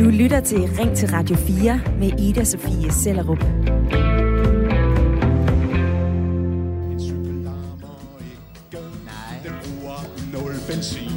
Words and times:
Du 0.00 0.10
lytter 0.10 0.40
til 0.40 0.58
Ring 0.58 0.96
til 0.96 1.08
Radio 1.08 1.36
4 1.36 1.80
med 1.98 2.20
Ida 2.20 2.44
Sofie 2.44 2.92
Sellerup. 2.92 3.44
Benzin. 10.66 11.10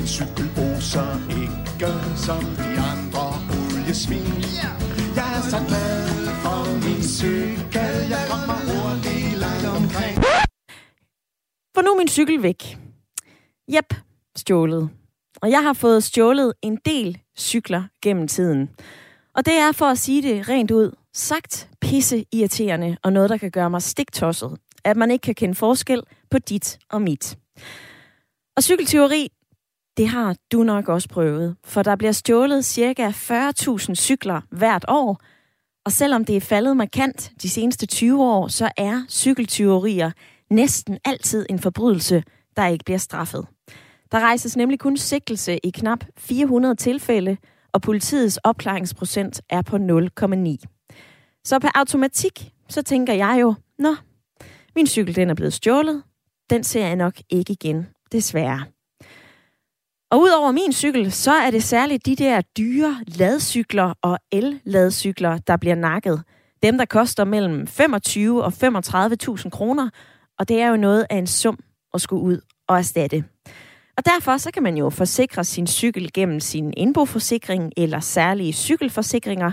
En 0.00 0.06
cykel 0.06 0.50
oser 0.56 1.20
ikke 1.30 1.92
som 2.16 2.44
de 2.44 2.80
andre 2.90 3.26
oliesvin. 3.56 4.42
Jeg 5.16 5.28
er 5.36 5.42
så 5.50 5.58
glad 5.68 6.26
for 6.42 6.64
min 6.84 7.02
cykel. 7.02 7.94
Jeg 8.10 8.26
kommer 8.30 8.58
hurtigt 8.68 9.38
langt 9.38 9.66
omkring. 9.66 10.16
For 11.74 11.82
nu 11.82 11.90
er 11.90 11.98
min 11.98 12.08
cykel 12.08 12.42
væk. 12.42 12.78
Jep, 13.74 13.94
stjålet. 14.46 14.90
Og 15.42 15.50
jeg 15.50 15.62
har 15.62 15.72
fået 15.72 16.04
stjålet 16.04 16.52
en 16.62 16.78
del 16.84 17.18
cykler 17.38 17.82
gennem 18.02 18.28
tiden. 18.28 18.70
Og 19.34 19.46
det 19.46 19.54
er 19.54 19.72
for 19.72 19.86
at 19.86 19.98
sige 19.98 20.22
det 20.22 20.48
rent 20.48 20.70
ud, 20.70 20.92
sagt 21.14 21.68
pisse 21.80 22.24
irriterende 22.32 22.96
og 23.02 23.12
noget, 23.12 23.30
der 23.30 23.36
kan 23.36 23.50
gøre 23.50 23.70
mig 23.70 23.82
stiktosset. 23.82 24.56
At 24.84 24.96
man 24.96 25.10
ikke 25.10 25.22
kan 25.22 25.34
kende 25.34 25.54
forskel 25.54 26.02
på 26.30 26.38
dit 26.38 26.78
og 26.90 27.02
mit. 27.02 27.38
Og 28.56 28.62
cykelteori, 28.62 29.28
det 29.96 30.08
har 30.08 30.36
du 30.52 30.62
nok 30.62 30.88
også 30.88 31.08
prøvet. 31.08 31.56
For 31.64 31.82
der 31.82 31.96
bliver 31.96 32.12
stjålet 32.12 32.64
ca. 32.64 33.08
40.000 33.08 33.94
cykler 33.94 34.40
hvert 34.50 34.84
år. 34.88 35.20
Og 35.84 35.92
selvom 35.92 36.24
det 36.24 36.36
er 36.36 36.40
faldet 36.40 36.76
markant 36.76 37.32
de 37.42 37.50
seneste 37.50 37.86
20 37.86 38.24
år, 38.24 38.48
så 38.48 38.70
er 38.76 39.02
cykeltyverier 39.08 40.10
næsten 40.50 40.98
altid 41.04 41.46
en 41.50 41.58
forbrydelse, 41.58 42.22
der 42.56 42.66
ikke 42.66 42.84
bliver 42.84 42.98
straffet. 42.98 43.46
Der 44.12 44.20
rejses 44.20 44.56
nemlig 44.56 44.78
kun 44.78 44.96
sigtelse 44.96 45.58
i 45.58 45.70
knap 45.70 46.04
400 46.16 46.74
tilfælde, 46.74 47.36
og 47.72 47.82
politiets 47.82 48.36
opklaringsprocent 48.36 49.40
er 49.50 49.62
på 49.62 49.76
0,9. 49.76 51.42
Så 51.44 51.58
per 51.58 51.70
automatik, 51.74 52.52
så 52.68 52.82
tænker 52.82 53.12
jeg 53.12 53.38
jo, 53.40 53.54
nå, 53.78 53.96
min 54.76 54.86
cykel 54.86 55.16
den 55.16 55.30
er 55.30 55.34
blevet 55.34 55.52
stjålet, 55.52 56.02
den 56.50 56.64
ser 56.64 56.86
jeg 56.86 56.96
nok 56.96 57.14
ikke 57.30 57.52
igen, 57.52 57.86
desværre. 58.12 58.64
Og 60.10 60.20
udover 60.20 60.52
min 60.52 60.72
cykel, 60.72 61.12
så 61.12 61.32
er 61.32 61.50
det 61.50 61.62
særligt 61.62 62.06
de 62.06 62.16
der 62.16 62.40
dyre 62.40 63.04
ladcykler 63.06 63.94
og 64.02 64.18
el-ladcykler, 64.32 65.38
der 65.38 65.56
bliver 65.56 65.74
nakket. 65.74 66.22
Dem, 66.62 66.78
der 66.78 66.84
koster 66.84 67.24
mellem 67.24 67.66
25 67.66 68.44
og 68.44 68.52
35.000 68.62 69.50
kroner, 69.50 69.90
og 70.38 70.48
det 70.48 70.60
er 70.60 70.68
jo 70.68 70.76
noget 70.76 71.06
af 71.10 71.16
en 71.16 71.26
sum 71.26 71.58
at 71.94 72.00
skulle 72.00 72.22
ud 72.22 72.40
og 72.68 72.78
erstatte. 72.78 73.24
Og 73.96 74.06
derfor 74.06 74.36
så 74.36 74.50
kan 74.50 74.62
man 74.62 74.76
jo 74.76 74.90
forsikre 74.90 75.44
sin 75.44 75.66
cykel 75.66 76.12
gennem 76.12 76.40
sin 76.40 76.74
indboforsikring 76.76 77.72
eller 77.76 78.00
særlige 78.00 78.52
cykelforsikringer. 78.52 79.52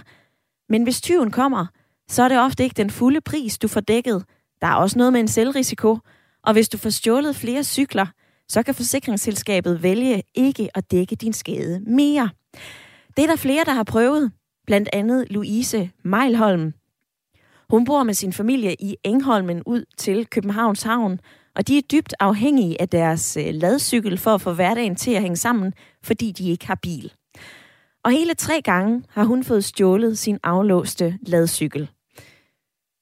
Men 0.69 0.83
hvis 0.83 1.01
tyven 1.01 1.31
kommer, 1.31 1.65
så 2.07 2.23
er 2.23 2.27
det 2.27 2.39
ofte 2.39 2.63
ikke 2.63 2.77
den 2.77 2.89
fulde 2.89 3.21
pris, 3.21 3.57
du 3.57 3.67
får 3.67 3.79
dækket. 3.79 4.25
Der 4.61 4.67
er 4.67 4.75
også 4.75 4.97
noget 4.97 5.13
med 5.13 5.19
en 5.19 5.27
selvrisiko. 5.27 5.97
Og 6.43 6.53
hvis 6.53 6.69
du 6.69 6.77
får 6.77 6.89
stjålet 6.89 7.35
flere 7.35 7.63
cykler, 7.63 8.05
så 8.47 8.63
kan 8.63 8.75
forsikringsselskabet 8.75 9.83
vælge 9.83 10.23
ikke 10.35 10.69
at 10.73 10.91
dække 10.91 11.15
din 11.15 11.33
skade 11.33 11.79
mere. 11.79 12.29
Det 13.17 13.23
er 13.23 13.27
der 13.27 13.35
flere, 13.35 13.63
der 13.65 13.73
har 13.73 13.83
prøvet. 13.83 14.31
Blandt 14.65 14.89
andet 14.93 15.27
Louise 15.29 15.89
Meilholm. 16.03 16.73
Hun 17.69 17.85
bor 17.85 18.03
med 18.03 18.13
sin 18.13 18.33
familie 18.33 18.75
i 18.79 18.95
Engholmen 19.03 19.63
ud 19.65 19.85
til 19.97 20.27
Københavns 20.27 20.83
Havn, 20.83 21.19
og 21.55 21.67
de 21.67 21.77
er 21.77 21.81
dybt 21.81 22.13
afhængige 22.19 22.81
af 22.81 22.89
deres 22.89 23.37
øh, 23.37 23.53
ladcykel 23.53 24.17
for 24.17 24.35
at 24.35 24.41
få 24.41 24.53
hverdagen 24.53 24.95
til 24.95 25.11
at 25.11 25.21
hænge 25.21 25.37
sammen, 25.37 25.73
fordi 26.03 26.31
de 26.31 26.49
ikke 26.49 26.67
har 26.67 26.79
bil. 26.81 27.13
Og 28.03 28.11
hele 28.11 28.33
tre 28.33 28.61
gange 28.61 29.03
har 29.09 29.23
hun 29.23 29.43
fået 29.43 29.63
stjålet 29.63 30.17
sin 30.17 30.39
aflåste 30.43 31.19
ladcykel. 31.21 31.89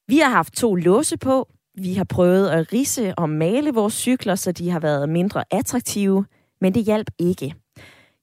Vi 0.08 0.18
har 0.18 0.30
haft 0.30 0.54
to 0.54 0.74
låse 0.74 1.16
på, 1.16 1.48
vi 1.74 1.94
har 1.94 2.04
prøvet 2.04 2.48
at 2.48 2.72
rise 2.72 3.14
og 3.14 3.30
male 3.30 3.74
vores 3.74 3.94
cykler, 3.94 4.34
så 4.34 4.52
de 4.52 4.70
har 4.70 4.80
været 4.80 5.08
mindre 5.08 5.44
attraktive, 5.50 6.24
men 6.60 6.74
det 6.74 6.84
hjalp 6.84 7.10
ikke. 7.18 7.54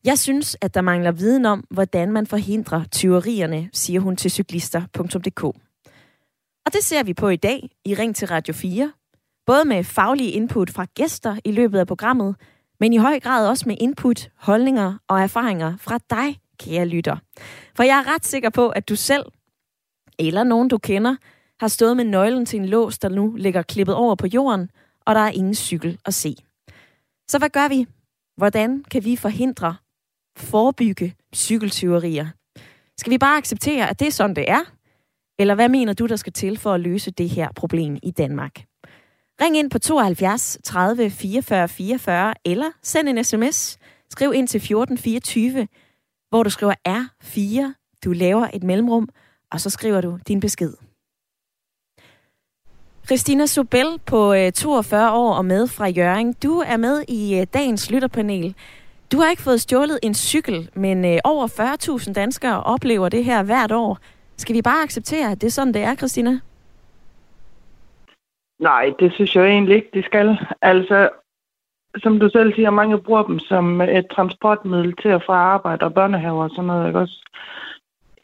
Jeg 0.03 0.19
synes, 0.19 0.57
at 0.61 0.73
der 0.73 0.81
mangler 0.81 1.11
viden 1.11 1.45
om, 1.45 1.63
hvordan 1.69 2.11
man 2.11 2.27
forhindrer 2.27 2.83
tyverierne, 2.91 3.69
siger 3.73 3.99
hun 3.99 4.15
til 4.15 4.31
cyklister.dk. 4.31 5.43
Og 6.65 6.73
det 6.73 6.83
ser 6.83 7.03
vi 7.03 7.13
på 7.13 7.29
i 7.29 7.35
dag 7.35 7.69
i 7.85 7.95
Ring 7.95 8.15
til 8.15 8.27
Radio 8.27 8.53
4, 8.53 8.91
både 9.49 9.65
med 9.65 9.83
faglige 9.83 10.31
input 10.31 10.69
fra 10.69 10.85
gæster 10.95 11.37
i 11.45 11.51
løbet 11.51 11.79
af 11.79 11.87
programmet, 11.87 12.35
men 12.79 12.93
i 12.93 12.97
høj 12.97 13.19
grad 13.19 13.47
også 13.47 13.63
med 13.67 13.75
input, 13.79 14.29
holdninger 14.35 14.97
og 15.07 15.21
erfaringer 15.21 15.77
fra 15.77 15.99
dig, 16.09 16.39
kære 16.59 16.85
lytter. 16.85 17.17
For 17.75 17.83
jeg 17.83 17.99
er 17.99 18.13
ret 18.13 18.25
sikker 18.25 18.49
på, 18.49 18.69
at 18.69 18.89
du 18.89 18.95
selv, 18.95 19.25
eller 20.19 20.43
nogen 20.43 20.67
du 20.67 20.77
kender, 20.77 21.15
har 21.59 21.67
stået 21.67 21.97
med 21.97 22.05
nøglen 22.05 22.45
til 22.45 22.59
en 22.59 22.65
lås, 22.65 22.99
der 22.99 23.09
nu 23.09 23.35
ligger 23.35 23.61
klippet 23.61 23.95
over 23.95 24.15
på 24.15 24.27
jorden, 24.27 24.69
og 25.05 25.15
der 25.15 25.21
er 25.21 25.29
ingen 25.29 25.55
cykel 25.55 25.99
at 26.05 26.13
se. 26.13 26.35
Så 27.29 27.37
hvad 27.37 27.49
gør 27.49 27.67
vi? 27.67 27.87
Hvordan 28.37 28.83
kan 28.91 29.05
vi 29.05 29.15
forhindre, 29.15 29.75
forebygge 30.37 31.15
cykeltyverier? 31.35 32.27
Skal 32.97 33.11
vi 33.11 33.17
bare 33.17 33.37
acceptere, 33.37 33.89
at 33.89 33.99
det 33.99 34.07
er 34.07 34.11
sådan, 34.11 34.35
det 34.35 34.49
er? 34.49 34.61
Eller 35.39 35.55
hvad 35.55 35.69
mener 35.69 35.93
du, 35.93 36.05
der 36.05 36.15
skal 36.15 36.33
til 36.33 36.57
for 36.57 36.73
at 36.73 36.79
løse 36.79 37.11
det 37.11 37.29
her 37.29 37.49
problem 37.55 37.97
i 38.03 38.11
Danmark? 38.11 38.68
Ring 39.41 39.57
ind 39.57 39.69
på 39.69 39.79
72 39.79 40.57
30 40.63 41.09
44 41.09 41.67
44, 41.67 42.33
eller 42.45 42.71
send 42.83 43.09
en 43.09 43.23
sms. 43.23 43.77
Skriv 44.09 44.33
ind 44.33 44.47
til 44.47 44.57
1424, 44.57 45.67
hvor 46.29 46.43
du 46.43 46.49
skriver 46.49 46.73
R4. 46.87 47.73
Du 48.05 48.11
laver 48.11 48.47
et 48.53 48.63
mellemrum, 48.63 49.09
og 49.51 49.61
så 49.61 49.69
skriver 49.69 50.01
du 50.01 50.19
din 50.27 50.39
besked. 50.39 50.73
Christina 53.05 53.45
Sobel 53.45 53.99
på 54.05 54.33
øh, 54.33 54.51
42 54.51 55.11
år 55.11 55.33
og 55.33 55.45
med 55.45 55.67
fra 55.67 55.87
Jøring. 55.87 56.43
Du 56.43 56.59
er 56.59 56.77
med 56.77 57.03
i 57.07 57.39
øh, 57.39 57.47
dagens 57.53 57.91
lytterpanel. 57.91 58.55
Du 59.11 59.19
har 59.19 59.29
ikke 59.29 59.41
fået 59.41 59.61
stjålet 59.61 59.99
en 60.03 60.13
cykel, 60.13 60.69
men 60.75 61.05
øh, 61.05 61.17
over 61.23 61.47
40.000 62.07 62.13
danskere 62.13 62.63
oplever 62.63 63.09
det 63.09 63.25
her 63.25 63.43
hvert 63.43 63.71
år. 63.71 63.97
Skal 64.37 64.55
vi 64.55 64.61
bare 64.61 64.83
acceptere, 64.83 65.31
at 65.31 65.41
det 65.41 65.47
er 65.47 65.51
sådan, 65.51 65.73
det 65.73 65.81
er, 65.81 65.95
Christina? 65.95 66.39
Nej, 68.59 68.93
det 68.99 69.13
synes 69.13 69.35
jeg 69.35 69.45
egentlig 69.45 69.75
ikke, 69.75 69.89
det 69.93 70.05
skal. 70.05 70.37
Altså, 70.61 71.09
som 71.97 72.19
du 72.19 72.29
selv 72.29 72.53
siger, 72.53 72.69
mange 72.69 73.01
bruger 73.01 73.23
dem 73.23 73.39
som 73.39 73.81
et 73.81 74.07
transportmiddel 74.15 74.95
til 75.01 75.09
at 75.09 75.23
få 75.25 75.31
arbejde 75.31 75.85
og 75.85 75.93
børnehaver 75.93 76.43
og 76.43 76.49
sådan 76.49 76.65
noget, 76.65 76.87
ikke 76.87 76.99
også? 76.99 77.29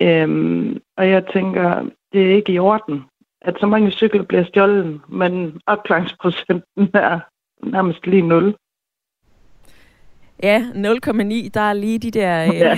Øhm, 0.01 0.81
og 0.97 1.09
jeg 1.09 1.23
tænker, 1.33 1.89
det 2.13 2.25
er 2.25 2.35
ikke 2.35 2.53
i 2.53 2.59
orden, 2.59 3.03
at 3.41 3.55
så 3.59 3.65
mange 3.65 3.91
cykler 3.91 4.23
bliver 4.23 4.43
stjålet, 4.43 5.01
men 5.09 5.61
opklaringsprocenten 5.67 6.89
er 6.93 7.19
nærmest 7.63 8.07
lige 8.07 8.21
0. 8.21 8.55
Ja, 10.43 10.59
0,9. 10.59 11.49
Der 11.53 11.61
er 11.61 11.73
lige 11.73 11.99
de 11.99 12.11
der 12.11 12.41
ja. 12.41 12.71
øh, 12.71 12.77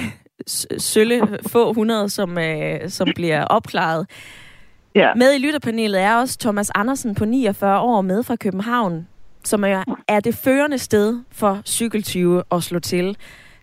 sølle 0.78 1.40
få 1.48 1.74
hundrede, 1.74 2.10
som, 2.10 2.38
øh, 2.38 2.90
som 2.90 3.08
bliver 3.16 3.46
opklaret. 3.46 4.08
Ja. 4.96 5.14
Med 5.14 5.36
i 5.36 5.38
lytterpanelet 5.38 6.02
er 6.02 6.16
også 6.16 6.38
Thomas 6.40 6.72
Andersen 6.76 7.16
på 7.16 7.26
49 7.26 7.80
år 7.80 8.02
med 8.02 8.24
fra 8.24 8.36
København, 8.36 9.08
som 9.44 9.64
er, 9.64 9.84
er 10.08 10.20
det 10.20 10.36
førende 10.36 10.78
sted 10.78 11.20
for 11.32 11.62
cykeltyve 11.66 12.44
at 12.52 12.64
slå 12.64 12.80
til. 12.80 13.18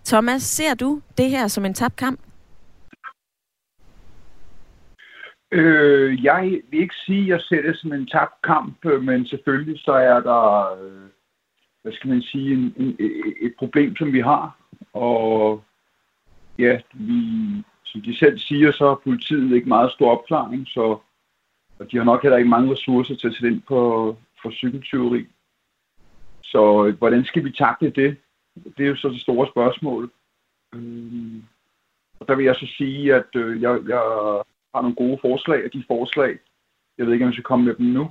Thomas, 0.04 0.42
ser 0.42 0.74
du 0.74 1.00
det 1.18 1.30
her 1.30 1.48
som 1.48 1.64
en 1.64 1.74
tabt 1.74 1.96
kamp? 1.96 2.20
Øh, 5.52 6.24
jeg 6.24 6.60
vil 6.70 6.80
ikke 6.80 6.94
sige, 7.06 7.22
at 7.22 7.28
jeg 7.28 7.40
ser 7.40 7.62
det 7.62 7.78
som 7.78 7.92
en 7.92 8.06
tabt 8.06 8.42
kamp, 8.44 8.84
men 8.84 9.26
selvfølgelig 9.26 9.80
så 9.80 9.92
er 9.92 10.20
der, 10.20 10.72
øh, 10.82 11.08
hvad 11.82 11.92
skal 11.92 12.10
man 12.10 12.22
sige, 12.22 12.52
en, 12.52 12.74
en, 12.76 12.96
et 13.40 13.54
problem, 13.58 13.96
som 13.96 14.12
vi 14.12 14.20
har. 14.20 14.58
Og 14.92 15.62
ja, 16.58 16.80
vi, 16.92 17.22
som 17.84 18.00
de 18.02 18.18
selv 18.18 18.38
siger, 18.38 18.72
så 18.72 18.88
har 18.88 19.00
politiet 19.04 19.54
ikke 19.54 19.68
meget 19.68 19.92
stor 19.92 20.10
opklaring, 20.10 20.66
så 20.68 20.98
og 21.78 21.90
de 21.90 21.96
har 21.96 22.04
nok 22.04 22.22
heller 22.22 22.38
ikke 22.38 22.50
mange 22.50 22.72
ressourcer 22.72 23.14
til 23.16 23.28
at 23.28 23.34
sætte 23.34 23.48
ind 23.48 23.62
på 23.62 23.78
for 24.42 24.50
cykeltyveri. 24.50 25.26
Så 26.42 26.86
øh, 26.86 26.98
hvordan 26.98 27.24
skal 27.24 27.44
vi 27.44 27.52
takle 27.52 27.90
det? 27.90 28.16
Det 28.76 28.84
er 28.84 28.88
jo 28.88 28.96
så 28.96 29.08
det 29.08 29.20
store 29.20 29.48
spørgsmål. 29.48 30.10
Øh, 30.74 31.42
og 32.20 32.28
der 32.28 32.34
vil 32.34 32.44
jeg 32.44 32.54
så 32.54 32.66
sige, 32.78 33.14
at 33.14 33.30
øh, 33.36 33.62
jeg, 33.62 33.78
jeg 33.88 34.02
har 34.74 34.82
nogle 34.82 34.94
gode 34.94 35.18
forslag, 35.20 35.64
og 35.64 35.72
de 35.72 35.84
forslag, 35.86 36.38
jeg 36.98 37.06
ved 37.06 37.12
ikke, 37.12 37.24
om 37.24 37.28
jeg 37.28 37.34
skal 37.34 37.44
komme 37.44 37.64
med 37.64 37.74
dem 37.74 37.86
nu. 37.86 38.10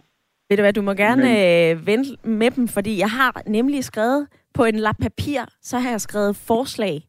Ved 0.50 0.57
du 0.57 0.63
hvad, 0.63 0.74
du 0.74 0.81
må 0.81 0.94
gerne 0.94 1.24
Men... 1.24 1.77
øh, 1.77 1.88
vente 1.88 2.10
med 2.24 2.51
dem, 2.51 2.68
fordi 2.68 3.00
jeg 3.00 3.10
har 3.10 3.42
nemlig 3.48 3.83
skrevet 3.83 4.27
på 4.54 4.63
en 4.63 4.75
lap 4.75 4.95
papir, 5.01 5.42
så 5.62 5.80
har 5.80 5.89
jeg 5.89 6.01
skrevet 6.01 6.36
forslag. 6.36 7.01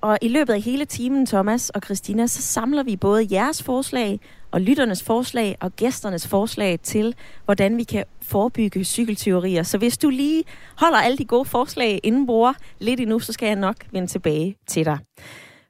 Og 0.00 0.18
i 0.22 0.28
løbet 0.28 0.52
af 0.52 0.60
hele 0.60 0.84
timen, 0.84 1.26
Thomas 1.26 1.70
og 1.70 1.82
Christina, 1.84 2.26
så 2.26 2.42
samler 2.42 2.82
vi 2.82 2.96
både 2.96 3.26
jeres 3.30 3.62
forslag 3.62 4.20
og 4.50 4.60
lytternes 4.60 5.02
forslag 5.02 5.56
og 5.60 5.76
gæsternes 5.76 6.28
forslag 6.28 6.80
til, 6.82 7.14
hvordan 7.44 7.76
vi 7.76 7.84
kan 7.84 8.04
forebygge 8.22 8.84
cykeltyverier. 8.84 9.62
Så 9.62 9.78
hvis 9.78 9.98
du 9.98 10.10
lige 10.10 10.44
holder 10.76 10.98
alle 10.98 11.18
de 11.18 11.24
gode 11.24 11.44
forslag 11.44 12.00
inden 12.02 12.26
bruger 12.26 12.52
lidt 12.78 13.00
endnu, 13.00 13.18
så 13.18 13.32
skal 13.32 13.46
jeg 13.46 13.56
nok 13.56 13.76
vende 13.92 14.08
tilbage 14.08 14.56
til 14.66 14.84
dig. 14.84 14.98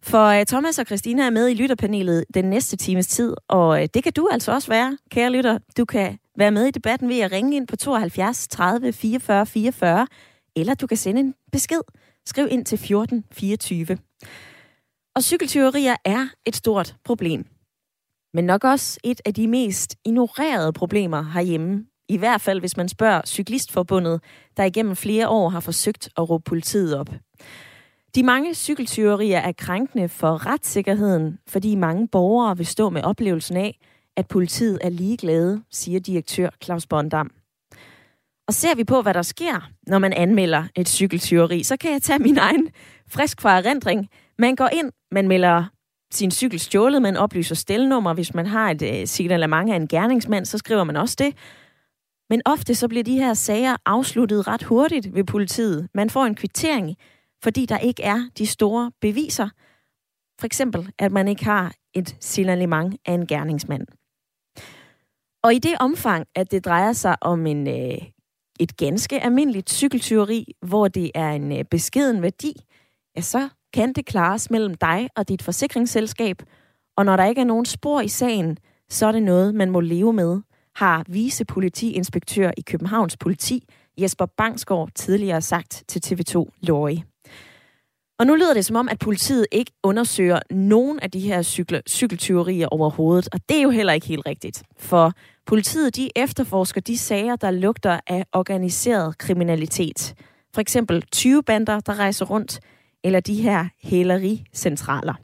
For 0.03 0.39
uh, 0.39 0.45
Thomas 0.47 0.79
og 0.79 0.87
Christina 0.87 1.23
er 1.23 1.31
med 1.31 1.49
i 1.49 1.55
lytterpanelet 1.55 2.25
den 2.35 2.45
næste 2.45 2.77
times 2.77 3.07
tid, 3.07 3.35
og 3.49 3.69
uh, 3.69 3.85
det 3.95 4.03
kan 4.03 4.13
du 4.13 4.29
altså 4.33 4.53
også 4.53 4.69
være, 4.69 4.99
kære 5.11 5.31
lytter. 5.31 5.59
Du 5.77 5.85
kan 5.85 6.19
være 6.39 6.51
med 6.51 6.67
i 6.67 6.71
debatten 6.71 7.09
ved 7.09 7.21
at 7.21 7.33
ringe 7.33 7.57
ind 7.57 7.67
på 7.67 7.77
72 7.77 8.49
30 8.49 8.93
44 8.93 9.47
44, 9.47 10.07
eller 10.57 10.75
du 10.75 10.87
kan 10.87 10.97
sende 10.97 11.21
en 11.21 11.35
besked. 11.53 11.81
Skriv 12.27 12.49
ind 12.51 12.65
til 12.65 12.79
14 12.79 13.25
24. 13.33 13.99
Og 15.17 15.23
cykeltyverier 15.23 15.97
er 16.05 16.27
et 16.47 16.57
stort 16.57 16.97
problem. 17.05 17.47
Men 18.35 18.45
nok 18.45 18.65
også 18.65 19.01
et 19.05 19.21
af 19.25 19.35
de 19.35 19.49
mest 19.49 19.97
ignorerede 20.05 20.73
problemer 20.73 21.23
herhjemme. 21.23 21.87
I 22.09 22.17
hvert 22.17 22.41
fald, 22.41 22.61
hvis 22.61 22.77
man 22.77 22.89
spørger 22.89 23.21
Cyklistforbundet, 23.27 24.21
der 24.57 24.65
igennem 24.65 24.97
flere 24.97 25.29
år 25.29 25.49
har 25.49 25.61
forsøgt 25.61 26.09
at 26.17 26.31
råbe 26.31 26.45
politiet 26.45 26.99
op. 26.99 27.11
De 28.15 28.23
mange 28.23 28.55
cykeltyverier 28.55 29.39
er 29.39 29.53
krænkende 29.53 30.09
for 30.09 30.47
retssikkerheden, 30.47 31.39
fordi 31.49 31.75
mange 31.75 32.09
borgere 32.09 32.57
vil 32.57 32.67
stå 32.67 32.91
med 32.91 33.03
oplevelsen 33.03 33.57
af, 33.57 33.79
at 34.17 34.29
politiet 34.29 34.79
er 34.81 34.89
ligeglade, 34.89 35.63
siger 35.71 36.01
direktør 36.01 36.51
Claus 36.65 36.87
Bondam. 36.87 37.31
Og 38.51 38.55
ser 38.55 38.75
vi 38.75 38.85
på, 38.85 39.03
hvad 39.03 39.15
der 39.15 39.23
sker, 39.23 39.71
når 39.87 39.99
man 39.99 40.13
anmelder 40.13 40.65
et 40.77 40.89
cykeltyveri, 40.89 41.63
så 41.63 41.77
kan 41.77 41.93
jeg 41.93 42.03
tage 42.03 42.19
min 42.19 42.39
egen 42.39 42.69
frisk 43.09 43.41
fra 43.41 43.59
erindring. 43.59 44.09
Man 44.39 44.57
går 44.57 44.69
ind, 44.73 44.93
man 45.11 45.29
melder 45.29 45.65
sin 46.13 46.31
cykel 46.31 46.61
stjålet, 46.61 47.03
man 47.03 47.17
oplyser 47.17 47.55
stelnummer. 47.55 48.15
Hvis 48.15 48.35
man 48.35 48.47
har 48.47 48.71
et 48.71 48.83
øh, 48.83 49.07
signalement 49.07 49.71
af 49.73 49.77
en 49.77 49.89
gerningsmand, 49.89 50.47
så 50.47 50.59
skriver 50.59 50.85
man 50.85 50.97
også 50.97 51.17
det. 51.19 51.37
Men 52.31 52.43
ofte 52.45 52.75
så 52.75 52.89
bliver 52.89 53.05
de 53.05 53.19
her 53.19 53.35
sager 53.35 53.77
afsluttet 53.87 54.49
ret 54.49 54.63
hurtigt 54.63 55.15
ved 55.15 55.25
politiet. 55.25 55.89
Man 55.95 56.11
får 56.11 56.25
en 56.25 56.35
kvittering, 56.35 56.97
fordi 57.43 57.67
der 57.67 57.79
ikke 57.79 58.03
er 58.03 58.29
de 58.39 58.47
store 58.47 58.93
beviser. 59.01 59.49
For 60.41 60.47
eksempel, 60.47 60.91
at 60.99 61.13
man 61.13 61.29
ikke 61.29 61.45
har 61.45 61.73
et 61.95 62.17
signalement 62.21 62.97
af 63.07 63.13
en 63.13 63.27
gerningsmand. 63.27 63.87
Og 65.43 65.55
i 65.55 65.59
det 65.59 65.77
omfang, 65.81 66.27
at 66.35 66.51
det 66.51 66.65
drejer 66.65 66.93
sig 66.93 67.17
om 67.21 67.47
en, 67.47 67.69
øh, 67.69 67.99
et 68.61 68.77
ganske 68.77 69.21
almindeligt 69.21 69.71
cykeltyveri, 69.71 70.55
hvor 70.67 70.89
det 70.89 71.11
er 71.15 71.31
en 71.31 71.53
øh, 71.53 71.65
beskeden 71.65 72.23
værdi, 72.23 72.53
ja, 73.17 73.21
så 73.21 73.49
kan 73.73 73.93
det 73.93 74.07
klares 74.07 74.51
mellem 74.51 74.75
dig 74.75 75.09
og 75.17 75.29
dit 75.29 75.43
forsikringsselskab, 75.43 76.43
og 76.97 77.05
når 77.05 77.17
der 77.17 77.25
ikke 77.25 77.41
er 77.41 77.45
nogen 77.45 77.65
spor 77.65 78.01
i 78.01 78.09
sagen, 78.09 78.59
så 78.91 79.07
er 79.07 79.13
det 79.13 79.23
noget, 79.23 79.55
man 79.55 79.71
må 79.71 79.81
leve 79.81 80.13
med, 80.13 80.41
har 80.75 81.05
vicepolitiinspektør 81.09 82.51
i 82.57 82.61
Københavns 82.61 83.17
politi, 83.17 83.65
Jesper 84.01 84.27
Bangsgaard, 84.27 84.91
tidligere 84.95 85.43
sagt 85.43 85.85
til 85.89 86.03
TV2 86.07 86.45
Lorry. 86.63 86.97
Og 88.19 88.27
nu 88.27 88.35
lyder 88.35 88.55
det 88.55 88.65
som 88.65 88.77
om, 88.77 88.89
at 88.89 88.99
politiet 88.99 89.47
ikke 89.53 89.73
undersøger 89.83 90.39
nogen 90.51 91.01
af 91.01 91.11
de 91.11 91.21
her 91.21 91.43
cykle, 91.43 91.83
cykeltyverier 91.89 92.67
overhovedet, 92.67 93.29
og 93.33 93.41
det 93.49 93.57
er 93.57 93.63
jo 93.63 93.71
heller 93.71 93.93
ikke 93.93 94.07
helt 94.07 94.27
rigtigt. 94.27 94.63
For 94.79 95.13
politiet 95.51 95.97
de 95.97 96.11
efterforsker 96.17 96.81
de 96.81 96.99
sager, 96.99 97.37
der 97.37 97.51
lugter 97.51 98.01
af 98.07 98.25
organiseret 98.33 99.19
kriminalitet. 99.19 100.15
For 100.55 100.61
eksempel 100.61 101.03
20 101.03 101.43
bander, 101.43 101.81
der 101.81 101.99
rejser 101.99 102.27
rundt, 102.27 102.61
eller 103.05 103.21
de 103.21 103.43
her 103.43 103.69
hælericentraler. 103.83 105.15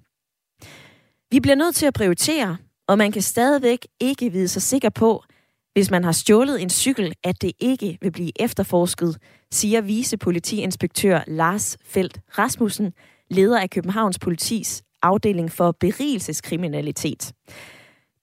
Vi 1.31 1.41
bliver 1.41 1.55
nødt 1.55 1.75
til 1.75 1.87
at 1.87 1.95
prioritere, 1.95 2.57
og 2.89 2.99
man 2.99 3.13
kan 3.13 3.23
stadigvæk 3.23 3.87
ikke 4.01 4.33
vide 4.33 4.49
sig 4.49 4.63
sikker 4.63 4.91
på, 4.91 5.25
hvis 5.73 5.91
man 5.91 6.05
har 6.05 6.13
stjålet 6.13 6.63
en 6.63 6.71
cykel, 6.71 7.13
at 7.25 7.43
det 7.43 7.53
ikke 7.61 7.99
vil 8.01 8.13
blive 8.13 8.43
efterforsket, 8.43 9.19
siger 9.51 9.81
vicepolitiinspektør 9.81 11.21
Lars 11.27 11.77
Felt 11.85 12.21
Rasmussen, 12.39 12.93
leder 13.31 13.61
af 13.61 13.71
Københavns 13.71 14.19
politis 14.19 14.83
afdeling 15.03 15.53
for 15.53 15.77
berigelseskriminalitet. 15.81 17.33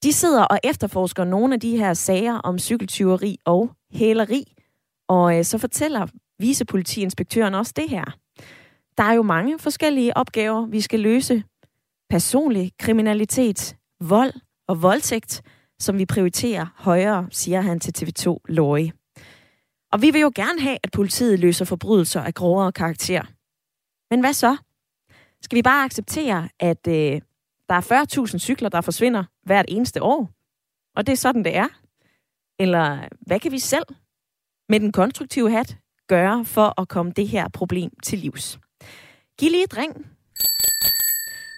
De 0.03 0.13
sidder 0.13 0.43
og 0.43 0.59
efterforsker 0.63 1.23
nogle 1.23 1.53
af 1.53 1.59
de 1.59 1.77
her 1.77 1.93
sager 1.93 2.33
om 2.33 2.59
cykeltyveri 2.59 3.37
og 3.45 3.71
hæleri, 3.91 4.53
og 5.07 5.37
øh, 5.37 5.43
så 5.43 5.57
fortæller 5.57 6.07
vicepolitiinspektøren 6.39 7.53
også 7.53 7.73
det 7.75 7.89
her. 7.89 8.05
Der 8.97 9.03
er 9.03 9.13
jo 9.13 9.21
mange 9.21 9.59
forskellige 9.59 10.17
opgaver, 10.17 10.65
vi 10.65 10.81
skal 10.81 10.99
løse. 10.99 11.43
Personlig 12.09 12.71
kriminalitet, 12.79 13.75
vold 14.01 14.33
og 14.67 14.81
voldtægt, 14.81 15.41
som 15.79 15.97
vi 15.97 16.05
prioriterer 16.05 16.65
højere, 16.75 17.27
siger 17.31 17.61
han 17.61 17.79
til 17.79 17.93
TV2 17.97 18.37
Lorry. 18.47 18.89
Og 19.91 20.01
vi 20.01 20.11
vil 20.11 20.21
jo 20.21 20.31
gerne 20.35 20.61
have, 20.61 20.77
at 20.83 20.91
politiet 20.91 21.39
løser 21.39 21.65
forbrydelser 21.65 22.21
af 22.21 22.33
grovere 22.33 22.71
karakter. 22.71 23.21
Men 24.11 24.19
hvad 24.19 24.33
så? 24.33 24.57
Skal 25.41 25.55
vi 25.55 25.61
bare 25.61 25.85
acceptere, 25.85 26.49
at 26.59 26.87
øh, 26.87 27.21
der 27.73 27.95
er 27.95 28.05
40.000 28.25 28.37
cykler, 28.37 28.69
der 28.69 28.81
forsvinder 28.81 29.23
hvert 29.45 29.65
eneste 29.67 30.03
år? 30.03 30.29
Og 30.95 31.07
det 31.07 31.13
er 31.13 31.17
sådan, 31.17 31.43
det 31.43 31.55
er? 31.55 31.67
Eller 32.59 33.07
hvad 33.21 33.39
kan 33.39 33.51
vi 33.51 33.59
selv 33.59 33.85
med 34.69 34.79
den 34.79 34.91
konstruktive 34.91 35.51
hat 35.51 35.77
gøre 36.07 36.45
for 36.45 36.81
at 36.81 36.87
komme 36.87 37.11
det 37.11 37.27
her 37.27 37.47
problem 37.49 37.91
til 38.03 38.19
livs? 38.19 38.59
Giv 39.39 39.51
lige 39.51 39.63
et 39.63 39.77
ring 39.77 40.07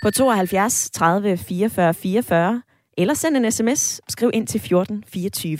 på 0.03 0.11
72 0.11 0.89
30 0.89 1.37
44 1.37 1.93
44, 1.93 2.61
eller 2.97 3.13
send 3.13 3.37
en 3.37 3.51
sms. 3.51 4.01
Skriv 4.09 4.31
ind 4.33 4.47
til 4.47 4.59
14 4.59 5.03
24. 5.07 5.57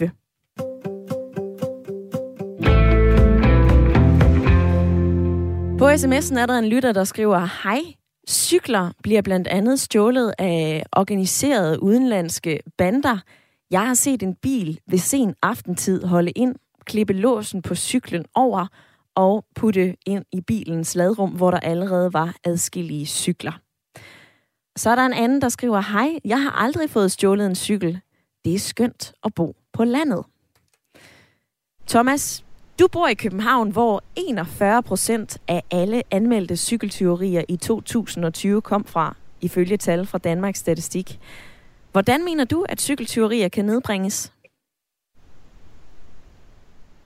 På 5.77 5.89
sms'en 5.89 6.39
er 6.39 6.45
der 6.45 6.59
en 6.59 6.65
lytter, 6.65 6.91
der 6.91 7.03
skriver, 7.03 7.49
Hej, 7.63 7.81
cykler 8.27 8.91
bliver 9.03 9.21
blandt 9.21 9.47
andet 9.47 9.79
stjålet 9.79 10.33
af 10.37 10.83
organiserede 10.91 11.83
udenlandske 11.83 12.59
bander. 12.77 13.17
Jeg 13.71 13.87
har 13.87 13.93
set 13.93 14.23
en 14.23 14.35
bil 14.35 14.79
ved 14.87 14.97
sen 14.97 15.35
aftentid 15.41 16.03
holde 16.03 16.31
ind, 16.31 16.55
klippe 16.85 17.13
låsen 17.13 17.61
på 17.61 17.75
cyklen 17.75 18.25
over 18.35 18.67
og 19.15 19.45
putte 19.55 19.95
ind 20.05 20.25
i 20.31 20.41
bilens 20.41 20.95
ladrum, 20.95 21.29
hvor 21.29 21.51
der 21.51 21.59
allerede 21.59 22.13
var 22.13 22.35
adskillige 22.43 23.05
cykler. 23.05 23.59
Så 24.75 24.89
er 24.89 24.95
der 24.95 25.05
en 25.05 25.13
anden, 25.13 25.41
der 25.41 25.49
skriver, 25.49 25.79
Hej, 25.79 26.19
jeg 26.25 26.43
har 26.43 26.51
aldrig 26.51 26.89
fået 26.89 27.11
stjålet 27.11 27.45
en 27.45 27.55
cykel. 27.55 27.99
Det 28.45 28.55
er 28.55 28.59
skønt 28.59 29.13
at 29.23 29.33
bo 29.33 29.55
på 29.73 29.83
landet. 29.83 30.23
Thomas, 31.87 32.44
du 32.79 32.87
bor 32.87 33.07
i 33.07 33.13
København, 33.13 33.71
hvor 33.71 34.03
41 34.15 34.83
procent 34.83 35.37
af 35.47 35.61
alle 35.71 36.03
anmeldte 36.11 36.57
cykeltyverier 36.57 37.43
i 37.49 37.57
2020 37.57 38.61
kom 38.61 38.85
fra, 38.85 39.15
ifølge 39.41 39.77
tal 39.77 40.05
fra 40.05 40.17
Danmarks 40.17 40.59
Statistik. 40.59 41.19
Hvordan 41.91 42.25
mener 42.25 42.45
du, 42.45 42.65
at 42.69 42.81
cykeltyverier 42.81 43.49
kan 43.49 43.65
nedbringes? 43.65 44.33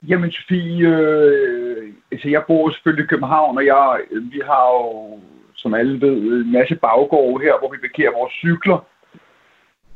Jamen, 0.08 0.30
Sofie, 0.30 0.88
øh, 0.88 1.92
altså 2.12 2.28
jeg 2.28 2.42
bor 2.46 2.70
selvfølgelig 2.70 3.04
i 3.04 3.06
København, 3.06 3.58
og 3.58 3.66
jeg, 3.66 4.00
vi 4.10 4.40
har 4.44 4.64
jo, 4.74 5.18
som 5.54 5.74
alle 5.74 6.00
ved, 6.00 6.16
en 6.16 6.52
masse 6.52 6.74
baggårde 6.74 7.44
her, 7.44 7.58
hvor 7.58 7.70
vi 7.72 7.78
parkerer 7.78 8.12
vores 8.18 8.32
cykler. 8.32 8.78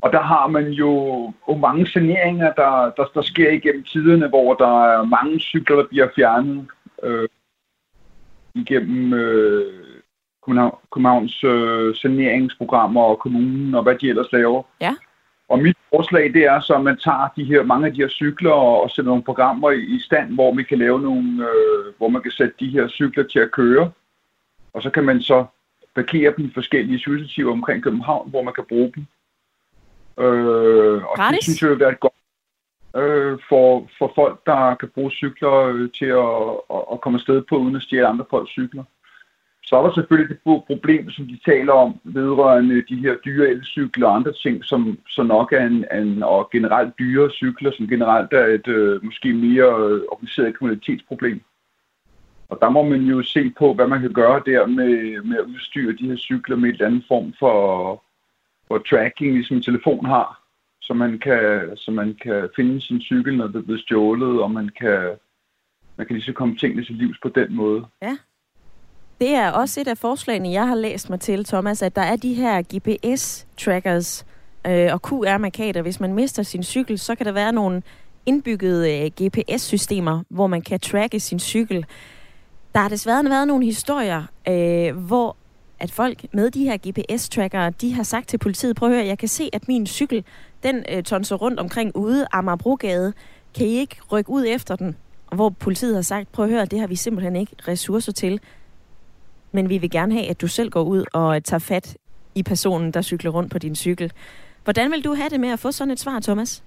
Og 0.04 0.12
der 0.12 0.20
har 0.20 0.46
man 0.46 0.68
jo, 0.68 0.92
jo 1.48 1.54
mange 1.56 1.86
saneringer, 1.86 2.52
der, 2.52 2.92
der, 2.96 3.04
der 3.14 3.22
sker 3.22 3.50
igennem 3.50 3.84
tiderne, 3.84 4.28
hvor 4.28 4.54
der 4.54 4.84
er 4.84 5.04
mange 5.04 5.40
cykler, 5.40 5.76
der 5.76 5.86
bliver 5.86 6.08
fjernet 6.16 6.66
øh, 7.02 7.28
igennem 8.54 9.12
øh, 9.12 9.84
Københavns 10.92 11.44
øh, 11.44 11.94
saneringsprogrammer 11.94 13.02
og 13.02 13.18
kommunen 13.18 13.74
og 13.74 13.82
hvad 13.82 13.94
de 13.94 14.08
ellers 14.08 14.32
laver. 14.32 14.62
Ja. 14.80 14.94
Og 15.48 15.58
mit 15.58 15.76
forslag, 15.94 16.34
det 16.34 16.44
er 16.44 16.60
så, 16.60 16.74
at 16.74 16.84
man 16.84 16.96
tager 16.96 17.28
de 17.36 17.44
her, 17.44 17.62
mange 17.62 17.86
af 17.86 17.92
de 17.92 18.00
her 18.00 18.08
cykler 18.08 18.52
og, 18.52 18.82
og 18.82 18.90
sætter 18.90 19.10
nogle 19.10 19.24
programmer 19.24 19.70
i, 19.70 19.80
i 19.80 20.00
stand, 20.00 20.34
hvor 20.34 20.52
man 20.52 20.64
kan 20.64 20.78
lave 20.78 21.00
nogle, 21.00 21.48
øh, 21.48 21.94
hvor 21.98 22.08
man 22.08 22.22
kan 22.22 22.32
sætte 22.32 22.54
de 22.60 22.68
her 22.68 22.88
cykler 22.88 23.24
til 23.24 23.38
at 23.38 23.50
køre. 23.50 23.90
Og 24.72 24.82
så 24.82 24.90
kan 24.90 25.04
man 25.04 25.22
så 25.22 25.44
parkere 25.94 26.34
dem 26.36 26.44
i 26.44 26.50
forskellige 26.54 26.98
cykelstativer 26.98 27.52
omkring 27.52 27.82
København, 27.82 28.30
hvor 28.30 28.42
man 28.42 28.54
kan 28.54 28.64
bruge 28.68 28.92
dem. 28.94 29.06
Øh, 30.18 31.04
og 31.04 31.16
Gratis? 31.16 31.38
det 31.38 31.44
synes 31.44 31.62
jeg 31.62 31.70
vil 31.70 31.80
være 31.80 31.92
et 31.92 32.00
godt 32.00 32.12
øh, 32.96 33.38
for, 33.48 33.88
for 33.98 34.12
folk, 34.14 34.46
der 34.46 34.74
kan 34.74 34.88
bruge 34.94 35.10
cykler 35.10 35.54
øh, 35.54 35.90
til 35.98 36.06
at, 36.06 36.36
at, 36.76 36.82
at 36.92 37.00
komme 37.00 37.16
afsted 37.16 37.42
på, 37.48 37.56
uden 37.56 37.76
at 37.76 37.82
stjæle 37.82 38.06
andre 38.06 38.24
folks 38.30 38.50
cykler. 38.50 38.84
Så 39.66 39.76
er 39.76 39.82
der 39.82 39.94
selvfølgelig 39.94 40.36
det 40.36 40.62
problem, 40.66 41.10
som 41.10 41.26
de 41.26 41.38
taler 41.44 41.72
om, 41.72 42.00
vedrørende 42.04 42.84
de 42.88 42.96
her 42.96 43.14
dyre 43.24 43.48
elcykler 43.48 44.06
og 44.06 44.16
andre 44.16 44.32
ting, 44.32 44.64
som 44.64 44.98
så 45.08 45.22
nok 45.22 45.52
er 45.52 45.66
en, 45.66 45.84
en 46.00 46.22
og 46.22 46.50
generelt 46.52 46.98
dyre 46.98 47.30
cykler, 47.30 47.72
som 47.72 47.88
generelt 47.88 48.32
er 48.32 48.44
et 48.44 48.68
øh, 48.68 49.04
måske 49.04 49.32
mere 49.32 49.64
øh, 49.64 50.00
organiseret 50.12 50.58
kriminalitetsproblem. 50.58 51.40
Og 52.48 52.58
der 52.60 52.68
må 52.68 52.82
man 52.82 53.00
jo 53.00 53.22
se 53.22 53.52
på, 53.58 53.74
hvad 53.74 53.86
man 53.86 54.00
kan 54.00 54.12
gøre 54.12 54.42
der 54.46 54.66
med, 54.66 55.22
med 55.22 55.36
at 55.38 55.44
udstyre 55.44 55.92
de 55.92 56.08
her 56.08 56.16
cykler 56.16 56.56
med 56.56 56.68
et 56.68 56.72
eller 56.72 56.86
andet 56.86 57.04
form 57.08 57.34
for, 57.38 58.02
hvor 58.66 58.78
tracking, 58.78 59.34
ligesom 59.34 59.60
telefon 59.60 60.06
har, 60.06 60.44
så 60.82 60.94
man 60.94 61.18
kan, 61.18 61.70
så 61.76 61.90
man 61.90 62.16
kan 62.22 62.48
finde 62.56 62.80
sin 62.80 63.00
cykel, 63.00 63.36
når 63.36 63.46
det 63.46 63.56
er 63.56 63.62
blevet 63.62 63.80
stjålet, 63.80 64.42
og 64.42 64.50
man 64.50 64.70
kan, 64.80 65.10
man 65.96 66.06
kan 66.06 66.16
lige 66.16 66.24
så 66.24 66.32
komme 66.32 66.56
tingene 66.56 66.84
til 66.84 66.94
livs 66.94 67.18
på 67.22 67.28
den 67.28 67.56
måde. 67.56 67.84
Ja. 68.02 68.16
Det 69.20 69.34
er 69.34 69.50
også 69.50 69.80
et 69.80 69.88
af 69.88 69.98
forslagene, 69.98 70.50
jeg 70.50 70.68
har 70.68 70.74
læst 70.74 71.10
mig 71.10 71.20
til, 71.20 71.44
Thomas, 71.44 71.82
at 71.82 71.96
der 71.96 72.02
er 72.02 72.16
de 72.16 72.34
her 72.34 72.62
GPS-trackers 72.62 74.24
øh, 74.66 74.92
og 74.92 75.00
QR-markader. 75.08 75.82
Hvis 75.82 76.00
man 76.00 76.14
mister 76.14 76.42
sin 76.42 76.62
cykel, 76.62 76.98
så 76.98 77.14
kan 77.14 77.26
der 77.26 77.32
være 77.32 77.52
nogle 77.52 77.82
indbyggede 78.26 79.04
øh, 79.04 79.10
GPS-systemer, 79.22 80.22
hvor 80.28 80.46
man 80.46 80.62
kan 80.62 80.80
tracke 80.80 81.20
sin 81.20 81.38
cykel. 81.38 81.86
Der 82.74 82.80
har 82.80 82.88
desværre 82.88 83.24
været 83.24 83.48
nogle 83.48 83.64
historier, 83.64 84.22
øh, 84.48 84.96
hvor 85.06 85.36
at 85.80 85.90
folk 85.90 86.26
med 86.32 86.50
de 86.50 86.64
her 86.64 86.76
GPS-trackere, 86.76 87.70
de 87.70 87.94
har 87.94 88.02
sagt 88.02 88.28
til 88.28 88.38
politiet, 88.38 88.76
prøv 88.76 88.88
at 88.88 88.94
høre, 88.94 89.06
jeg 89.06 89.18
kan 89.18 89.28
se, 89.28 89.50
at 89.52 89.68
min 89.68 89.86
cykel, 89.86 90.24
den 90.62 90.84
øh, 90.92 91.02
tonser 91.02 91.36
rundt 91.36 91.60
omkring 91.60 91.96
ude 91.96 92.26
Amagerbrogade. 92.32 93.12
Kan 93.56 93.66
I 93.66 93.78
ikke 93.78 93.96
rykke 94.12 94.30
ud 94.30 94.44
efter 94.48 94.76
den? 94.76 94.96
Og 95.26 95.36
hvor 95.36 95.48
politiet 95.48 95.94
har 95.94 96.02
sagt, 96.02 96.32
prøv 96.32 96.44
at 96.44 96.50
høre, 96.50 96.64
det 96.64 96.80
har 96.80 96.86
vi 96.86 96.96
simpelthen 96.96 97.36
ikke 97.36 97.56
ressourcer 97.68 98.12
til. 98.12 98.40
Men 99.52 99.68
vi 99.68 99.78
vil 99.78 99.90
gerne 99.90 100.14
have, 100.14 100.26
at 100.26 100.40
du 100.40 100.48
selv 100.48 100.70
går 100.70 100.82
ud 100.82 101.04
og 101.12 101.44
tager 101.44 101.58
fat 101.58 101.96
i 102.34 102.42
personen, 102.42 102.90
der 102.90 103.02
cykler 103.02 103.30
rundt 103.30 103.52
på 103.52 103.58
din 103.58 103.76
cykel. 103.76 104.12
Hvordan 104.64 104.90
vil 104.90 105.04
du 105.04 105.14
have 105.14 105.28
det 105.28 105.40
med 105.40 105.48
at 105.48 105.58
få 105.58 105.72
sådan 105.72 105.90
et 105.90 106.00
svar, 106.00 106.20
Thomas? 106.20 106.64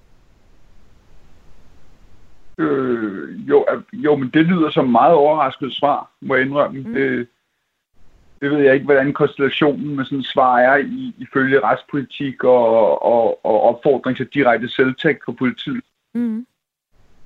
Øh, 2.58 3.50
jo, 3.50 3.66
jo, 3.94 4.16
men 4.16 4.30
det 4.34 4.46
lyder 4.46 4.70
som 4.72 4.90
meget 4.90 5.14
overrasket 5.14 5.74
svar, 5.74 6.12
må 6.22 6.36
jeg 6.36 6.46
indrømme. 6.46 6.80
Mm. 6.80 6.94
Det, 6.94 7.28
det 8.42 8.52
ved 8.52 8.60
jeg 8.60 8.74
ikke, 8.74 8.86
hvordan 8.86 9.14
konstellationen 9.14 9.96
med 9.96 10.06
sådan 10.06 10.24
svar 10.24 10.60
er 10.60 10.78
i, 10.78 11.16
ifølge 11.18 11.60
retspolitik 11.60 12.44
og, 12.44 13.04
og, 13.06 13.46
og 13.46 13.62
opfordring 13.62 14.18
til 14.18 14.28
direkte 14.34 14.70
selvtægt 14.70 15.26
for 15.26 15.32
politiet. 15.32 15.84
Mm. 16.14 16.46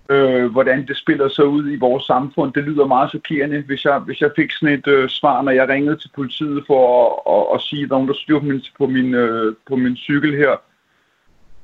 Øh, 0.09 0.51
hvordan 0.51 0.87
det 0.87 0.97
spiller 0.97 1.29
sig 1.29 1.45
ud 1.45 1.71
i 1.71 1.75
vores 1.75 2.03
samfund, 2.03 2.53
det 2.53 2.63
lyder 2.63 2.85
meget 2.85 3.09
chokerende, 3.09 3.61
hvis 3.61 3.85
jeg, 3.85 3.99
hvis 3.99 4.21
jeg 4.21 4.31
fik 4.35 4.51
sådan 4.51 4.79
et 4.79 4.87
øh, 4.87 5.09
svar, 5.09 5.41
når 5.41 5.51
jeg 5.51 5.69
ringede 5.69 5.95
til 5.95 6.09
politiet 6.15 6.63
for 6.67 6.83
at, 6.97 7.33
at, 7.35 7.55
at 7.55 7.61
sige, 7.61 7.83
at 7.83 7.89
der 7.89 7.95
er 7.95 7.97
nogen, 7.97 8.07
der 8.07 8.13
styrer 8.13 8.39
på 8.39 8.45
min, 8.45 8.61
på 8.77 8.87
min, 8.87 9.13
øh, 9.13 9.55
på 9.67 9.75
min 9.75 9.97
cykel 9.97 10.35
her. 10.35 10.61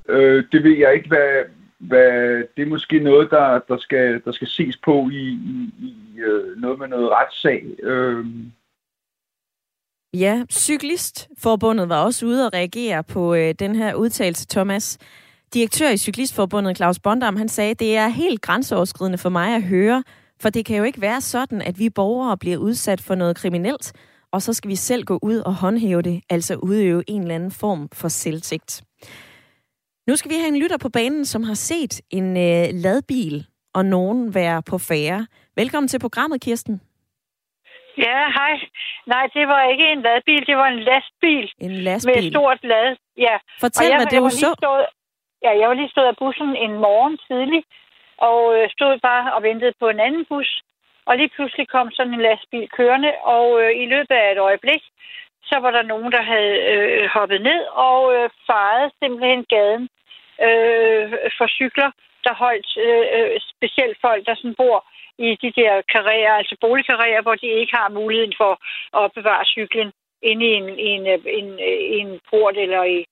Øh, 0.10 0.44
det 0.52 0.64
ved 0.64 0.78
jeg 0.78 0.94
ikke, 0.94 1.08
hvad, 1.08 1.44
hvad, 1.78 2.44
det 2.58 2.64
er 2.64 2.70
måske 2.70 3.00
noget, 3.00 3.32
der, 3.32 3.60
der, 3.68 3.78
skal, 3.78 4.22
der 4.26 4.32
skal 4.32 4.48
ses 4.48 4.78
på 4.78 5.10
i, 5.12 5.28
i, 5.28 5.74
i 5.80 6.20
øh, 6.20 6.58
noget 6.58 6.80
med 6.80 6.88
noget 6.88 7.10
retssag. 7.12 7.66
Øh, 7.84 8.26
Ja, 10.14 10.44
Cyklistforbundet 10.52 11.90
var 11.90 12.04
også 12.04 12.26
ude 12.26 12.46
og 12.46 12.54
reagere 12.54 13.04
på 13.04 13.34
øh, 13.34 13.56
den 13.60 13.76
her 13.76 13.94
udtalelse, 13.94 14.48
Thomas. 14.48 14.98
Direktør 15.54 15.90
i 15.90 15.98
Cyklistforbundet, 15.98 16.78
Claus 16.78 17.00
Bondam, 17.00 17.36
han 17.36 17.50
sagde, 17.50 17.74
det 17.74 17.98
er 17.98 18.08
helt 18.08 18.42
grænseoverskridende 18.42 19.18
for 19.18 19.30
mig 19.30 19.56
at 19.56 19.64
høre, 19.64 20.04
for 20.40 20.50
det 20.50 20.66
kan 20.66 20.78
jo 20.78 20.84
ikke 20.84 21.02
være 21.02 21.22
sådan, 21.22 21.62
at 21.62 21.80
vi 21.80 21.90
borgere 21.90 22.38
bliver 22.38 22.58
udsat 22.58 23.02
for 23.02 23.16
noget 23.16 23.36
kriminelt, 23.36 23.94
og 24.32 24.42
så 24.42 24.54
skal 24.54 24.70
vi 24.70 24.76
selv 24.76 25.04
gå 25.04 25.20
ud 25.22 25.38
og 25.38 25.56
håndhæve 25.56 26.02
det, 26.02 26.22
altså 26.30 26.56
udøve 26.56 27.04
en 27.08 27.22
eller 27.22 27.36
anden 27.36 27.52
form 27.52 27.90
for 27.94 28.08
selvtægt. 28.08 28.84
Nu 30.08 30.16
skal 30.16 30.32
vi 30.32 30.36
have 30.36 30.48
en 30.48 30.60
lytter 30.60 30.78
på 30.78 30.90
banen, 30.90 31.26
som 31.26 31.44
har 31.44 31.54
set 31.54 32.02
en 32.10 32.38
øh, 32.38 32.68
ladbil 32.74 33.46
og 33.74 33.86
nogen 33.86 34.34
være 34.34 34.64
på 34.64 34.78
færre. 34.78 35.28
Velkommen 35.56 35.88
til 35.88 36.00
programmet, 36.00 36.42
Kirsten. 36.42 36.82
Ja, 38.06 38.20
hej. 38.40 38.54
Nej, 39.06 39.26
det 39.36 39.48
var 39.48 39.70
ikke 39.72 39.86
en 39.92 40.02
ladbil, 40.02 40.48
det 40.48 40.58
var 40.58 40.68
en 40.68 40.80
lastbil. 40.80 41.52
En 41.68 41.72
lastbil? 41.88 42.16
Med 42.16 42.24
et 42.24 42.34
stort 42.34 42.60
lad. 42.64 42.96
Ja. 43.18 43.36
Fortæl, 43.60 43.88
jeg, 43.90 43.98
hvad 43.98 44.06
det 44.14 44.22
var 44.22 44.30
så. 44.30 44.52
Stået, 44.62 44.86
ja, 45.46 45.52
jeg 45.60 45.68
var 45.70 45.74
lige 45.74 45.90
stået 45.90 46.06
af 46.14 46.18
bussen 46.18 46.56
en 46.56 46.74
morgen 46.86 47.18
tidlig, 47.28 47.64
og 48.18 48.40
øh, 48.56 48.70
stod 48.76 49.00
bare 49.00 49.34
og 49.36 49.44
ventede 49.44 49.74
på 49.80 49.88
en 49.90 50.00
anden 50.00 50.26
bus. 50.30 50.62
Og 51.06 51.18
lige 51.18 51.34
pludselig 51.36 51.68
kom 51.68 51.92
sådan 51.92 52.14
en 52.14 52.22
lastbil 52.22 52.70
kørende, 52.78 53.12
og 53.24 53.62
øh, 53.62 53.72
i 53.84 53.86
løbet 53.86 54.16
af 54.16 54.32
et 54.32 54.40
øjeblik, 54.50 54.84
så 55.50 55.56
var 55.60 55.72
der 55.72 55.82
nogen, 55.82 56.12
der 56.12 56.22
havde 56.22 56.56
øh, 56.74 57.10
hoppet 57.16 57.42
ned 57.42 57.62
og 57.88 58.02
øh, 58.16 58.30
faret 58.48 58.92
simpelthen 59.00 59.46
gaden 59.54 59.90
øh, 60.48 61.06
for 61.38 61.48
cykler, 61.48 61.92
der 62.26 62.34
holdt 62.34 62.70
øh, 62.86 63.06
øh 63.16 63.40
specielt 63.54 63.98
folk, 64.02 64.26
der 64.26 64.36
sådan 64.36 64.56
bor 64.62 64.78
i 65.18 65.30
de 65.44 65.52
der 65.60 65.82
karrierer, 65.94 66.34
altså 66.34 66.56
boligkarrierer, 66.62 67.22
hvor 67.22 67.36
de 67.36 67.48
ikke 67.48 67.76
har 67.76 67.90
muligheden 67.90 68.34
for 68.38 68.52
at 68.52 69.00
opbevare 69.06 69.46
cyklen 69.46 69.92
inde 70.22 70.46
i 70.46 70.54
en, 70.60 70.70
en, 70.92 71.02
en, 71.40 71.60
en 72.00 72.20
port 72.30 72.58
eller 72.58 72.84
i, 72.84 73.06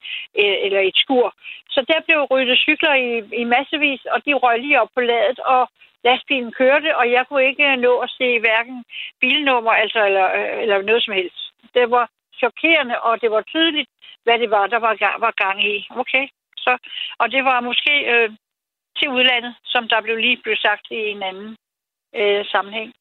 eller 0.66 0.80
i 0.80 0.88
et 0.88 0.98
skur. 1.04 1.34
Så 1.70 1.86
der 1.88 2.00
blev 2.06 2.20
ryddet 2.32 2.60
cykler 2.60 2.94
i, 2.94 3.10
i 3.42 3.44
massevis, 3.44 4.06
og 4.06 4.26
de 4.26 4.34
røg 4.34 4.60
lige 4.60 4.82
op 4.82 4.90
på 4.96 5.02
ladet, 5.02 5.40
og 5.40 5.70
lastbilen 6.04 6.52
kørte, 6.52 6.98
og 6.98 7.12
jeg 7.12 7.24
kunne 7.28 7.48
ikke 7.50 7.66
øh, 7.72 7.78
nå 7.86 7.94
at 8.06 8.10
se 8.18 8.40
hverken 8.40 8.78
bilnummer 9.22 9.72
altså, 9.72 10.06
eller, 10.06 10.28
øh, 10.40 10.62
eller 10.62 10.82
noget 10.82 11.04
som 11.04 11.14
helst. 11.14 11.40
Det 11.74 11.92
var 11.92 12.10
chokerende, 12.42 12.96
og 13.08 13.22
det 13.22 13.32
var 13.32 13.42
tydeligt, 13.42 13.90
hvad 14.24 14.40
det 14.40 14.50
var, 14.50 14.68
der 14.68 14.80
var 14.88 14.96
gang, 14.96 15.22
var 15.22 15.34
gang 15.44 15.58
i. 15.74 15.88
Okay, 16.02 16.26
så, 16.58 16.78
og 17.22 17.32
det 17.32 17.44
var 17.46 17.60
måske 17.70 17.94
øh, 18.14 18.30
til 18.98 19.10
udlandet, 19.10 19.56
som 19.66 19.88
der 19.88 20.02
blev 20.02 20.18
lige 20.18 20.42
blev 20.44 20.56
sagt 20.56 20.86
i 20.92 21.02
en 21.16 21.24
anden 21.24 21.58
øh, 22.16 22.46
sammenhæng. 22.46 22.94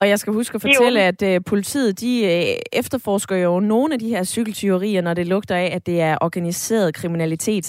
Og 0.00 0.08
jeg 0.08 0.18
skal 0.18 0.32
huske 0.32 0.54
at 0.54 0.62
fortælle, 0.62 1.00
at 1.00 1.22
øh, 1.22 1.40
politiet 1.46 2.00
de 2.00 2.12
øh, 2.24 2.80
efterforsker 2.80 3.36
jo 3.36 3.60
nogle 3.60 3.94
af 3.94 3.98
de 3.98 4.08
her 4.08 4.24
cykeltyverier, 4.24 5.00
når 5.02 5.14
det 5.14 5.26
lugter 5.26 5.56
af, 5.56 5.68
at 5.76 5.86
det 5.86 6.00
er 6.00 6.18
organiseret 6.20 6.94
kriminalitet. 6.94 7.66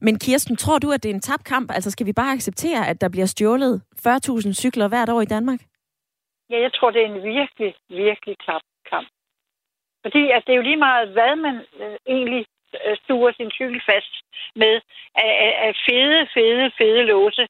Men 0.00 0.18
Kirsten, 0.18 0.56
tror 0.56 0.78
du, 0.78 0.92
at 0.92 1.02
det 1.02 1.10
er 1.10 1.14
en 1.14 1.20
tabt 1.20 1.44
kamp? 1.44 1.70
Altså 1.70 1.90
skal 1.90 2.06
vi 2.06 2.12
bare 2.12 2.32
acceptere, 2.32 2.88
at 2.88 3.00
der 3.00 3.08
bliver 3.08 3.26
stjålet 3.26 3.82
40.000 4.06 4.52
cykler 4.52 4.88
hvert 4.88 5.08
år 5.08 5.20
i 5.20 5.32
Danmark? 5.34 5.60
Ja, 6.50 6.58
jeg 6.60 6.72
tror, 6.72 6.90
det 6.90 7.02
er 7.02 7.06
en 7.06 7.22
virkelig, 7.22 7.74
virkelig 7.88 8.36
tabt 8.46 8.64
kamp. 8.90 9.08
Fordi 10.04 10.22
at 10.36 10.42
det 10.46 10.52
er 10.52 10.56
jo 10.56 10.68
lige 10.70 10.84
meget, 10.88 11.08
hvad 11.08 11.36
man 11.36 11.56
øh, 11.80 11.96
egentlig 12.06 12.46
Øh, 12.86 12.96
stuer 13.02 13.32
sin 13.32 13.50
cykel 13.58 13.80
fast 13.90 14.14
med 14.62 14.74
af, 15.66 15.74
fede, 15.86 16.20
fede, 16.34 16.70
fede 16.78 17.02
låse 17.12 17.44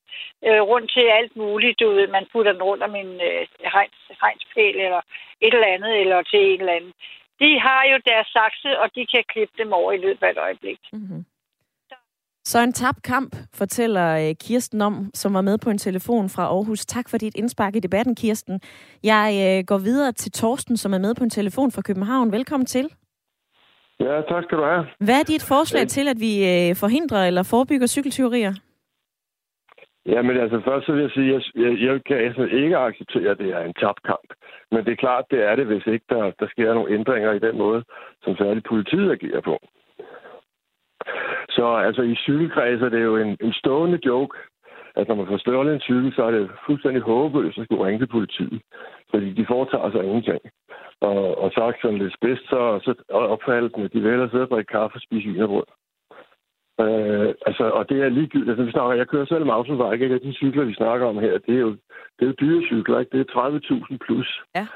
øh, 0.47 0.63
rundt 0.71 0.89
til 0.95 1.07
alt 1.19 1.37
muligt. 1.37 1.81
Du 1.81 1.87
ved, 1.91 2.07
man 2.09 2.27
putter 2.33 2.53
den 2.53 2.63
rundt 2.63 2.83
om 2.83 2.95
en 3.03 3.11
øh, 3.29 3.43
hegns, 3.75 4.01
hegnspæl 4.23 4.77
eller 4.87 5.03
et 5.47 5.55
eller 5.55 5.75
andet, 5.77 5.93
eller 6.03 6.23
til 6.23 6.41
en 6.51 6.61
eller 6.61 6.79
anden. 6.79 6.93
De 7.43 7.51
har 7.67 7.83
jo 7.93 7.97
deres 8.11 8.29
sakse, 8.37 8.71
og 8.83 8.87
de 8.95 9.07
kan 9.13 9.25
klippe 9.33 9.55
dem 9.63 9.73
over 9.73 9.93
i 9.93 10.03
løbet 10.05 10.23
af 10.27 10.31
et 10.31 10.39
øjeblik. 10.39 10.81
Mm-hmm. 10.93 11.25
Så 12.47 12.59
en 12.61 12.73
tabt 12.73 13.03
kamp, 13.03 13.37
fortæller 13.55 14.29
øh, 14.29 14.35
Kirsten 14.35 14.81
om, 14.81 15.11
som 15.15 15.35
var 15.35 15.41
med 15.41 15.59
på 15.59 15.71
en 15.71 15.79
telefon 15.79 16.29
fra 16.29 16.43
Aarhus. 16.43 16.87
Tak 16.87 17.09
for 17.09 17.19
dit 17.19 17.35
indspark 17.35 17.77
i 17.77 17.81
debatten, 17.81 18.15
Kirsten. 18.15 18.61
Jeg 19.03 19.59
øh, 19.59 19.65
går 19.67 19.79
videre 19.79 20.13
til 20.13 20.33
Torsten, 20.33 20.77
som 20.77 20.93
er 20.93 20.99
med 20.99 21.15
på 21.15 21.25
en 21.25 21.31
telefon 21.31 21.73
fra 21.73 21.83
København. 21.83 22.33
Velkommen 22.33 22.67
til. 22.67 22.91
Ja, 24.01 24.21
tak 24.21 24.45
skal 24.45 24.59
du 24.59 24.65
have. 24.65 24.87
Hvad 24.99 25.19
er 25.21 25.27
dit 25.33 25.45
forslag 25.49 25.81
ja. 25.81 25.87
til, 25.97 26.09
at 26.09 26.17
vi 26.21 26.33
øh, 26.53 26.77
forhindrer 26.77 27.27
eller 27.27 27.43
forebygger 27.43 27.87
cykeltyverier? 27.87 28.55
Jamen 30.07 30.37
altså, 30.37 30.61
først 30.65 30.87
så 30.87 30.93
vil 30.93 31.03
jeg 31.03 31.11
sige, 31.11 31.35
at 31.35 31.43
jeg, 31.55 31.73
jeg 31.87 32.05
kan 32.05 32.17
altså 32.17 32.45
ikke 32.45 32.77
acceptere, 32.77 33.31
at 33.31 33.39
det 33.39 33.51
er 33.51 33.61
en 33.61 33.75
tabt 33.75 34.03
kamp. 34.03 34.29
Men 34.71 34.85
det 34.85 34.93
er 34.93 35.05
klart, 35.05 35.25
det 35.31 35.41
er 35.49 35.57
det, 35.57 35.67
hvis 35.67 35.87
ikke 35.87 36.07
der, 36.09 36.31
der 36.41 36.49
sker 36.49 36.75
nogle 36.75 36.95
ændringer 36.95 37.33
i 37.33 37.39
den 37.39 37.59
måde, 37.59 37.85
som 38.23 38.37
særligt 38.37 38.67
politiet 38.69 39.11
agerer 39.11 39.41
på. 39.41 39.57
Så 41.49 41.67
altså 41.87 42.03
i 42.03 42.15
cykelkreds 42.15 42.83
er 42.83 42.89
det 42.89 43.03
jo 43.03 43.17
en, 43.17 43.37
en 43.41 43.53
stående 43.53 43.99
joke, 44.07 44.37
at 44.97 45.09
når 45.09 45.15
man 45.15 45.27
får 45.27 45.37
stjålet 45.37 45.75
en 45.75 45.81
cykel, 45.81 46.13
så 46.15 46.23
er 46.23 46.31
det 46.31 46.51
fuldstændig 46.67 47.03
håbløst 47.03 47.59
at 47.59 47.65
skulle 47.65 47.85
ringe 47.87 48.01
til 48.01 48.07
politiet. 48.17 48.63
Fordi 49.15 49.29
de 49.33 49.47
foretager 49.53 49.91
sig 49.91 50.05
ingenting. 50.05 50.43
Og, 51.01 51.39
og 51.43 51.49
sagt 51.59 51.77
sådan 51.83 51.99
lidt 51.99 52.17
bedst, 52.21 52.45
så, 52.53 52.61
så 52.85 52.93
opfattelsen, 53.35 53.83
at 53.85 53.93
de 53.93 54.01
vil 54.01 54.11
hellere 54.11 54.31
sidde 54.31 54.47
og 54.47 54.51
drikke 54.51 54.73
kaffe 54.77 54.97
og 54.97 55.01
spise 55.07 55.29
vinerbrød. 55.29 55.69
Øh, 56.85 57.29
altså, 57.49 57.65
og 57.79 57.89
det 57.89 57.99
er 58.03 58.09
ligegyldigt. 58.09 58.51
Altså, 58.51 58.65
vi 58.65 58.73
snakker, 58.77 58.95
jeg 58.95 59.09
kører 59.09 59.27
selv 59.27 59.47
mountainbike, 59.47 60.05
ikke? 60.05 60.15
Og 60.15 60.23
de 60.23 60.41
cykler, 60.43 60.65
vi 60.65 60.75
snakker 60.75 61.07
om 61.07 61.19
her, 61.19 61.33
det 61.47 61.55
er 61.59 61.65
jo, 61.67 61.71
det 62.17 62.23
er 62.23 62.31
jo 62.31 62.41
dyre 62.41 62.63
cykler, 62.71 62.99
ikke? 62.99 63.13
Det 63.15 63.21
er 63.21 63.49
30.000 63.93 63.97
plus 64.07 64.29
ja. 64.59 64.67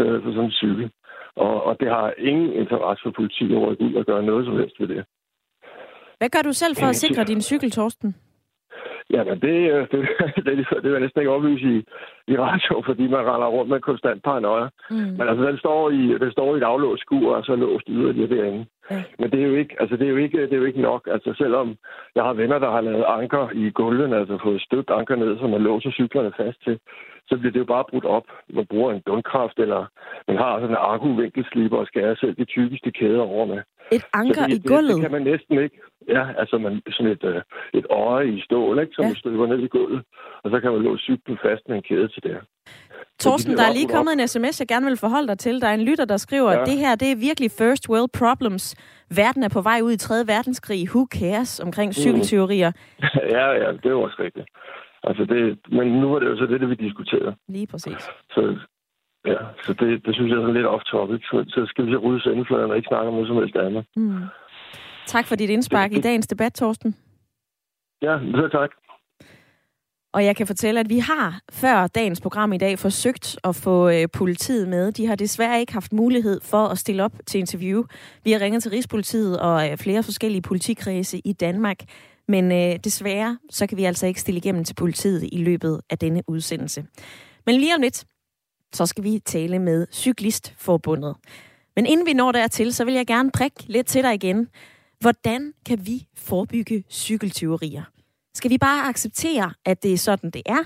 øh, 0.00 0.22
for 0.22 0.30
sådan 0.30 0.44
en 0.44 0.58
cykel. 0.62 0.90
Og, 1.36 1.56
og 1.68 1.80
det 1.80 1.88
har 1.88 2.14
ingen 2.18 2.52
interesse 2.52 3.02
for 3.02 3.10
politiet 3.10 3.56
at 3.56 3.62
rykke 3.66 3.84
ud 3.84 3.94
og 3.94 4.04
gøre 4.04 4.22
noget 4.22 4.46
som 4.46 4.56
helst 4.60 4.80
ved 4.80 4.88
det. 4.88 5.04
Hvad 6.18 6.30
gør 6.34 6.42
du 6.48 6.52
selv 6.52 6.74
for 6.76 6.86
at 6.86 6.96
sikre 6.96 7.24
din 7.24 7.40
cykel, 7.40 7.70
Torsten? 7.70 8.14
Jamen, 9.10 9.40
det, 9.40 9.52
det, 9.92 10.00
det, 10.36 10.56
det, 10.58 10.66
det 10.70 10.84
vil 10.84 10.92
jeg 10.92 11.00
næsten 11.00 11.20
ikke 11.20 11.32
oplyse 11.32 11.66
i, 11.74 11.78
i 12.32 12.36
radio, 12.36 12.82
fordi 12.88 13.06
man 13.08 13.26
render 13.30 13.46
rundt 13.46 13.70
med 13.70 13.80
konstant 13.80 14.22
paranoia. 14.22 14.68
Mm. 14.90 14.96
Men 14.96 15.28
altså, 15.28 15.44
den 15.44 15.58
står, 15.58 15.90
i, 15.90 16.18
den 16.18 16.32
står 16.32 16.54
i 16.54 16.58
et 16.58 16.62
aflåst 16.62 17.00
skur, 17.00 17.36
og 17.36 17.44
så 17.44 17.56
låst 17.56 17.86
yderligere 17.88 18.36
derinde. 18.36 18.66
Ja. 18.90 19.02
Men 19.18 19.30
det 19.30 19.42
er 19.42 19.46
jo 19.46 19.54
ikke, 19.54 19.76
altså 19.80 19.96
det 19.96 20.06
er 20.06 20.10
jo 20.10 20.16
ikke, 20.16 20.42
det 20.42 20.52
er 20.52 20.56
jo 20.56 20.64
ikke 20.64 20.80
nok. 20.80 21.08
Altså 21.10 21.34
selvom 21.38 21.76
jeg 22.14 22.24
har 22.24 22.32
venner, 22.32 22.58
der 22.58 22.70
har 22.70 22.80
lavet 22.80 23.04
anker 23.08 23.48
i 23.54 23.70
gulven, 23.70 24.12
altså 24.12 24.38
fået 24.42 24.62
støbt 24.62 24.90
anker 24.90 25.16
ned, 25.16 25.38
som 25.38 25.50
man 25.50 25.62
låser 25.62 25.90
cyklerne 25.90 26.32
fast 26.36 26.64
til, 26.64 26.78
så 27.28 27.36
bliver 27.38 27.52
det 27.52 27.60
jo 27.64 27.64
bare 27.74 27.84
brudt 27.90 28.04
op. 28.04 28.26
Man 28.58 28.66
bruger 28.66 28.92
en 28.92 29.02
dundkraft, 29.06 29.58
eller 29.58 29.80
man 30.28 30.36
har 30.36 30.60
sådan 30.60 30.76
en 30.76 30.84
akku-vinkelsliber 30.92 31.78
og 31.82 31.86
skærer 31.86 32.14
selv 32.14 32.34
de 32.36 32.44
tykkeste 32.44 32.90
kæder 32.90 33.20
over 33.20 33.46
med. 33.46 33.60
Et 33.92 34.04
anker 34.14 34.46
det, 34.46 34.56
i 34.56 34.68
gulvet? 34.68 34.94
Det, 34.94 35.02
det 35.02 35.02
kan 35.02 35.16
man 35.18 35.22
næsten 35.32 35.58
ikke. 35.64 35.76
Ja, 36.08 36.24
altså 36.40 36.58
man, 36.58 36.82
sådan 36.90 37.12
et, 37.12 37.24
øh, 37.24 37.40
et 37.74 37.86
øje 37.90 38.28
i 38.28 38.40
stål, 38.40 38.78
ikke, 38.80 38.94
som 38.94 39.04
ja. 39.04 39.14
støber 39.14 39.46
ned 39.46 39.58
i 39.58 39.68
gulvet. 39.68 40.02
Og 40.42 40.50
så 40.50 40.60
kan 40.60 40.72
man 40.72 40.82
låse 40.82 41.02
cyklen 41.02 41.38
fast 41.42 41.62
med 41.68 41.76
en 41.76 41.82
kæde 41.82 42.08
til 42.08 42.22
det. 42.22 42.36
Torsten, 43.18 43.56
der 43.56 43.62
er 43.62 43.72
lige 43.72 43.88
kommet 43.88 44.12
en 44.12 44.28
sms, 44.28 44.60
jeg 44.60 44.68
gerne 44.68 44.86
vil 44.86 44.96
forholde 44.96 45.28
dig 45.28 45.38
til. 45.38 45.60
Der 45.60 45.68
er 45.68 45.74
en 45.74 45.84
lytter, 45.84 46.04
der 46.04 46.16
skriver, 46.16 46.52
ja. 46.52 46.60
at 46.60 46.66
det 46.66 46.78
her 46.78 46.94
det 46.94 47.12
er 47.12 47.16
virkelig 47.16 47.50
first 47.50 47.88
world 47.88 48.10
problems. 48.18 48.76
Verden 49.16 49.42
er 49.42 49.48
på 49.48 49.60
vej 49.60 49.80
ud 49.82 49.92
i 49.92 49.96
3. 49.96 50.14
verdenskrig. 50.26 50.88
Who 50.94 51.06
cares 51.18 51.60
omkring 51.60 51.88
mm. 51.88 51.92
cykelteorier? 51.92 52.72
ja, 53.36 53.46
ja, 53.62 53.72
det 53.82 53.86
er 53.86 53.94
også 53.94 54.16
rigtigt. 54.18 54.48
Altså 55.02 55.24
det, 55.24 55.58
men 55.72 55.86
nu 56.00 56.14
er 56.14 56.18
det 56.18 56.26
jo 56.26 56.36
så 56.36 56.46
det, 56.46 56.60
det 56.60 56.68
vi 56.68 56.74
diskuterer. 56.74 57.32
Lige 57.48 57.66
præcis. 57.66 58.02
Så, 58.30 58.58
ja, 59.26 59.38
så 59.62 59.72
det, 59.72 60.06
det 60.06 60.14
synes 60.14 60.30
jeg 60.30 60.38
er 60.38 60.52
lidt 60.52 60.66
off-topic. 60.66 61.22
Så, 61.30 61.44
så 61.48 61.66
skal 61.66 61.86
vi 61.86 61.92
så 61.92 61.98
rydde 61.98 62.22
sendefladen 62.22 62.70
og 62.70 62.76
ikke 62.76 62.88
snakke 62.88 63.08
om 63.08 63.14
noget 63.14 63.28
som 63.28 63.36
helst 63.36 63.56
andet. 63.56 63.84
Mm. 63.96 64.24
Tak 65.06 65.26
for 65.26 65.34
dit 65.36 65.50
indspark 65.50 65.90
det, 65.90 65.96
det, 65.96 66.04
i 66.04 66.08
dagens 66.08 66.26
debat, 66.26 66.54
Torsten. 66.54 66.94
Ja, 68.02 68.18
så 68.34 68.48
tak. 68.52 68.70
Og 70.12 70.24
jeg 70.24 70.36
kan 70.36 70.46
fortælle, 70.46 70.80
at 70.80 70.88
vi 70.88 70.98
har 70.98 71.40
før 71.52 71.86
dagens 71.86 72.20
program 72.20 72.52
i 72.52 72.58
dag 72.58 72.78
forsøgt 72.78 73.38
at 73.44 73.54
få 73.56 73.88
øh, 73.88 74.06
politiet 74.14 74.68
med. 74.68 74.92
De 74.92 75.06
har 75.06 75.14
desværre 75.14 75.60
ikke 75.60 75.72
haft 75.72 75.92
mulighed 75.92 76.40
for 76.42 76.64
at 76.72 76.78
stille 76.78 77.04
op 77.04 77.12
til 77.26 77.38
interview. 77.38 77.84
Vi 78.24 78.32
har 78.32 78.40
ringet 78.40 78.62
til 78.62 78.70
Rigspolitiet 78.70 79.40
og 79.40 79.70
øh, 79.70 79.76
flere 79.76 80.02
forskellige 80.02 80.42
politikredse 80.42 81.18
i 81.24 81.32
Danmark. 81.32 81.78
Men 82.28 82.52
øh, 82.52 82.78
desværre, 82.84 83.38
så 83.50 83.66
kan 83.66 83.78
vi 83.78 83.84
altså 83.84 84.06
ikke 84.06 84.20
stille 84.20 84.38
igennem 84.38 84.64
til 84.64 84.74
politiet 84.74 85.28
i 85.32 85.36
løbet 85.36 85.80
af 85.90 85.98
denne 85.98 86.22
udsendelse. 86.26 86.86
Men 87.46 87.54
lige 87.54 87.74
om 87.74 87.80
lidt, 87.80 88.04
så 88.72 88.86
skal 88.86 89.04
vi 89.04 89.18
tale 89.18 89.58
med 89.58 89.86
Cyklistforbundet. 89.92 91.16
Men 91.76 91.86
inden 91.86 92.06
vi 92.06 92.12
når 92.12 92.32
dertil, 92.32 92.74
så 92.74 92.84
vil 92.84 92.94
jeg 92.94 93.06
gerne 93.06 93.30
prikke 93.30 93.64
lidt 93.66 93.86
til 93.86 94.02
dig 94.02 94.14
igen. 94.14 94.48
Hvordan 95.00 95.54
kan 95.66 95.86
vi 95.86 96.06
forebygge 96.16 96.84
cykeltyverier? 96.90 97.82
Skal 98.34 98.50
vi 98.50 98.58
bare 98.58 98.88
acceptere, 98.88 99.52
at 99.64 99.82
det 99.82 99.92
er 99.92 99.98
sådan, 99.98 100.30
det 100.30 100.42
er? 100.46 100.64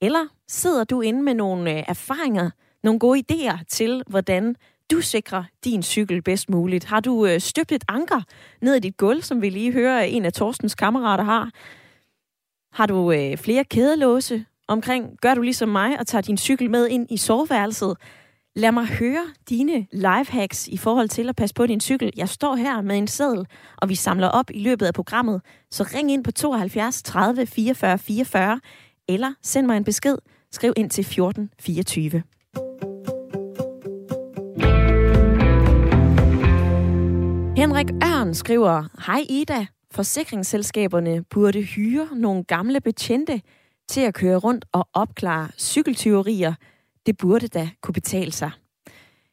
Eller 0.00 0.26
sidder 0.48 0.84
du 0.84 1.00
inde 1.00 1.22
med 1.22 1.34
nogle 1.34 1.78
øh, 1.78 1.84
erfaringer, 1.88 2.50
nogle 2.82 2.98
gode 2.98 3.22
idéer 3.32 3.64
til, 3.68 4.02
hvordan 4.06 4.56
du 4.90 5.00
sikrer 5.00 5.44
din 5.64 5.82
cykel 5.82 6.22
bedst 6.22 6.50
muligt? 6.50 6.84
Har 6.84 7.00
du 7.00 7.26
øh, 7.26 7.40
støbt 7.40 7.72
et 7.72 7.84
anker 7.88 8.20
ned 8.62 8.74
i 8.74 8.78
dit 8.78 8.96
gulv, 8.96 9.22
som 9.22 9.42
vi 9.42 9.50
lige 9.50 9.72
hører 9.72 10.02
en 10.02 10.24
af 10.24 10.32
Torstens 10.32 10.74
kammerater 10.74 11.24
har? 11.24 11.50
Har 12.72 12.86
du 12.86 13.12
øh, 13.12 13.36
flere 13.36 13.64
kædelåse 13.64 14.44
omkring? 14.68 15.18
Gør 15.22 15.34
du 15.34 15.42
ligesom 15.42 15.68
mig 15.68 16.00
og 16.00 16.06
tager 16.06 16.22
din 16.22 16.38
cykel 16.38 16.70
med 16.70 16.88
ind 16.88 17.06
i 17.10 17.16
soveværelset? 17.16 17.96
Lad 18.56 18.72
mig 18.72 18.86
høre 18.86 19.26
dine 19.48 19.86
lifehacks 19.92 20.68
i 20.68 20.76
forhold 20.76 21.08
til 21.08 21.28
at 21.28 21.36
passe 21.36 21.54
på 21.54 21.66
din 21.66 21.80
cykel. 21.80 22.12
Jeg 22.16 22.28
står 22.28 22.56
her 22.56 22.82
med 22.82 22.98
en 22.98 23.06
seddel, 23.06 23.46
og 23.76 23.88
vi 23.88 23.94
samler 23.94 24.28
op 24.28 24.50
i 24.50 24.58
løbet 24.62 24.86
af 24.86 24.94
programmet. 24.94 25.42
Så 25.70 25.84
ring 25.94 26.10
ind 26.10 26.24
på 26.24 26.30
72 26.30 27.02
30 27.02 27.46
44 27.46 27.98
44, 27.98 28.60
eller 29.08 29.34
send 29.42 29.66
mig 29.66 29.76
en 29.76 29.84
besked. 29.84 30.18
Skriv 30.52 30.72
ind 30.76 30.90
til 30.90 31.04
14 31.04 31.50
24. 31.60 32.22
Henrik 37.58 37.90
Ørn 37.90 38.34
skriver, 38.34 38.84
Hej 39.06 39.26
Ida, 39.28 39.66
forsikringsselskaberne 39.90 41.24
burde 41.24 41.62
hyre 41.62 42.08
nogle 42.16 42.44
gamle 42.44 42.80
betjente 42.80 43.42
til 43.88 44.00
at 44.00 44.14
køre 44.14 44.36
rundt 44.36 44.64
og 44.72 44.88
opklare 44.92 45.48
cykeltyverier– 45.58 46.54
det 47.06 47.16
burde 47.16 47.48
da 47.48 47.70
kunne 47.80 47.92
betale 47.92 48.32
sig. 48.32 48.50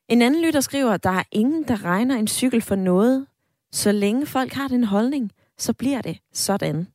En 0.09 0.21
anden 0.21 0.41
lytter 0.41 0.61
skriver, 0.61 0.97
der 0.97 1.09
er 1.09 1.23
ingen, 1.31 1.63
der 1.63 1.83
regner 1.85 2.15
en 2.15 2.27
cykel 2.27 2.61
for 2.61 2.75
noget. 2.75 3.27
Så 3.71 3.91
længe 3.91 4.25
folk 4.25 4.53
har 4.53 4.67
den 4.67 4.83
holdning, 4.83 5.31
så 5.57 5.73
bliver 5.73 6.01
det 6.01 6.17
sådan. 6.33 6.87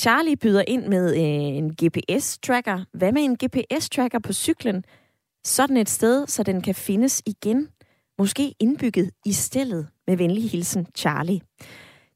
Charlie 0.00 0.36
byder 0.36 0.64
ind 0.68 0.86
med 0.86 1.14
øh, 1.14 1.56
en 1.56 1.70
GPS-tracker. 1.82 2.84
Hvad 2.92 3.12
med 3.12 3.22
en 3.22 3.36
GPS-tracker 3.44 4.18
på 4.18 4.32
cyklen? 4.32 4.84
Sådan 5.44 5.76
et 5.76 5.90
sted, 5.90 6.26
så 6.26 6.42
den 6.42 6.60
kan 6.60 6.74
findes 6.74 7.22
igen. 7.26 7.68
Måske 8.18 8.54
indbygget 8.60 9.10
i 9.24 9.32
stillet. 9.32 9.88
Med 10.06 10.16
venlig 10.16 10.50
hilsen, 10.50 10.86
Charlie. 10.96 11.40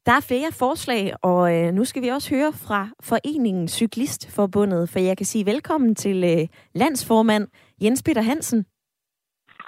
Der 0.07 0.13
er 0.13 0.27
flere 0.29 0.53
forslag, 0.53 1.13
og 1.23 1.43
øh, 1.57 1.73
nu 1.73 1.85
skal 1.85 2.03
vi 2.03 2.09
også 2.09 2.35
høre 2.35 2.53
fra 2.53 2.89
Foreningen 3.03 3.69
Cyklistforbundet, 3.69 4.89
for 4.89 4.99
jeg 4.99 5.17
kan 5.17 5.27
sige 5.27 5.47
velkommen 5.47 5.95
til 5.95 6.25
øh, 6.25 6.49
landsformand 6.75 7.49
Jens 7.83 8.03
Peter 8.03 8.23
Hansen. 8.23 8.67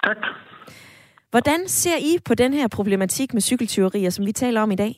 Tak. 0.03 0.17
Hvordan 1.31 1.67
ser 1.67 1.97
I 1.97 2.13
på 2.27 2.33
den 2.35 2.53
her 2.53 2.67
problematik 2.67 3.33
med 3.33 3.41
cykeltyverier, 3.41 4.09
som 4.09 4.25
vi 4.25 4.31
taler 4.31 4.61
om 4.61 4.71
i 4.71 4.75
dag? 4.75 4.93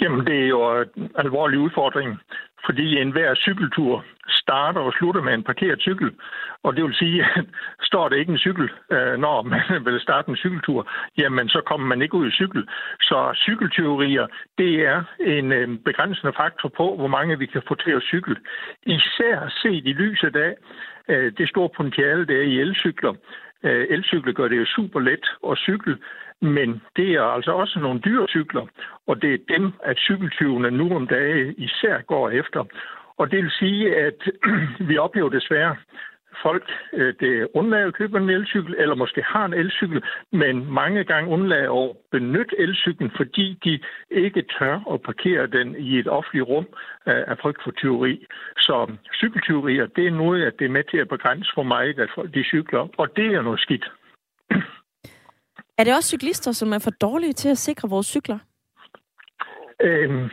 Jamen, 0.00 0.26
det 0.26 0.36
er 0.44 0.48
jo 0.48 0.80
en 0.96 1.10
alvorlig 1.14 1.58
udfordring, 1.58 2.18
fordi 2.66 3.00
enhver 3.00 3.34
cykeltur 3.34 4.04
starter 4.28 4.80
og 4.80 4.92
slutter 4.92 5.22
med 5.22 5.34
en 5.34 5.42
parkeret 5.42 5.80
cykel. 5.80 6.10
Og 6.62 6.76
det 6.76 6.84
vil 6.84 6.94
sige, 6.94 7.24
at 7.24 7.44
står 7.88 8.08
der 8.08 8.16
ikke 8.16 8.32
en 8.32 8.38
cykel, 8.38 8.70
øh, 8.92 9.16
når 9.18 9.42
man 9.42 9.60
vil 9.86 10.00
starte 10.00 10.28
en 10.28 10.36
cykeltur, 10.36 10.90
jamen 11.18 11.48
så 11.48 11.60
kommer 11.66 11.86
man 11.86 12.02
ikke 12.02 12.14
ud 12.14 12.28
i 12.28 12.38
cykel. 12.40 12.68
Så 13.00 13.18
cykeltyverier, 13.44 14.26
det 14.58 14.72
er 14.86 15.02
en 15.20 15.52
øh, 15.52 15.78
begrænsende 15.84 16.32
faktor 16.36 16.68
på, 16.68 16.96
hvor 16.96 17.06
mange 17.06 17.38
vi 17.38 17.46
kan 17.46 17.62
få 17.68 17.74
til 17.74 17.90
at 17.90 18.02
cykle. 18.02 18.36
Især 18.82 19.48
set 19.62 19.86
i 19.86 19.92
lyset 19.92 20.36
af 20.36 20.54
øh, 21.08 21.32
det 21.38 21.48
store 21.48 21.70
potentiale, 21.76 22.26
der 22.26 22.36
er 22.36 22.42
i 22.42 22.60
elcykler. 22.60 23.14
Elcykler 23.62 24.32
gør 24.32 24.48
det 24.48 24.58
jo 24.58 24.66
super 24.66 25.00
let 25.00 25.26
at 25.50 25.58
cykle, 25.58 25.96
men 26.42 26.82
det 26.96 27.14
er 27.14 27.22
altså 27.22 27.52
også 27.52 27.78
nogle 27.78 28.00
dyre 28.00 28.26
cykler, 28.28 28.66
og 29.06 29.22
det 29.22 29.34
er 29.34 29.56
dem, 29.58 29.72
at 29.82 29.98
cykeltyvene 29.98 30.70
nu 30.70 30.96
om 30.96 31.06
dagen 31.06 31.54
især 31.58 32.00
går 32.00 32.30
efter. 32.30 32.64
Og 33.18 33.30
det 33.30 33.42
vil 33.42 33.50
sige, 33.50 33.96
at 33.96 34.30
vi 34.88 34.98
oplever 34.98 35.28
desværre 35.28 35.76
folk, 36.42 36.70
øh, 36.92 37.14
det 37.20 37.48
undlader 37.54 37.86
at 37.86 37.94
købe 37.94 38.18
en 38.18 38.30
elcykel, 38.30 38.74
eller 38.78 38.94
måske 38.94 39.22
har 39.22 39.44
en 39.44 39.54
elcykel, 39.54 40.02
men 40.32 40.72
mange 40.72 41.04
gange 41.04 41.30
undlader 41.30 41.84
at 41.84 41.96
benytte 42.10 42.60
elcyklen, 42.60 43.10
fordi 43.16 43.58
de 43.64 43.80
ikke 44.10 44.44
tør 44.58 44.92
at 44.92 45.02
parkere 45.02 45.46
den 45.46 45.76
i 45.76 45.98
et 45.98 46.08
offentligt 46.08 46.48
rum 46.48 46.66
øh, 47.08 47.22
af 47.26 47.38
frygt 47.38 47.62
for 47.64 47.70
tyveri. 47.70 48.26
Så 48.58 48.92
cykeltyverier, 49.14 49.86
det 49.86 50.06
er 50.06 50.10
noget, 50.10 50.42
at 50.42 50.58
det 50.58 50.64
er 50.64 50.76
med 50.78 50.84
til 50.84 50.98
at 50.98 51.08
begrænse 51.08 51.50
for 51.54 51.62
mig, 51.62 51.98
at 51.98 52.10
folk 52.14 52.34
de 52.34 52.44
cykler, 52.44 52.88
og 52.98 53.16
det 53.16 53.26
er 53.34 53.42
noget 53.42 53.60
skidt. 53.60 53.86
Er 55.78 55.84
det 55.84 55.94
også 55.94 56.08
cyklister, 56.08 56.52
som 56.52 56.72
er 56.72 56.78
for 56.78 56.90
dårlige 56.90 57.32
til 57.32 57.48
at 57.48 57.58
sikre 57.58 57.88
vores 57.88 58.06
cykler? 58.06 58.38
Øhm, 59.80 60.30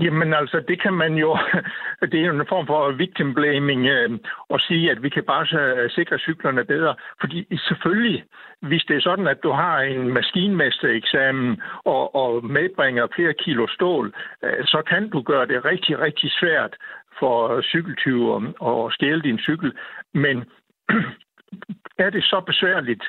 Jamen 0.00 0.34
altså, 0.34 0.64
det 0.68 0.82
kan 0.82 0.94
man 0.94 1.14
jo, 1.14 1.38
det 2.10 2.20
er 2.20 2.26
jo 2.26 2.40
en 2.40 2.46
form 2.48 2.66
for 2.66 2.92
victim 2.92 3.34
blaming 3.34 3.86
øh, 3.86 4.10
at 4.50 4.60
sige, 4.60 4.90
at 4.90 5.02
vi 5.02 5.08
kan 5.08 5.24
bare 5.24 5.46
øh, 5.60 5.90
sikre 5.90 6.18
cyklerne 6.18 6.64
bedre. 6.64 6.94
Fordi 7.20 7.56
selvfølgelig, 7.68 8.24
hvis 8.62 8.84
det 8.88 8.96
er 8.96 9.00
sådan, 9.00 9.26
at 9.26 9.42
du 9.42 9.50
har 9.50 9.78
en 9.80 10.12
maskinmestereksamen 10.12 11.62
og, 11.84 12.14
og 12.14 12.44
medbringer 12.44 13.06
flere 13.14 13.34
kilo 13.34 13.66
stål, 13.66 14.14
øh, 14.44 14.64
så 14.64 14.82
kan 14.86 15.10
du 15.10 15.22
gøre 15.22 15.46
det 15.46 15.64
rigtig, 15.64 15.98
rigtig 15.98 16.30
svært 16.40 16.76
for 17.18 17.62
cykeltyver 17.62 18.36
at 18.68 18.94
stjæle 18.94 19.22
din 19.22 19.38
cykel. 19.38 19.72
Men 20.14 20.44
er 22.04 22.10
det 22.10 22.24
så 22.24 22.40
besværligt, 22.46 23.04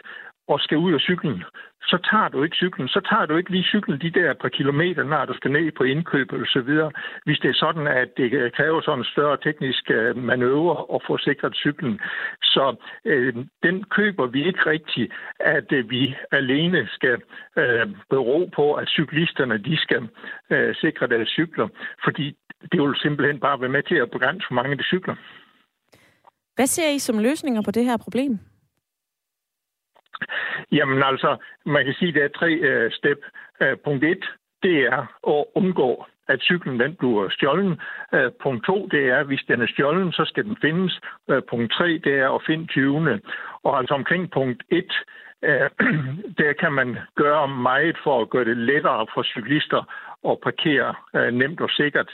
og 0.50 0.60
skal 0.60 0.78
ud 0.78 0.94
af 0.94 1.00
cyklen, 1.00 1.44
så 1.92 1.98
tager 2.12 2.28
du 2.28 2.44
ikke 2.44 2.56
cyklen. 2.56 2.88
Så 2.88 3.02
tager 3.10 3.26
du 3.26 3.38
ikke 3.38 3.52
lige 3.52 3.72
cyklen 3.74 4.02
de 4.02 4.12
der 4.20 4.34
par 4.34 4.50
kilometer, 4.50 5.04
når 5.04 5.26
du 5.26 5.34
skal 5.34 5.52
ned 5.52 5.72
på 5.72 5.84
indkøb 5.84 6.34
og 6.34 6.40
så 6.46 6.62
videre. 6.62 6.92
Hvis 7.26 7.40
det 7.40 7.50
er 7.50 7.54
sådan, 7.54 7.88
at 7.88 8.10
det 8.18 8.54
kræver 8.54 8.82
sådan 8.82 9.00
en 9.00 9.06
større 9.14 9.38
teknisk 9.38 9.92
øh, 9.92 10.18
manøvre 10.18 10.96
at 10.96 11.02
få 11.08 11.18
sikret 11.18 11.56
cyklen. 11.56 12.00
Så 12.42 12.76
øh, 13.06 13.36
den 13.64 13.84
køber 13.84 14.26
vi 14.28 14.48
ikke 14.48 14.66
rigtigt, 14.66 15.14
at 15.40 15.72
øh, 15.72 15.90
vi 15.90 16.16
alene 16.32 16.88
skal 16.92 17.18
øh, 17.58 17.88
bero 18.10 18.50
på, 18.56 18.74
at 18.74 18.88
cyklisterne 18.90 19.58
de 19.58 19.78
skal 19.78 20.08
øh, 20.50 20.76
sikre 20.76 21.08
deres 21.08 21.30
cykler. 21.30 21.68
Fordi 22.04 22.36
det 22.72 22.82
vil 22.82 22.96
simpelthen 22.96 23.40
bare 23.40 23.62
være 23.62 23.76
med 23.78 23.84
til 23.84 23.96
at 23.96 24.12
begrænse, 24.12 24.48
for 24.48 24.54
mange 24.54 24.78
de 24.78 24.84
cykler. 24.84 25.16
Hvad 26.56 26.68
ser 26.68 26.90
I 26.90 27.00
som 27.00 27.20
løsninger 27.20 27.62
på 27.62 27.72
det 27.72 27.86
her 27.86 27.98
problem? 27.98 28.40
Jamen 30.72 31.04
altså, 31.04 31.38
man 31.66 31.86
kan 31.86 31.94
sige, 31.94 32.10
at 32.10 32.16
der 32.16 32.24
er 32.24 32.40
tre 32.40 32.52
øh, 32.52 32.92
step. 32.92 33.20
Uh, 33.62 33.78
punkt 33.84 34.04
et, 34.04 34.26
det 34.64 34.78
er 34.82 35.02
at 35.28 35.46
undgå 35.56 36.06
at 36.30 36.42
cyklen 36.42 36.80
den 36.80 36.96
bliver 36.96 37.30
stjålen. 37.30 37.82
Øh, 38.14 38.32
punkt 38.44 38.66
to, 38.66 38.88
det 38.92 39.10
er, 39.10 39.18
at 39.18 39.26
hvis 39.26 39.44
den 39.48 39.62
er 39.62 39.68
stjålen, 39.68 40.12
så 40.12 40.26
skal 40.26 40.44
den 40.44 40.58
findes. 40.62 41.00
Øh, 41.30 41.42
punkt 41.50 41.74
tre, 41.74 41.88
det 42.04 42.14
er 42.20 42.30
at 42.30 42.42
finde 42.48 42.68
20. 42.68 43.22
Og 43.64 43.78
altså 43.80 43.94
omkring 43.94 44.32
punkt 44.32 44.64
1, 44.70 44.94
øh, 45.44 45.70
der 46.40 46.54
kan 46.60 46.72
man 46.72 46.98
gøre 47.16 47.48
meget 47.48 47.98
for 48.04 48.22
at 48.22 48.30
gøre 48.30 48.46
det 48.46 48.58
lettere 48.58 49.08
for 49.14 49.24
cyklister 49.24 49.82
at 50.30 50.38
parkere 50.44 50.96
øh, 51.16 51.32
nemt 51.34 51.62
og 51.62 51.70
sikkert. 51.70 52.10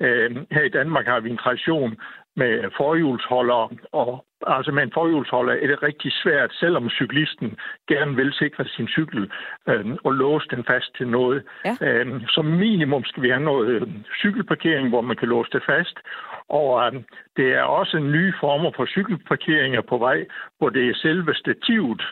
Øh, 0.00 0.36
her 0.50 0.62
i 0.62 0.68
Danmark 0.78 1.06
har 1.06 1.20
vi 1.20 1.30
en 1.30 1.38
tradition 1.44 1.98
med 2.36 2.70
forhjulsholdere, 2.76 3.68
og 3.92 4.24
altså 4.46 4.72
med 4.72 4.82
en 4.82 4.92
forhjulsholder 4.94 5.52
er 5.52 5.66
det 5.66 5.82
rigtig 5.82 6.12
svært, 6.12 6.52
selvom 6.52 6.90
cyklisten 6.90 7.58
gerne 7.88 8.16
vil 8.16 8.32
sikre 8.32 8.64
sin 8.64 8.88
cykel 8.88 9.30
øh, 9.68 9.86
og 10.04 10.12
låse 10.12 10.46
den 10.50 10.64
fast 10.64 10.96
til 10.96 11.08
noget. 11.08 11.42
Ja. 11.64 11.76
Øh, 11.80 12.22
som 12.28 12.44
minimum 12.44 13.04
skal 13.04 13.22
vi 13.22 13.28
have 13.28 13.44
noget 13.44 13.68
øh, 13.68 13.88
cykelparkering, 14.20 14.88
hvor 14.88 15.00
man 15.00 15.16
kan 15.16 15.28
låse 15.28 15.50
det 15.52 15.62
fast, 15.66 15.96
og 16.48 16.86
øh, 16.86 17.02
det 17.36 17.54
er 17.54 17.62
også 17.62 17.98
nye 17.98 18.32
former 18.40 18.70
for 18.76 18.86
cykelparkeringer 18.86 19.80
på 19.80 19.98
vej, 19.98 20.26
hvor 20.58 20.68
det 20.68 20.88
er 20.88 20.94
selve 20.94 21.34
stativet, 21.34 22.02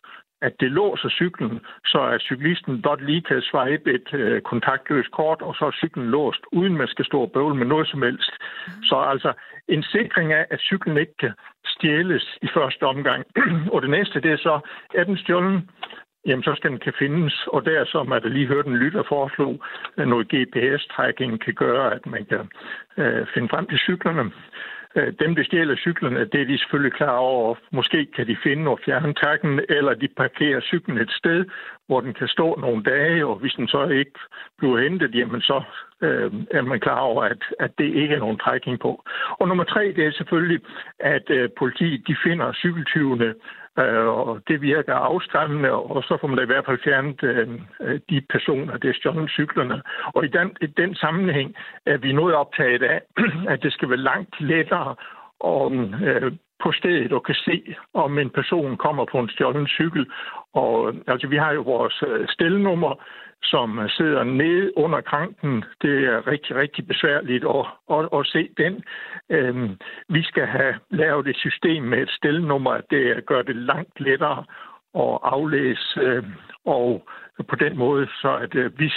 at 0.43 0.53
det 0.61 0.71
låser 0.71 1.09
cyklen, 1.09 1.61
så 1.87 2.01
at 2.03 2.21
cyklisten 2.21 2.83
blot 2.83 3.01
lige 3.01 3.23
kan 3.23 3.43
swipe 3.43 3.95
et 3.95 4.15
øh, 4.15 4.41
kontaktløst 4.41 5.11
kort, 5.11 5.43
og 5.43 5.55
så 5.55 5.65
er 5.65 5.71
cyklen 5.71 6.11
låst, 6.11 6.41
uden 6.53 6.77
man 6.77 6.89
skal 6.89 7.05
stå 7.05 7.21
og 7.21 7.33
bøvle 7.33 7.55
med 7.55 7.67
noget 7.67 7.89
som 7.89 8.03
helst. 8.03 8.33
Mm. 8.67 8.83
Så 8.83 8.97
altså 8.97 9.33
en 9.69 9.83
sikring 9.83 10.33
af, 10.33 10.47
at 10.51 10.61
cyklen 10.61 10.97
ikke 10.97 11.17
kan 11.21 11.33
stjæles 11.67 12.39
i 12.43 12.49
første 12.55 12.83
omgang. 12.83 13.25
og 13.73 13.83
det 13.83 13.91
næste, 13.91 14.21
det 14.21 14.33
er 14.33 14.37
så, 14.37 14.61
er 14.95 15.05
den 15.05 15.17
stjålen, 15.17 15.71
jamen 16.27 16.43
så 16.43 16.55
skal 16.57 16.71
den 16.71 16.79
kan 16.79 16.93
findes. 16.99 17.47
Og 17.47 17.65
der, 17.65 17.85
som 17.85 18.13
at 18.13 18.33
lige 18.33 18.47
hørte 18.47 18.69
en 18.69 18.77
lytter 18.77 19.03
foreslog, 19.09 19.65
at 19.97 20.09
noget 20.09 20.33
GPS-tracking 20.35 21.39
kan 21.45 21.55
gøre, 21.55 21.95
at 21.95 22.07
man 22.07 22.25
kan 22.25 22.51
øh, 22.97 23.27
finde 23.35 23.49
frem 23.49 23.67
til 23.67 23.79
cyklerne. 23.79 24.31
Øh, 24.97 25.13
dem, 25.21 25.35
der 25.35 25.45
stjæler 25.45 25.77
cyklerne, 25.77 26.25
det 26.25 26.41
er 26.41 26.45
de 26.45 26.59
selvfølgelig 26.59 26.93
klar 26.93 27.17
over. 27.17 27.55
Måske 27.73 28.07
kan 28.17 28.27
de 28.27 28.37
finde 28.43 28.71
og 28.71 28.81
fjerne 28.85 29.15
takken, 29.15 29.61
eller 29.69 29.95
de 29.95 30.09
parkerer 30.17 30.61
cyklen 30.61 30.99
et 30.99 31.11
sted, 31.11 31.45
hvor 31.89 32.01
den 32.01 32.15
kan 32.15 32.29
stå 32.29 32.57
nogle 32.61 32.83
dage, 32.83 33.27
og 33.27 33.37
hvis 33.37 33.53
den 33.53 33.69
så 33.69 33.89
ikke 33.89 34.19
bliver 34.59 34.81
hentet, 34.81 35.15
jamen 35.15 35.41
så 35.41 35.63
øh, 36.03 36.33
er 36.51 36.63
man 36.63 36.81
klar 36.81 37.01
over, 37.01 37.23
at, 37.23 37.43
at 37.61 37.71
det 37.79 37.85
ikke 37.85 38.15
er 38.15 38.19
nogen 38.19 38.39
trækning 38.39 38.81
på. 38.81 39.05
Og 39.41 39.49
nummer 39.49 39.65
tre, 39.65 39.93
det 39.97 40.07
er 40.07 40.13
selvfølgelig, 40.13 40.61
at 41.01 41.31
øh, 41.31 41.51
politiet 41.59 42.09
de 42.09 42.17
finder 42.25 42.53
cykeltyvene 42.53 43.35
Øh, 43.79 44.07
og 44.07 44.41
det 44.49 44.61
virker 44.61 44.95
afskræmmende, 44.95 45.73
og 45.73 46.03
så 46.03 46.19
får 46.21 46.29
man 46.29 46.37
da 46.37 46.43
i 46.43 46.53
hvert 46.53 46.67
fald 46.67 46.79
fjernet 46.85 47.23
øh, 47.23 48.01
de 48.11 48.21
personer, 48.31 48.77
der 48.77 48.93
stjålet 48.93 49.31
cyklerne. 49.31 49.83
Og 50.15 50.25
i 50.25 50.29
den, 50.29 50.57
i 50.61 50.67
den 50.67 50.95
sammenhæng 50.95 51.55
er 51.87 51.97
vi 51.97 52.13
noget 52.13 52.35
optaget 52.35 52.83
af, 52.83 53.01
at 53.53 53.63
det 53.63 53.73
skal 53.73 53.89
være 53.91 54.07
langt 54.11 54.41
lettere 54.41 54.95
og 55.41 55.73
øh, 56.09 56.33
på 56.63 56.73
stedet 56.73 57.13
og 57.13 57.23
kan 57.25 57.35
se, 57.35 57.75
om 57.95 58.19
en 58.19 58.31
person 58.31 58.77
kommer 58.77 59.05
på 59.05 59.19
en 59.19 59.29
stjålen 59.29 59.67
cykel. 59.67 60.07
Og 60.55 60.95
altså, 61.07 61.27
vi 61.27 61.37
har 61.37 61.53
jo 61.53 61.63
vores 61.63 62.03
øh, 62.07 62.29
stelnummer, 62.29 62.95
som 63.43 63.79
øh, 63.79 63.91
sidder 63.91 64.25
nede 64.25 64.79
under 64.79 65.01
kranken. 65.01 65.65
Det 65.83 66.05
er 66.05 66.27
rigtig, 66.27 66.57
rigtig 66.57 66.87
besværligt 66.87 67.45
at, 67.45 67.67
at, 67.91 68.09
at 68.13 68.27
se 68.27 68.49
den. 68.57 68.85
Øhm, 69.31 69.77
vi 70.09 70.23
skal 70.23 70.47
have 70.47 70.75
lavet 70.91 71.27
et 71.29 71.37
system 71.37 71.83
med 71.83 71.99
et 71.99 72.11
stelnummer, 72.11 72.81
det 72.91 73.27
gør 73.27 73.43
det 73.43 73.57
langt 73.57 74.01
lettere 74.01 74.45
at 74.95 75.19
aflæse, 75.23 76.01
øh, 76.01 76.25
og 76.65 77.09
på 77.49 77.57
den 77.57 77.79
måde, 77.79 78.07
så 78.07 78.37
at 78.37 78.55
øh, 78.55 78.75
hvis 78.77 78.97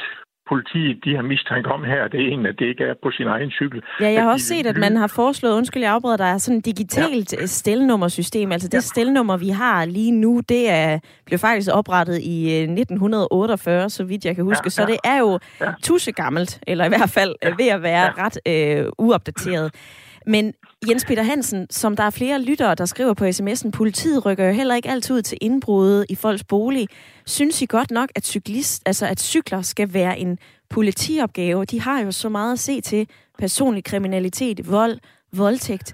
politiet 0.51 0.95
de 1.05 1.15
har 1.15 1.23
mistanke 1.33 1.69
om 1.69 1.83
her, 1.83 2.07
det 2.07 2.19
er 2.21 2.27
en, 2.33 2.45
at 2.45 2.55
det 2.59 2.65
ikke 2.65 2.83
er 2.83 2.95
på 3.03 3.11
sin 3.11 3.27
egen 3.27 3.51
cykel. 3.51 3.79
Ja, 4.01 4.09
jeg 4.11 4.23
har 4.23 4.31
også 4.31 4.45
set, 4.45 4.65
at 4.67 4.77
man 4.77 4.95
har 4.95 5.07
foreslået, 5.07 5.53
undskyld, 5.53 5.83
jeg 5.83 5.91
afbryder 5.91 6.17
dig, 6.17 6.41
sådan 6.41 6.57
et 6.57 6.65
digitalt 6.65 7.33
ja. 7.33 7.45
stelnummersystem. 7.45 8.51
Altså 8.51 8.67
det 8.67 8.73
ja. 8.73 8.79
stelnummer, 8.79 9.37
vi 9.37 9.49
har 9.49 9.85
lige 9.85 10.11
nu, 10.11 10.41
det 10.49 10.69
er, 10.69 10.99
blev 11.25 11.39
faktisk 11.39 11.69
oprettet 11.73 12.19
i 12.21 12.63
1948, 12.63 13.83
øh, 13.83 13.89
så 13.89 14.03
vidt 14.03 14.25
jeg 14.25 14.35
kan 14.35 14.43
huske. 14.43 14.61
Ja, 14.63 14.65
ja. 14.65 14.69
Så 14.69 14.85
det 14.85 14.97
er 15.03 15.17
jo 15.17 15.39
ja. 15.61 15.71
tusse 15.83 16.11
gammelt, 16.11 16.59
eller 16.67 16.85
i 16.85 16.87
hvert 16.87 17.09
fald 17.09 17.35
ja. 17.43 17.49
ved 17.57 17.67
at 17.67 17.81
være 17.83 18.05
ja. 18.17 18.25
ret 18.25 18.37
øh, 18.45 18.85
uopdateret. 18.97 19.71
Men 20.25 20.53
Jens 20.89 21.05
Peter 21.05 21.23
Hansen, 21.23 21.69
som 21.69 21.95
der 21.95 22.03
er 22.03 22.09
flere 22.09 22.41
lyttere, 22.41 22.75
der 22.75 22.85
skriver 22.85 23.13
på 23.13 23.25
sms'en, 23.25 23.71
politiet 23.77 24.25
rykker 24.25 24.45
jo 24.45 24.53
heller 24.53 24.75
ikke 24.75 24.89
altid 24.89 25.15
ud 25.15 25.21
til 25.21 25.37
indbruddet 25.41 26.05
i 26.09 26.15
folks 26.15 26.43
bolig. 26.43 26.87
Synes 27.25 27.61
I 27.61 27.65
godt 27.65 27.91
nok, 27.91 28.09
at, 28.15 28.25
cyklist, 28.25 28.87
altså 28.87 29.05
at 29.05 29.19
cykler 29.19 29.61
skal 29.61 29.93
være 29.93 30.19
en 30.19 30.39
politiopgave? 30.69 31.65
De 31.65 31.81
har 31.81 32.01
jo 32.01 32.11
så 32.11 32.29
meget 32.29 32.53
at 32.53 32.59
se 32.59 32.81
til 32.81 33.09
personlig 33.39 33.83
kriminalitet, 33.83 34.71
vold, 34.71 34.97
voldtægt. 35.37 35.89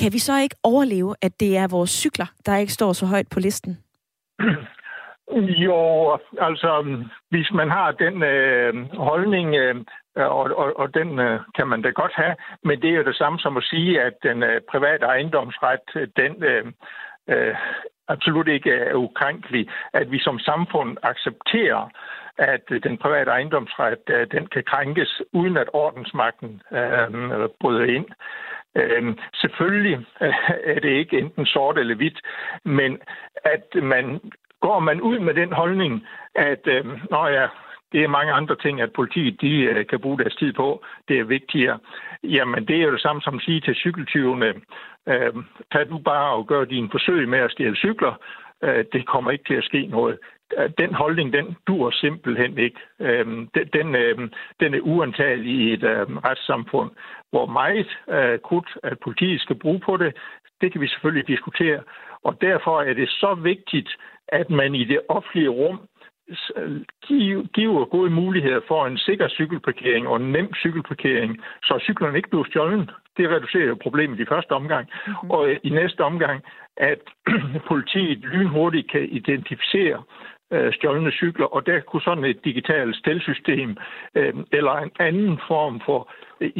Kan 0.00 0.12
vi 0.12 0.18
så 0.18 0.38
ikke 0.38 0.56
overleve, 0.62 1.14
at 1.22 1.40
det 1.40 1.56
er 1.56 1.68
vores 1.68 1.90
cykler, 1.90 2.26
der 2.46 2.56
ikke 2.56 2.72
står 2.72 2.92
så 2.92 3.06
højt 3.06 3.28
på 3.32 3.40
listen? 3.40 3.78
Jo, 5.66 5.78
altså 6.40 6.70
hvis 7.30 7.50
man 7.54 7.70
har 7.70 7.90
den 7.92 8.22
øh, 8.22 8.74
holdning, 8.96 9.54
øh, 9.54 9.74
og, 10.16 10.44
og, 10.62 10.78
og 10.78 10.94
den 10.94 11.18
øh, 11.18 11.40
kan 11.54 11.66
man 11.66 11.82
da 11.82 11.90
godt 11.90 12.12
have, 12.14 12.36
men 12.64 12.82
det 12.82 12.90
er 12.90 12.94
jo 12.94 13.04
det 13.04 13.16
samme 13.16 13.38
som 13.38 13.56
at 13.56 13.64
sige, 13.64 14.02
at 14.02 14.12
den 14.22 14.42
øh, 14.42 14.60
private 14.70 15.06
ejendomsret, 15.06 15.86
øh, 15.96 16.08
den 16.16 16.44
øh, 16.44 16.66
øh, 17.28 17.54
absolut 18.08 18.48
ikke 18.48 18.72
er 18.72 18.94
ukrænkelig, 18.94 19.68
at 19.92 20.10
vi 20.10 20.18
som 20.18 20.38
samfund 20.38 20.96
accepterer, 21.02 21.88
at 22.38 22.62
øh, 22.70 22.82
den 22.82 22.98
private 22.98 23.30
ejendomsret, 23.30 23.98
øh, 24.08 24.26
den 24.30 24.46
kan 24.46 24.64
krænkes, 24.66 25.22
uden 25.32 25.56
at 25.56 25.68
ordensmagten 25.72 26.62
øh, 26.72 27.48
bryder 27.60 27.84
ind. 27.84 28.06
Øh, 28.76 29.16
selvfølgelig 29.34 30.06
øh, 30.20 30.34
er 30.64 30.80
det 30.80 30.88
ikke 30.88 31.18
enten 31.18 31.46
sort 31.46 31.78
eller 31.78 31.94
hvidt, 31.94 32.20
men 32.64 32.98
at 33.44 33.82
man 33.82 34.20
går 34.60 34.78
man 34.78 35.00
ud 35.00 35.18
med 35.18 35.34
den 35.34 35.52
holdning, 35.52 36.06
at 36.34 36.66
øh, 36.66 36.84
når 37.10 37.26
ja, 37.28 37.46
det 37.94 38.02
er 38.02 38.08
mange 38.18 38.32
andre 38.32 38.56
ting, 38.56 38.80
at 38.80 38.92
politiet 38.92 39.40
de, 39.40 39.62
øh, 39.62 39.86
kan 39.86 40.00
bruge 40.00 40.18
deres 40.18 40.34
tid 40.34 40.52
på. 40.52 40.84
Det 41.08 41.18
er 41.18 41.24
vigtigere. 41.24 41.78
Jamen, 42.24 42.68
det 42.68 42.76
er 42.76 42.82
jo 42.82 42.92
det 42.92 43.00
samme 43.00 43.22
som 43.22 43.34
at 43.34 43.42
sige 43.42 43.60
til 43.60 43.74
cykeltyvene, 43.74 44.54
øh, 45.08 45.32
tag 45.72 45.88
du 45.88 45.98
bare 45.98 46.30
og 46.32 46.46
gør 46.46 46.64
dine 46.64 46.90
forsøg 46.90 47.28
med 47.28 47.38
at 47.38 47.50
stjæle 47.50 47.76
cykler. 47.76 48.14
Øh, 48.64 48.84
det 48.92 49.06
kommer 49.06 49.30
ikke 49.30 49.44
til 49.44 49.54
at 49.54 49.64
ske 49.64 49.86
noget. 49.86 50.18
Øh, 50.58 50.70
den 50.78 50.94
holdning, 50.94 51.32
den 51.32 51.56
dur 51.66 51.90
simpelthen 51.90 52.58
ikke. 52.58 52.80
Øh, 53.00 53.26
den, 53.72 53.94
øh, 53.94 54.18
den 54.60 54.74
er 54.74 54.80
uantagelig 54.80 55.52
i 55.52 55.72
et 55.72 55.84
øh, 55.84 56.16
retssamfund, 56.16 56.90
hvor 57.30 57.46
meget 57.46 57.90
øh, 58.08 58.38
krudt, 58.38 58.70
at 58.82 58.98
politiet 59.04 59.40
skal 59.40 59.56
bruge 59.58 59.80
på 59.80 59.96
det, 59.96 60.16
det 60.60 60.72
kan 60.72 60.80
vi 60.80 60.88
selvfølgelig 60.88 61.28
diskutere. 61.28 61.80
Og 62.24 62.40
derfor 62.40 62.82
er 62.82 62.94
det 62.94 63.08
så 63.08 63.34
vigtigt, 63.34 63.96
at 64.28 64.50
man 64.50 64.74
i 64.74 64.84
det 64.84 65.00
offentlige 65.08 65.48
rum 65.48 65.80
giver 67.54 67.84
gode 67.84 68.10
muligheder 68.10 68.60
for 68.68 68.86
en 68.86 68.98
sikker 68.98 69.28
cykelparkering 69.28 70.08
og 70.08 70.16
en 70.16 70.32
nem 70.32 70.54
cykelparkering, 70.54 71.38
så 71.62 71.78
cyklerne 71.82 72.16
ikke 72.16 72.30
bliver 72.30 72.44
stjålet. 72.44 72.90
Det 73.16 73.30
reducerer 73.30 73.74
problemet 73.74 74.20
i 74.20 74.24
første 74.24 74.52
omgang. 74.52 74.88
Mm-hmm. 75.06 75.30
Og 75.30 75.50
i 75.62 75.70
næste 75.70 76.00
omgang, 76.00 76.44
at 76.76 77.00
politiet 77.70 78.18
lynhurtigt 78.18 78.90
kan 78.90 79.08
identificere 79.08 80.02
øh, 80.52 80.72
stjålne 80.72 81.10
cykler, 81.10 81.46
og 81.46 81.66
der 81.66 81.80
kunne 81.80 82.02
sådan 82.02 82.24
et 82.24 82.44
digitalt 82.44 82.96
stelsystem 82.96 83.76
øh, 84.14 84.34
eller 84.52 84.72
en 84.72 84.90
anden 84.98 85.38
form 85.48 85.80
for 85.86 86.10
øh, 86.40 86.50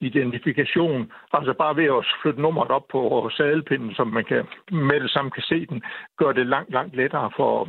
identifikation, 0.00 1.12
altså 1.32 1.52
bare 1.52 1.76
ved 1.76 1.84
at 1.84 2.06
flytte 2.22 2.40
nummeret 2.42 2.70
op 2.70 2.86
på 2.92 3.30
sadelpinden, 3.36 3.94
så 3.94 4.04
man 4.04 4.24
kan 4.24 4.42
med 4.72 5.00
det 5.00 5.10
samme 5.10 5.30
kan 5.30 5.42
se 5.42 5.66
den, 5.66 5.82
gør 6.18 6.32
det 6.32 6.46
langt, 6.46 6.72
langt 6.72 6.96
lettere 6.96 7.30
for 7.36 7.68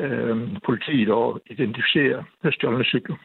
øh, 0.00 0.36
politiet 0.64 1.10
at 1.20 1.28
identificere 1.50 2.24
stjålne 2.52 2.84
cykler. 2.84 3.16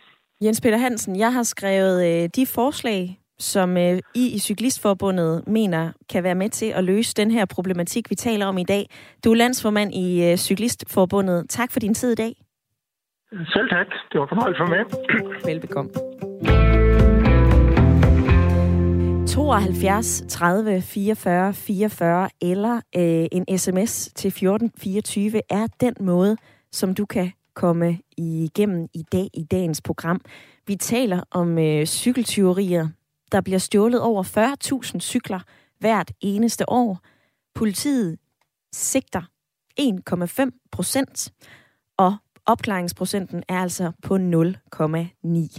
Jens 0.41 0.61
Peter 0.61 0.77
Hansen, 0.77 1.19
jeg 1.19 1.33
har 1.33 1.43
skrevet 1.43 1.97
øh, 2.09 2.29
de 2.35 2.45
forslag, 2.55 3.19
som 3.39 3.77
øh, 3.77 3.99
I 4.15 4.35
i 4.35 4.39
Cyklistforbundet 4.39 5.47
mener 5.47 5.91
kan 6.09 6.23
være 6.23 6.35
med 6.35 6.49
til 6.49 6.65
at 6.65 6.83
løse 6.83 7.13
den 7.13 7.31
her 7.31 7.45
problematik, 7.45 8.09
vi 8.09 8.15
taler 8.15 8.45
om 8.45 8.57
i 8.57 8.63
dag. 8.63 8.89
Du 9.23 9.31
er 9.31 9.35
landsformand 9.35 9.93
i 9.93 10.31
øh, 10.31 10.37
Cyklistforbundet. 10.37 11.49
Tak 11.49 11.71
for 11.71 11.79
din 11.79 11.93
tid 11.93 12.11
i 12.11 12.15
dag. 12.15 12.33
Selv 13.31 13.69
tak. 13.69 13.87
Det 14.11 14.19
var 14.19 14.27
fornøjelse 14.27 14.59
for 14.59 14.67
mig. 14.67 14.81
Velbekomme. 15.45 15.91
72 19.27 20.23
30 20.29 20.81
44 20.81 21.53
44 21.53 22.29
eller 22.41 22.75
øh, 22.75 23.27
en 23.31 23.57
sms 23.57 24.09
til 24.15 24.27
1424 24.27 25.41
er 25.49 25.67
den 25.79 25.93
måde, 25.99 26.37
som 26.71 26.95
du 26.95 27.05
kan 27.05 27.31
komme 27.55 27.99
igennem 28.17 28.87
i 28.93 29.03
dag 29.11 29.27
i 29.33 29.43
dagens 29.51 29.81
program. 29.81 30.21
Vi 30.67 30.75
taler 30.75 31.23
om 31.31 31.59
øh, 31.59 31.85
cykeltyverier, 31.85 32.87
der 33.31 33.41
bliver 33.41 33.59
stjålet 33.59 34.01
over 34.01 34.23
40.000 34.93 34.99
cykler 34.99 35.39
hvert 35.79 36.11
eneste 36.21 36.69
år. 36.69 36.99
Politiet 37.55 38.17
sigter 38.73 39.21
1,5 39.79 40.69
procent, 40.71 41.33
og 41.97 42.15
opklaringsprocenten 42.45 43.43
er 43.47 43.61
altså 43.61 43.91
på 44.03 44.15
0,9. 44.15 45.57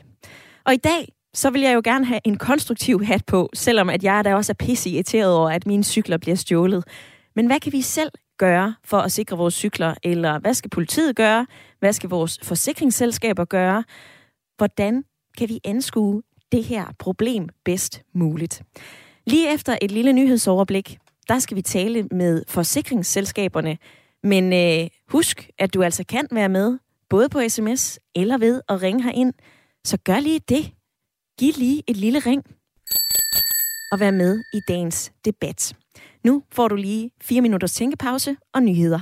Og 0.65 0.75
i 0.75 0.77
dag 0.77 1.13
så 1.35 1.51
vil 1.51 1.61
jeg 1.61 1.75
jo 1.75 1.81
gerne 1.85 2.05
have 2.05 2.21
en 2.25 2.37
konstruktiv 2.37 3.05
hat 3.05 3.27
på, 3.27 3.51
selvom 3.55 3.91
at 3.91 4.05
jeg 4.05 4.25
da 4.25 4.35
også 4.35 4.53
er 4.53 4.65
pisse 4.65 4.91
irriteret 4.91 5.33
over, 5.33 5.51
at 5.51 5.67
mine 5.67 5.85
cykler 5.85 6.19
bliver 6.19 6.37
stjålet. 6.37 6.85
Men 7.35 7.47
hvad 7.47 7.61
kan 7.61 7.73
vi 7.73 7.81
selv 7.81 8.11
gøre 8.39 8.75
for 8.85 8.99
at 8.99 9.13
sikre 9.13 9.37
vores 9.37 9.55
cykler? 9.55 9.95
Eller 10.03 10.39
hvad 10.39 10.55
skal 10.55 10.71
politiet 10.71 11.17
gøre? 11.17 11.47
Hvad 11.79 11.93
skal 11.93 12.11
vores 12.11 12.39
forsikringsselskaber 12.43 13.45
gøre? 13.45 13.85
Hvordan 14.57 15.05
kan 15.39 15.49
vi 15.49 15.61
anskue 15.65 16.23
det 16.53 16.65
her 16.65 16.85
problem 16.99 17.49
bedst 17.65 18.03
muligt? 18.15 18.63
Lige 19.27 19.55
efter 19.55 19.79
et 19.83 19.91
lille 19.91 20.13
nyhedsoverblik, 20.13 20.99
der 21.29 21.39
skal 21.39 21.57
vi 21.57 21.63
tale 21.63 22.03
med 22.03 22.43
forsikringsselskaberne. 22.49 23.79
Men 24.23 24.53
øh, 24.53 24.89
husk, 25.09 25.51
at 25.59 25.75
du 25.75 25.83
altså 25.83 26.05
kan 26.09 26.29
være 26.31 26.49
med, 26.49 26.79
både 27.11 27.29
på 27.29 27.41
sms 27.49 27.99
eller 28.15 28.39
ved 28.39 28.63
at 28.69 28.83
ringe 28.83 29.03
herind. 29.03 29.33
Så 29.85 29.99
gør 30.05 30.21
lige 30.21 30.41
det. 30.49 30.73
Giv 31.39 31.53
lige 31.57 31.83
et 31.87 31.97
lille 31.97 32.19
ring 32.19 32.43
og 33.93 34.01
vær 34.01 34.11
med 34.11 34.43
i 34.55 34.61
dagens 34.69 35.13
debat. 35.25 35.73
Nu 36.25 36.43
får 36.53 36.69
du 36.69 36.77
lige 36.77 37.11
fire 37.23 37.41
minutters 37.41 37.73
tænkepause 37.73 38.37
og 38.55 38.63
nyheder. 38.63 39.01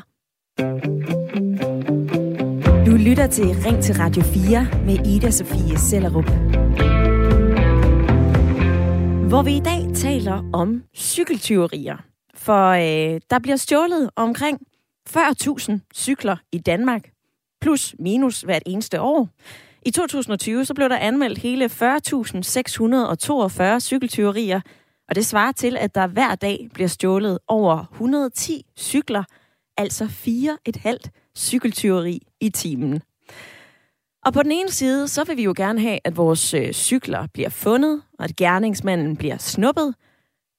Du 2.87 2.91
lytter 2.91 3.27
til 3.27 3.45
Ring 3.45 3.83
til 3.83 3.95
Radio 3.95 4.23
4 4.23 4.69
med 4.87 5.07
Ida 5.07 5.31
Sofie 5.31 5.79
Sellerup. 5.79 6.31
Hvor 9.29 9.43
vi 9.43 9.57
i 9.57 9.61
dag 9.61 9.87
taler 9.95 10.51
om 10.53 10.83
cykeltyverier. 10.97 11.97
For 12.35 12.69
øh, 12.69 13.21
der 13.31 13.39
bliver 13.39 13.57
stjålet 13.57 14.11
omkring 14.17 14.61
40.000 15.09 15.73
cykler 15.95 16.37
i 16.53 16.59
Danmark, 16.59 17.11
plus 17.61 17.95
minus 17.99 18.41
hvert 18.41 18.63
eneste 18.67 19.01
år. 19.01 19.29
I 19.83 19.91
2020 19.91 20.65
så 20.65 20.75
blev 20.75 20.89
der 20.89 20.97
anmeldt 20.97 21.39
hele 21.39 21.65
40.642 21.65 23.81
cykeltyverier, 23.81 24.61
og 25.09 25.15
det 25.15 25.27
svarer 25.27 25.53
til, 25.53 25.77
at 25.77 25.95
der 25.95 26.07
hver 26.07 26.35
dag 26.35 26.69
bliver 26.75 26.89
stjålet 26.89 27.39
over 27.49 27.85
110 27.93 28.67
cykler, 28.79 29.25
altså 29.77 30.05
4,5 30.05 30.97
cykeltyveri 31.37 32.21
i 32.41 32.51
timen. 32.51 33.03
Og 34.25 34.33
på 34.33 34.43
den 34.43 34.53
ene 34.53 34.71
side, 34.71 35.09
så 35.09 35.25
vil 35.25 35.37
vi 35.37 35.43
jo 35.43 35.55
gerne 35.57 35.81
have, 35.81 35.99
at 36.05 36.17
vores 36.17 36.55
øh, 36.55 36.73
cykler 36.73 37.27
bliver 37.33 37.49
fundet, 37.49 38.03
og 38.19 38.25
at 38.25 38.37
gerningsmanden 38.37 39.17
bliver 39.17 39.39
snuppet. 39.39 39.95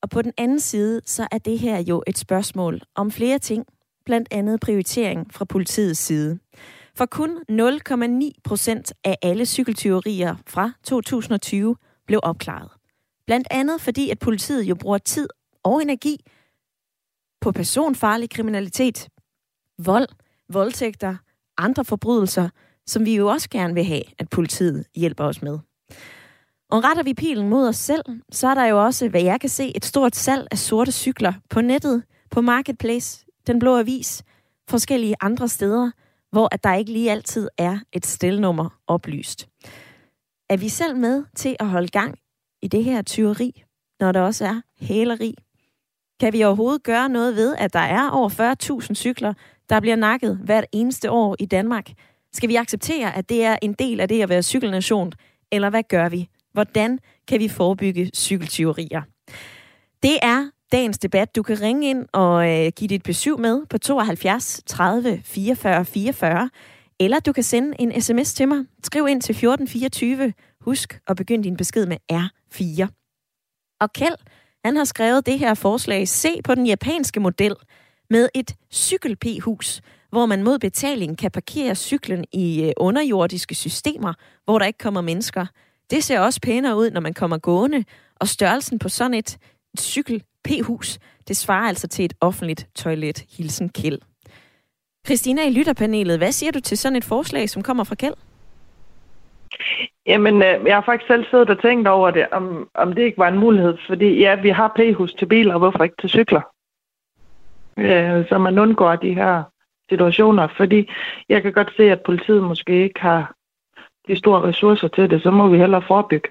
Og 0.01 0.09
på 0.09 0.21
den 0.21 0.33
anden 0.37 0.59
side, 0.59 1.01
så 1.05 1.27
er 1.31 1.37
det 1.37 1.59
her 1.59 1.79
jo 1.79 2.03
et 2.07 2.17
spørgsmål 2.17 2.81
om 2.95 3.11
flere 3.11 3.39
ting, 3.39 3.65
blandt 4.05 4.27
andet 4.31 4.59
prioritering 4.59 5.33
fra 5.33 5.45
politiets 5.45 5.99
side. 5.99 6.39
For 6.95 7.05
kun 7.05 7.37
0,9 7.51 8.29
procent 8.43 8.93
af 9.03 9.17
alle 9.21 9.45
cykeltyverier 9.45 10.35
fra 10.47 10.71
2020 10.83 11.75
blev 12.07 12.19
opklaret. 12.23 12.69
Blandt 13.25 13.47
andet 13.51 13.81
fordi, 13.81 14.09
at 14.09 14.19
politiet 14.19 14.63
jo 14.63 14.75
bruger 14.75 14.97
tid 14.97 15.27
og 15.63 15.81
energi 15.81 16.17
på 17.41 17.51
personfarlig 17.51 18.29
kriminalitet, 18.29 19.07
vold, 19.77 20.07
voldtægter, 20.49 21.15
andre 21.57 21.85
forbrydelser, 21.85 22.49
som 22.87 23.05
vi 23.05 23.15
jo 23.15 23.27
også 23.27 23.49
gerne 23.49 23.73
vil 23.73 23.83
have, 23.83 24.01
at 24.19 24.29
politiet 24.29 24.85
hjælper 24.95 25.23
os 25.23 25.41
med. 25.41 25.59
Og 26.71 26.83
retter 26.83 27.03
vi 27.03 27.13
pilen 27.13 27.49
mod 27.49 27.67
os 27.67 27.75
selv, 27.75 28.03
så 28.31 28.47
er 28.47 28.53
der 28.53 28.65
jo 28.65 28.83
også, 28.85 29.09
hvad 29.09 29.21
jeg 29.21 29.39
kan 29.39 29.49
se, 29.49 29.71
et 29.75 29.85
stort 29.85 30.15
salg 30.15 30.47
af 30.51 30.57
sorte 30.57 30.91
cykler 30.91 31.33
på 31.49 31.61
nettet, 31.61 32.03
på 32.31 32.41
Marketplace, 32.41 33.25
Den 33.47 33.59
Blå 33.59 33.77
Avis, 33.77 34.23
forskellige 34.69 35.15
andre 35.21 35.47
steder, 35.47 35.91
hvor 36.31 36.47
at 36.51 36.63
der 36.63 36.73
ikke 36.73 36.91
lige 36.91 37.11
altid 37.11 37.49
er 37.57 37.79
et 37.93 38.05
stelnummer 38.05 38.79
oplyst. 38.87 39.47
Er 40.49 40.57
vi 40.57 40.69
selv 40.69 40.97
med 40.97 41.23
til 41.35 41.55
at 41.59 41.67
holde 41.67 41.87
gang 41.87 42.19
i 42.61 42.67
det 42.67 42.83
her 42.83 43.01
tyveri, 43.01 43.63
når 43.99 44.11
der 44.11 44.21
også 44.21 44.45
er 44.45 44.61
hæleri? 44.79 45.35
Kan 46.19 46.33
vi 46.33 46.43
overhovedet 46.43 46.83
gøre 46.83 47.09
noget 47.09 47.35
ved, 47.35 47.55
at 47.57 47.73
der 47.73 47.79
er 47.79 48.09
over 48.09 48.29
40.000 48.89 48.93
cykler, 48.93 49.33
der 49.69 49.79
bliver 49.79 49.95
nakket 49.95 50.37
hvert 50.37 50.65
eneste 50.71 51.11
år 51.11 51.35
i 51.39 51.45
Danmark? 51.45 51.89
Skal 52.35 52.49
vi 52.49 52.55
acceptere, 52.55 53.15
at 53.15 53.29
det 53.29 53.43
er 53.43 53.57
en 53.61 53.73
del 53.73 53.99
af 53.99 54.07
det 54.07 54.21
at 54.21 54.29
være 54.29 54.43
cykelnation, 54.43 55.11
eller 55.51 55.69
hvad 55.69 55.83
gør 55.89 56.09
vi? 56.09 56.29
Hvordan 56.53 56.99
kan 57.27 57.39
vi 57.39 57.47
forebygge 57.47 58.11
cykeltyverier? 58.15 59.01
Det 60.03 60.17
er 60.21 60.49
dagens 60.71 60.97
debat. 60.97 61.35
Du 61.35 61.43
kan 61.43 61.61
ringe 61.61 61.89
ind 61.89 62.05
og 62.13 62.49
øh, 62.49 62.71
give 62.75 62.87
dit 62.87 63.03
besøg 63.03 63.39
med 63.39 63.65
på 63.65 63.77
72 63.77 64.61
30 64.65 65.21
44 65.23 65.85
44, 65.85 66.49
eller 66.99 67.19
du 67.19 67.33
kan 67.33 67.43
sende 67.43 67.73
en 67.79 68.01
sms 68.01 68.33
til 68.33 68.47
mig. 68.47 68.65
Skriv 68.83 69.07
ind 69.07 69.21
til 69.21 69.33
1424. 69.33 70.33
Husk 70.61 70.99
at 71.07 71.17
begynde 71.17 71.43
din 71.43 71.57
besked 71.57 71.85
med 71.85 71.97
R4. 72.13 72.87
Og 73.81 73.93
Kjeld, 73.93 74.17
han 74.65 74.77
har 74.77 74.83
skrevet 74.83 75.25
det 75.25 75.39
her 75.39 75.53
forslag. 75.53 76.07
Se 76.07 76.41
på 76.43 76.55
den 76.55 76.65
japanske 76.65 77.19
model 77.19 77.55
med 78.09 78.29
et 78.33 78.55
cykel-P-hus, 78.71 79.81
hvor 80.15 80.25
man 80.25 80.43
mod 80.43 80.59
betaling 80.59 81.17
kan 81.17 81.31
parkere 81.31 81.75
cyklen 81.75 82.25
i 82.33 82.65
øh, 82.65 82.71
underjordiske 82.77 83.55
systemer, 83.55 84.13
hvor 84.45 84.59
der 84.59 84.65
ikke 84.65 84.79
kommer 84.79 85.01
mennesker. 85.01 85.45
Det 85.91 86.03
ser 86.03 86.19
også 86.19 86.39
pænere 86.41 86.75
ud, 86.75 86.91
når 86.91 87.01
man 87.01 87.13
kommer 87.13 87.37
gående, 87.37 87.83
og 88.15 88.27
størrelsen 88.27 88.79
på 88.79 88.89
sådan 88.89 89.13
et 89.13 89.37
cykel 89.79 90.23
P-hus, 90.43 90.99
det 91.27 91.37
svarer 91.37 91.67
altså 91.67 91.87
til 91.87 92.05
et 92.05 92.13
offentligt 92.21 92.67
toilet. 92.75 93.25
Hilsen 93.37 93.69
Kjeld. 93.69 93.99
Christina 95.05 95.47
i 95.47 95.51
lytterpanelet, 95.51 96.17
hvad 96.17 96.31
siger 96.31 96.51
du 96.51 96.59
til 96.59 96.77
sådan 96.77 96.95
et 96.95 97.05
forslag, 97.05 97.49
som 97.49 97.63
kommer 97.63 97.83
fra 97.83 97.95
Kjeld? 97.95 98.15
Jamen, 100.05 100.35
øh, 100.35 100.65
jeg 100.65 100.75
har 100.75 100.83
faktisk 100.85 101.07
selv 101.07 101.25
siddet 101.29 101.49
og 101.49 101.61
tænkt 101.61 101.87
over 101.87 102.11
det, 102.11 102.27
om, 102.31 102.69
om 102.73 102.93
det 102.93 103.01
ikke 103.03 103.17
var 103.17 103.27
en 103.27 103.39
mulighed. 103.39 103.77
Fordi 103.87 104.19
ja, 104.19 104.35
vi 104.41 104.49
har 104.49 104.73
P-hus 104.75 105.13
til 105.13 105.25
biler, 105.25 105.57
hvorfor 105.57 105.83
ikke 105.83 106.01
til 106.01 106.09
cykler? 106.09 106.41
Øh, 107.77 108.27
så 108.29 108.37
man 108.37 108.59
undgår 108.59 108.95
de 108.95 109.13
her 109.13 109.43
situationer. 109.89 110.47
Fordi 110.57 110.89
jeg 111.29 111.41
kan 111.41 111.53
godt 111.53 111.71
se, 111.77 111.83
at 111.83 112.01
politiet 112.01 112.43
måske 112.43 112.83
ikke 112.83 112.99
har 112.99 113.35
de 114.07 114.15
store 114.17 114.41
ressourcer 114.41 114.87
til 114.87 115.09
det, 115.09 115.21
så 115.23 115.31
må 115.31 115.47
vi 115.47 115.57
hellere 115.57 115.81
forebygge. 115.87 116.29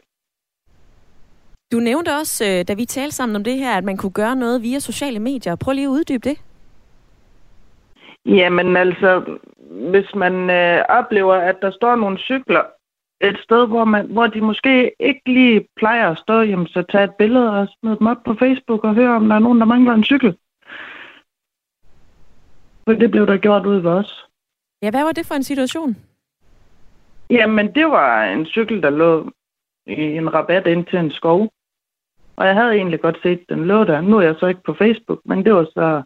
Du 1.73 1.79
nævnte 1.79 2.09
også, 2.21 2.45
øh, 2.45 2.65
da 2.69 2.75
vi 2.75 2.85
talte 2.85 3.17
sammen 3.17 3.37
om 3.37 3.45
det 3.45 3.57
her, 3.57 3.77
at 3.77 3.85
man 3.85 3.97
kunne 3.97 4.13
gøre 4.13 4.37
noget 4.37 4.63
via 4.63 4.79
sociale 4.79 5.19
medier. 5.19 5.57
Prøv 5.57 5.73
lige 5.73 5.85
at 5.85 5.91
uddybe 5.91 6.29
det. 6.29 6.39
Jamen 8.27 8.77
altså, 8.77 9.39
hvis 9.71 10.15
man 10.15 10.51
øh, 10.51 10.85
oplever, 10.89 11.35
at 11.35 11.57
der 11.63 11.71
står 11.71 11.97
nogle 11.97 12.19
cykler 12.19 12.63
et 13.21 13.39
sted, 13.45 13.67
hvor, 13.67 13.85
man, 13.85 14.07
hvor 14.07 14.27
de 14.27 14.41
måske 14.41 14.93
ikke 15.01 15.21
lige 15.27 15.67
plejer 15.77 16.11
at 16.11 16.19
stå, 16.19 16.41
jamen, 16.41 16.67
så 16.67 16.83
tag 16.83 17.05
et 17.05 17.15
billede 17.15 17.51
og 17.61 17.69
smid 17.81 17.97
dem 17.97 18.07
op 18.07 18.17
på 18.25 18.35
Facebook 18.35 18.85
og 18.85 18.95
høre, 18.95 19.17
om 19.17 19.29
der 19.29 19.35
er 19.35 19.39
nogen, 19.39 19.61
der 19.61 19.67
mangler 19.67 19.93
en 19.93 20.05
cykel. 20.05 20.37
For 22.85 22.93
det 22.93 23.11
blev 23.11 23.27
der 23.27 23.37
gjort 23.37 23.67
ud 23.67 23.77
ved 23.77 23.91
os. 23.91 24.27
Ja, 24.83 24.91
hvad 24.91 25.05
var 25.05 25.13
det 25.13 25.27
for 25.27 25.35
en 25.35 25.43
situation? 25.43 25.97
Jamen, 27.31 27.75
det 27.75 27.87
var 27.87 28.25
en 28.25 28.47
cykel, 28.47 28.83
der 28.83 28.91
lå 28.91 29.31
i 29.87 30.03
en 30.03 30.35
rabat 30.35 30.67
ind 30.67 30.87
til 30.87 30.99
en 30.99 31.11
skov. 31.11 31.49
Og 32.37 32.47
jeg 32.47 32.55
havde 32.55 32.75
egentlig 32.75 33.01
godt 33.01 33.19
set, 33.23 33.45
den 33.49 33.65
lå 33.65 33.85
der. 33.85 34.01
Nu 34.01 34.19
er 34.19 34.23
jeg 34.23 34.37
så 34.39 34.47
ikke 34.47 34.63
på 34.63 34.75
Facebook, 34.75 35.21
men 35.25 35.45
det 35.45 35.55
var 35.55 35.65
så 35.65 36.03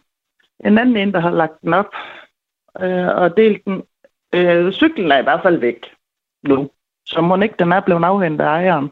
en 0.65 0.77
anden 0.77 0.97
en, 0.97 1.13
der 1.13 1.19
har 1.19 1.31
lagt 1.31 1.61
den 1.61 1.73
op 1.73 1.93
øh, 2.81 3.07
og 3.07 3.37
delt 3.37 3.65
den. 3.65 3.83
Øh, 4.35 4.71
cyklen 4.71 5.11
er 5.11 5.19
i 5.19 5.23
hvert 5.23 5.41
fald 5.41 5.57
væk 5.57 5.85
nu, 6.43 6.69
så 7.05 7.21
må 7.21 7.41
ikke 7.41 7.55
den 7.59 7.71
er 7.71 7.79
blevet 7.79 8.03
afhentet 8.03 8.45
af 8.45 8.49
ejeren. 8.49 8.91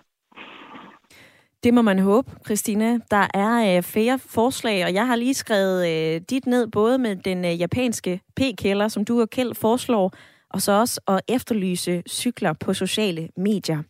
Det 1.67 1.73
må 1.73 1.81
man 1.81 1.99
håbe, 1.99 2.31
Christina. 2.45 2.99
Der 3.11 3.27
er 3.33 3.77
øh, 3.77 3.83
flere 3.83 4.19
forslag, 4.19 4.85
og 4.85 4.93
jeg 4.93 5.07
har 5.07 5.15
lige 5.15 5.33
skrevet 5.33 5.87
øh, 5.87 6.21
dit 6.29 6.45
ned, 6.45 6.67
både 6.67 6.97
med 6.97 7.15
den 7.15 7.45
øh, 7.45 7.59
japanske 7.59 8.21
p-kælder, 8.35 8.87
som 8.87 9.05
du 9.05 9.21
og 9.21 9.29
Kjeld 9.29 9.55
foreslår, 9.55 10.13
og 10.49 10.61
så 10.61 10.71
også 10.71 11.01
at 11.07 11.21
efterlyse 11.27 12.03
cykler 12.09 12.53
på 12.53 12.73
sociale 12.73 13.29
medier. 13.37 13.83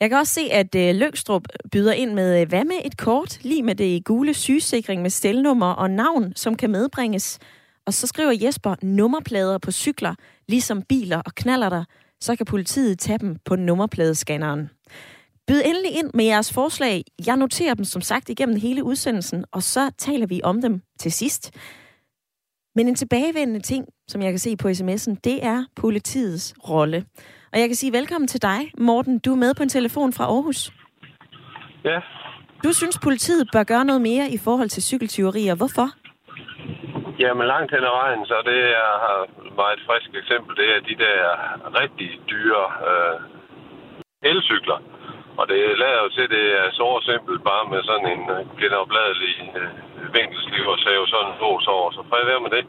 Jeg 0.00 0.08
kan 0.08 0.18
også 0.18 0.34
se, 0.34 0.40
at 0.52 0.74
øh, 0.74 0.94
Løgstrup 0.94 1.42
byder 1.72 1.92
ind 1.92 2.14
med, 2.14 2.40
øh, 2.40 2.48
hvad 2.48 2.64
med 2.64 2.76
et 2.84 2.96
kort, 2.96 3.44
lige 3.44 3.62
med 3.62 3.74
det 3.74 4.04
gule 4.04 4.34
sygesikring 4.34 5.02
med 5.02 5.10
stelnummer 5.10 5.72
og 5.72 5.90
navn, 5.90 6.32
som 6.36 6.54
kan 6.54 6.70
medbringes. 6.70 7.38
Og 7.86 7.94
så 7.94 8.06
skriver 8.06 8.32
Jesper 8.42 8.74
nummerplader 8.82 9.58
på 9.58 9.70
cykler, 9.72 10.14
ligesom 10.48 10.82
biler 10.82 11.22
og 11.26 11.34
knaller 11.34 11.68
der, 11.68 11.84
så 12.20 12.36
kan 12.36 12.46
politiet 12.46 12.98
tage 12.98 13.18
dem 13.18 13.36
på 13.44 13.56
nummerpladescanneren. 13.56 14.70
Byd 15.48 15.62
endelig 15.64 15.92
ind 15.98 16.10
med 16.14 16.24
jeres 16.24 16.54
forslag. 16.54 17.02
Jeg 17.26 17.36
noterer 17.36 17.74
dem 17.74 17.84
som 17.84 18.02
sagt 18.02 18.28
igennem 18.28 18.56
hele 18.56 18.84
udsendelsen, 18.84 19.44
og 19.52 19.62
så 19.62 19.90
taler 19.98 20.26
vi 20.26 20.40
om 20.44 20.62
dem 20.62 20.80
til 20.98 21.12
sidst. 21.12 21.44
Men 22.76 22.88
en 22.88 22.94
tilbagevendende 22.94 23.60
ting, 23.60 23.86
som 24.08 24.22
jeg 24.22 24.32
kan 24.32 24.38
se 24.38 24.56
på 24.56 24.68
sms'en, 24.68 25.14
det 25.24 25.44
er 25.44 25.64
politiets 25.76 26.54
rolle. 26.68 27.04
Og 27.52 27.58
jeg 27.60 27.68
kan 27.68 27.76
sige 27.76 27.92
velkommen 27.92 28.28
til 28.28 28.42
dig, 28.42 28.60
Morten. 28.78 29.18
Du 29.18 29.32
er 29.32 29.36
med 29.36 29.54
på 29.54 29.62
en 29.62 29.68
telefon 29.68 30.12
fra 30.12 30.24
Aarhus. 30.24 30.72
Ja. 31.84 32.00
Du 32.64 32.72
synes, 32.72 32.98
politiet 32.98 33.48
bør 33.52 33.62
gøre 33.62 33.84
noget 33.84 34.02
mere 34.02 34.30
i 34.30 34.38
forhold 34.38 34.68
til 34.68 34.82
cykeltyverier. 34.82 35.54
Hvorfor? 35.54 35.88
Jamen 37.18 37.46
langt 37.46 37.70
hen 37.74 37.84
ad 37.90 37.94
vejen, 38.00 38.26
så 38.26 38.36
det 38.50 38.60
er 38.84 38.92
et 39.46 39.54
meget 39.62 39.80
frisk 39.86 40.10
eksempel, 40.22 40.56
det 40.56 40.68
er 40.76 40.80
de 40.90 40.96
der 41.04 41.20
rigtig 41.80 42.08
dyre 42.30 42.64
øh, 42.90 43.16
elcykler. 44.30 44.97
Og 45.38 45.44
det 45.48 45.78
lader 45.82 46.00
jo 46.04 46.08
til, 46.16 46.24
at 46.28 46.34
det 46.36 46.46
er 46.62 46.68
så 46.80 46.88
simpelt 47.10 47.40
bare 47.50 47.64
med 47.72 47.80
sådan 47.90 48.08
en 48.14 48.22
genopladelig 48.62 49.34
øh, 49.60 49.70
øh 50.00 50.14
vinkelsliv 50.16 50.64
og 50.74 50.78
save 50.86 51.06
sådan 51.08 51.30
en 51.30 51.40
lås 51.42 51.66
over. 51.76 51.88
Så 51.90 52.02
fred 52.10 52.24
være 52.30 52.44
med 52.46 52.52
det. 52.56 52.64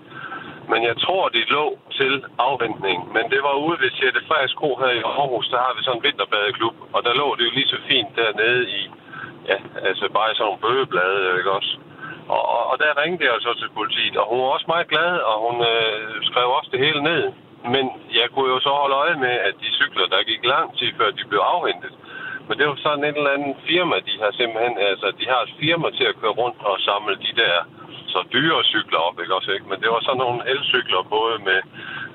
Men 0.72 0.82
jeg 0.90 0.96
tror, 1.06 1.24
de 1.30 1.42
lå 1.58 1.66
til 2.00 2.14
afventning. 2.50 3.00
Men 3.16 3.24
det 3.34 3.42
var 3.48 3.56
ude 3.66 3.78
ved 3.82 3.90
Sjette 3.98 4.22
Frederik 4.28 4.56
Kro 4.60 4.70
her 4.82 4.92
i 5.00 5.02
Aarhus, 5.12 5.48
der 5.54 5.60
har 5.66 5.74
vi 5.78 5.82
sådan 5.84 5.98
en 6.00 6.06
vinterbadeklub. 6.08 6.76
Og 6.96 7.00
der 7.06 7.14
lå 7.22 7.28
det 7.38 7.44
jo 7.48 7.52
lige 7.58 7.74
så 7.74 7.80
fint 7.90 8.12
dernede 8.16 8.64
i, 8.80 8.82
ja, 9.50 9.58
altså 9.90 10.06
bare 10.18 10.32
i 10.32 10.36
sådan 10.36 10.46
nogle 10.48 10.64
bøgeblade, 10.66 11.38
ikke 11.40 11.52
også? 11.58 11.72
Og, 12.36 12.42
og, 12.56 12.62
og 12.72 12.76
der 12.84 13.02
ringede 13.02 13.26
jeg 13.26 13.36
så 13.40 13.54
til 13.62 13.70
politiet, 13.80 14.16
og 14.18 14.26
hun 14.30 14.40
var 14.44 14.52
også 14.56 14.70
meget 14.74 14.88
glad, 14.94 15.12
og 15.30 15.36
hun 15.46 15.56
øh, 15.72 16.08
skrev 16.30 16.48
også 16.58 16.70
det 16.74 16.86
hele 16.86 17.02
ned. 17.10 17.24
Men 17.74 17.86
jeg 18.20 18.28
kunne 18.34 18.50
jo 18.54 18.60
så 18.60 18.72
holde 18.82 18.96
øje 19.04 19.18
med, 19.26 19.36
at 19.48 19.54
de 19.62 19.70
cykler, 19.80 20.08
der 20.14 20.30
gik 20.32 20.46
lang 20.46 20.78
tid 20.78 20.90
før 20.98 21.10
de 21.12 21.24
blev 21.30 21.42
afhentet. 21.54 21.94
Men 22.50 22.58
det 22.60 22.68
var 22.68 22.76
sådan 22.76 23.04
et 23.04 23.18
eller 23.18 23.36
andet 23.38 23.56
firma, 23.70 23.96
de 24.10 24.14
har 24.22 24.32
simpelthen, 24.32 24.78
altså 24.78 25.08
de 25.20 25.26
har 25.32 25.42
et 25.42 25.54
firma 25.60 25.88
til 25.98 26.06
at 26.12 26.20
køre 26.22 26.38
rundt 26.42 26.60
og 26.70 26.80
samle 26.80 27.16
de 27.26 27.32
der 27.42 27.56
så 28.14 28.20
dyre 28.34 28.64
cykler 28.64 29.00
op, 29.08 29.20
ikke 29.20 29.36
også, 29.36 29.52
ikke? 29.52 29.70
Men 29.70 29.82
det 29.82 29.90
var 29.90 30.02
sådan 30.02 30.24
nogle 30.26 30.42
elcykler, 30.52 31.02
både 31.18 31.36
med, 31.48 31.60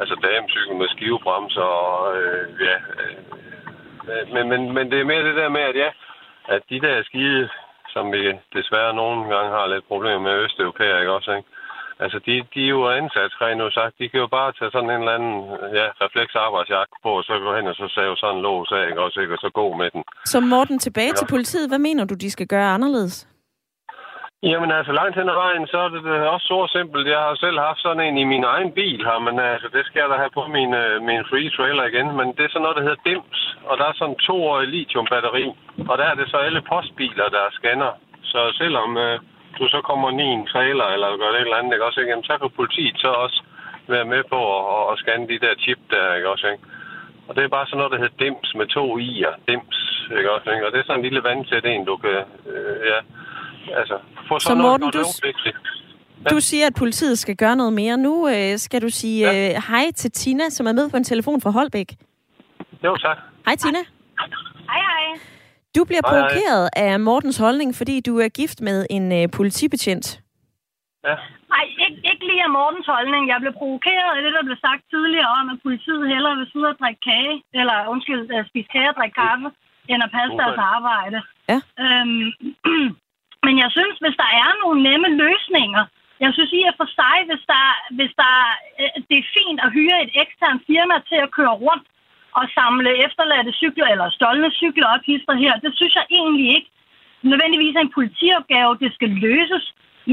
altså 0.01 0.15
damecykel 0.27 0.77
med 0.77 0.89
skivebremser 0.89 1.69
og, 1.87 2.17
øh, 2.19 2.45
ja, 2.69 2.77
øh, 3.01 4.33
men, 4.35 4.49
men, 4.49 4.61
men 4.77 4.91
det 4.91 5.01
er 5.01 5.05
mere 5.05 5.29
det 5.29 5.37
der 5.37 5.49
med, 5.49 5.61
at 5.61 5.77
ja, 5.77 5.91
at 6.49 6.63
de 6.71 6.81
der 6.81 7.03
skide, 7.03 7.49
som 7.89 8.13
vi 8.13 8.21
desværre 8.55 8.95
nogle 8.95 9.21
gange 9.35 9.51
har 9.51 9.67
lidt 9.67 9.89
problemer 9.89 10.19
med 10.19 10.45
østeuropæer, 10.45 11.01
ikke 11.01 11.13
også, 11.13 11.33
ikke? 11.33 11.49
Altså, 12.01 12.19
de, 12.27 12.33
de 12.55 12.65
er 12.65 12.69
jo 12.79 12.89
ansat, 13.01 13.31
rent 13.43 13.59
nu 13.59 13.71
sagt. 13.71 13.99
De 13.99 14.09
kan 14.09 14.21
jo 14.21 14.27
bare 14.27 14.53
tage 14.59 14.71
sådan 14.71 14.91
en 14.91 15.01
eller 15.01 15.15
anden 15.19 15.35
ja, 15.79 15.87
refleksarbejdsjakke 16.05 16.95
på, 17.03 17.11
og 17.19 17.25
så 17.25 17.33
gå 17.39 17.57
hen 17.57 17.67
og 17.67 17.75
så 17.75 17.87
save 17.95 18.17
sådan 18.17 18.37
en 18.37 18.43
lås 18.43 18.73
af, 18.73 18.89
ikke 18.89 19.01
også, 19.07 19.21
ikke? 19.21 19.35
Og 19.35 19.39
så 19.45 19.51
gå 19.61 19.67
med 19.81 19.91
den. 19.91 20.03
Så 20.25 20.41
Morten, 20.41 20.79
tilbage 20.79 21.13
Ja. 21.15 21.19
til 21.21 21.27
politiet. 21.35 21.71
Hvad 21.71 21.79
mener 21.79 22.05
du, 22.05 22.15
de 22.15 22.31
skal 22.31 22.47
gøre 22.47 22.69
anderledes? 22.77 23.29
Jamen 24.53 24.71
altså, 24.79 24.93
langt 24.93 25.17
hen 25.19 25.29
ad 25.29 25.35
vejen, 25.45 25.67
så 25.67 25.79
er 25.79 25.89
det, 25.89 26.01
det 26.05 26.13
er 26.17 26.29
også 26.37 26.47
så 26.53 26.59
simpelt. 26.79 27.09
Jeg 27.15 27.19
har 27.27 27.35
selv 27.45 27.59
haft 27.69 27.81
sådan 27.83 28.03
en 28.09 28.17
i 28.19 28.25
min 28.25 28.45
egen 28.55 28.71
bil 28.73 29.01
her, 29.09 29.19
men 29.27 29.35
altså, 29.39 29.69
det 29.77 29.83
skal 29.87 30.01
jeg 30.01 30.09
da 30.11 30.17
have 30.23 30.35
på 30.39 30.45
min, 30.57 30.71
øh, 30.83 31.03
min 31.09 31.23
free 31.31 31.51
trailer 31.57 31.85
igen. 31.93 32.09
Men 32.19 32.27
det 32.37 32.43
er 32.45 32.49
sådan 32.53 32.63
noget, 32.63 32.77
der 32.79 32.87
hedder 32.87 33.05
DIMS, 33.07 33.41
og 33.69 33.75
der 33.79 33.85
er 33.89 33.95
sådan 34.01 34.17
to 34.29 34.37
år 34.51 34.61
lithiumbatteri, 34.75 35.45
og 35.91 35.95
der 35.99 36.05
er 36.11 36.15
det 36.15 36.27
så 36.31 36.37
alle 36.37 36.63
postbiler, 36.73 37.29
der 37.37 37.45
scanner. 37.59 37.93
Så 38.33 38.41
selvom 38.61 38.91
øh, 39.07 39.21
du 39.59 39.65
så 39.75 39.81
kommer 39.89 40.09
i 40.11 40.29
en 40.39 40.47
trailer 40.53 40.87
eller 40.95 41.09
gør 41.21 41.31
det 41.33 41.39
et 41.41 41.47
eller 41.49 41.57
andet, 41.61 41.73
ikke 41.75 41.85
også, 41.89 42.01
ikke? 42.01 42.11
Jamen, 42.11 42.25
så 42.31 42.35
kan 42.39 42.51
politiet 42.61 42.97
så 43.05 43.09
også 43.25 43.39
være 43.95 44.05
med 44.15 44.23
på 44.33 44.39
at, 44.57 44.63
at, 44.75 44.83
at 44.93 44.99
scanne 45.03 45.27
de 45.33 45.39
der 45.45 45.55
chip 45.65 45.81
der, 45.91 46.15
ikke 46.19 46.29
også, 46.35 46.47
ikke? 46.53 46.65
Og 47.29 47.33
det 47.37 47.43
er 47.45 47.49
bare 47.57 47.67
sådan 47.67 47.79
noget, 47.79 47.93
der 47.93 47.99
hedder 48.03 48.17
DIMS 48.25 48.49
med 48.59 48.67
to 48.77 48.85
i'er. 49.07 49.35
DIMS, 49.49 49.79
ikke 50.19 50.31
også, 50.35 50.49
ikke? 50.55 50.67
Og 50.67 50.73
det 50.73 50.79
er 50.81 50.85
sådan 50.87 50.99
en 51.01 51.07
lille 51.09 51.23
vandtæt 51.29 51.65
en, 51.73 51.85
du 51.91 51.97
kan, 51.97 52.19
øh, 52.53 52.77
ja, 52.93 52.99
altså, 53.81 53.97
få 54.29 54.35
Så 54.39 54.45
sådan 54.45 54.59
noget 54.59 54.71
Morten, 54.71 54.87
godt 54.87 54.95
du- 54.95 55.09
overblik. 55.11 55.55
Du 56.31 56.41
siger, 56.41 56.67
at 56.67 56.75
politiet 56.79 57.19
skal 57.19 57.37
gøre 57.37 57.57
noget 57.57 57.73
mere. 57.73 57.97
Nu 57.97 58.29
øh, 58.29 58.59
skal 58.59 58.83
du 58.83 58.89
sige 58.89 59.21
øh, 59.31 59.63
hej 59.71 59.85
til 59.97 60.11
Tina, 60.11 60.49
som 60.51 60.67
er 60.67 60.73
med 60.73 60.91
på 60.91 60.97
en 60.97 61.05
telefon 61.05 61.41
fra 61.41 61.51
Holbæk. 61.51 61.89
Jo, 62.85 62.97
tak. 62.97 63.19
Hej 63.47 63.57
Tina. 63.57 63.79
Hej, 64.69 64.81
hej. 64.91 65.19
Du 65.77 65.83
bliver 65.89 66.05
Hej, 66.05 66.11
hej. 66.11 66.21
provokeret 66.21 66.65
af 66.85 67.01
Mortens 67.09 67.39
holdning, 67.45 67.71
fordi 67.81 67.97
du 68.09 68.15
er 68.25 68.29
gift 68.41 68.59
med 68.69 68.79
en 68.97 69.05
øh, 69.19 69.25
politibetjent. 69.39 70.07
Ja. 71.09 71.17
Nej, 71.55 71.65
ikke, 71.87 72.01
ikke 72.11 72.25
lige 72.31 72.45
af 72.49 72.53
Mortens 72.59 72.89
holdning. 72.95 73.23
Jeg 73.33 73.39
blev 73.43 73.53
provokeret 73.61 74.11
af 74.17 74.21
det, 74.25 74.33
der 74.37 74.45
blev 74.49 74.59
sagt 74.67 74.83
tidligere 74.95 75.31
om, 75.41 75.47
at 75.53 75.59
politiet 75.67 76.05
hellere 76.13 76.37
vil 76.41 76.51
sidde 76.53 76.69
og 76.73 76.79
drikke 76.81 77.03
kage, 77.11 77.35
eller 77.61 77.77
undskyld, 77.93 78.23
uh, 78.35 78.47
spise 78.51 78.69
kage 78.75 78.91
og 78.93 78.97
drikke 78.99 79.19
kaffe, 79.25 79.49
end 79.91 80.01
at 80.07 80.15
passe 80.17 80.35
deres 80.43 80.61
arbejde. 80.75 81.19
Ja. 81.53 81.59
Øhm, 81.85 82.27
men 83.47 83.55
jeg 83.63 83.71
synes, 83.77 83.97
hvis 84.03 84.17
der 84.23 84.31
er 84.43 84.51
nogle 84.63 84.79
nemme 84.89 85.09
løsninger, 85.25 85.85
jeg 86.25 86.31
synes 86.35 86.53
i 86.59 86.63
og 86.71 86.75
for 86.81 86.89
sig, 87.01 87.17
hvis 87.29 87.43
der, 87.53 87.67
hvis 87.99 88.13
der 88.23 88.35
øh, 88.81 88.93
det 89.09 89.17
er 89.19 89.31
fint 89.39 89.59
at 89.65 89.73
hyre 89.77 89.99
et 90.05 90.13
eksternt 90.23 90.63
firma 90.71 90.97
til 91.11 91.19
at 91.25 91.33
køre 91.39 91.55
rundt 91.67 91.87
og 92.39 92.45
samle 92.57 92.91
efterladte 93.07 93.53
cykler 93.63 93.87
eller 93.87 94.09
stolne 94.11 94.51
cykler 94.61 94.87
op 94.95 95.03
hister 95.11 95.35
her, 95.43 95.53
det 95.65 95.73
synes 95.77 95.95
jeg 95.95 96.07
egentlig 96.11 96.49
ikke 96.57 96.71
nødvendigvis 97.31 97.77
er 97.77 97.85
en 97.85 97.97
politiopgave, 97.99 98.79
det 98.83 98.91
skal 98.95 99.11
løses. 99.27 99.65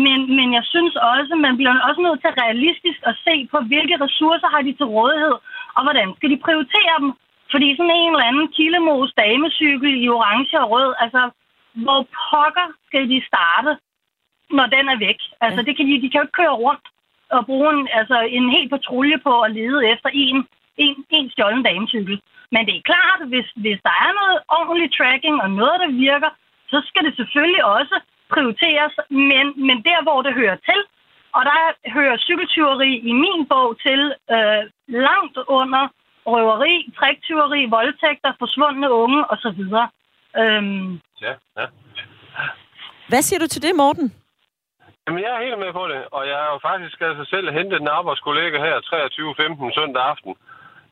Men, 0.06 0.20
men 0.38 0.48
jeg 0.58 0.64
synes 0.74 0.96
også, 0.96 1.34
man 1.46 1.58
bliver 1.58 1.88
også 1.88 2.02
nødt 2.02 2.22
til 2.22 2.32
realistisk 2.44 3.00
at 3.10 3.16
se 3.26 3.36
på, 3.52 3.58
hvilke 3.72 3.96
ressourcer 4.06 4.50
har 4.54 4.62
de 4.68 4.74
til 4.74 4.88
rådighed, 4.96 5.36
og 5.76 5.82
hvordan 5.86 6.10
skal 6.18 6.30
de 6.34 6.44
prioritere 6.46 6.96
dem. 7.00 7.12
Fordi 7.52 7.68
sådan 7.76 7.98
en 8.02 8.14
eller 8.14 8.30
anden 8.30 8.48
kilemos 8.56 9.12
damecykel 9.24 10.04
i 10.04 10.08
orange 10.16 10.60
og 10.62 10.70
rød, 10.74 10.94
altså, 11.04 11.22
hvor 11.84 12.02
pokker 12.20 12.68
skal 12.88 13.10
de 13.10 13.20
starte, 13.30 13.72
når 14.58 14.66
den 14.76 14.86
er 14.94 14.98
væk? 15.08 15.20
Altså, 15.42 15.62
det 15.62 15.74
kan 15.78 15.86
de, 15.88 16.02
de 16.02 16.10
kan 16.10 16.20
jo 16.20 16.26
ikke 16.28 16.40
køre 16.42 16.56
rundt 16.66 16.86
og 17.30 17.46
bruge 17.46 17.70
en, 17.76 17.88
altså, 18.00 18.18
en 18.38 18.50
hel 18.56 18.70
patrulje 18.70 19.18
på 19.18 19.34
at 19.42 19.52
lede 19.52 19.88
efter 19.94 20.10
en, 20.14 20.48
en, 20.78 21.06
en 21.10 21.30
stjålen 21.32 21.64
damecykel. 21.64 22.22
Men 22.54 22.62
det 22.68 22.76
er 22.76 22.90
klart, 22.92 23.22
hvis, 23.32 23.48
hvis 23.64 23.80
der 23.88 23.96
er 24.06 24.12
noget 24.20 24.38
ordentlig 24.60 24.90
tracking 24.98 25.36
og 25.44 25.50
noget, 25.62 25.78
der 25.84 25.92
virker, 26.08 26.32
så 26.72 26.78
skal 26.88 27.06
det 27.08 27.16
selvfølgelig 27.16 27.66
også 27.66 27.96
prioriteres, 28.34 28.94
men, 29.10 29.46
men 29.68 29.78
der, 29.90 30.00
hvor 30.04 30.22
det 30.22 30.34
hører 30.34 30.58
til, 30.70 30.82
og 31.38 31.42
der 31.50 31.60
hører 31.98 32.18
cykeltyveri 32.18 32.92
i 33.12 33.14
min 33.24 33.42
bog 33.54 33.70
til 33.86 34.02
øh, 34.36 34.64
langt 34.88 35.38
under 35.60 35.84
røveri, 36.26 36.76
triktyveri, 36.98 37.62
voldtægter, 37.66 38.32
forsvundne 38.40 38.92
unge 38.92 39.22
osv. 39.32 39.62
Øhm, 40.42 41.00
Ja, 41.22 41.34
ja. 41.58 41.66
Hvad 43.12 43.22
siger 43.22 43.40
du 43.40 43.48
til 43.48 43.62
det, 43.62 43.74
Morten? 43.76 44.08
Jamen, 45.08 45.24
jeg 45.24 45.32
er 45.36 45.46
helt 45.46 45.60
med 45.60 45.74
på 45.74 45.88
det, 45.94 46.02
og 46.16 46.28
jeg 46.32 46.38
har 46.44 46.50
jo 46.56 46.60
faktisk 46.72 46.98
altså 47.02 47.24
selv 47.34 47.48
hentet 47.58 47.82
en 47.82 47.88
arbejdskollega 48.00 48.58
her 48.68 48.76
23.15 48.78 49.80
søndag 49.80 50.04
aften. 50.12 50.36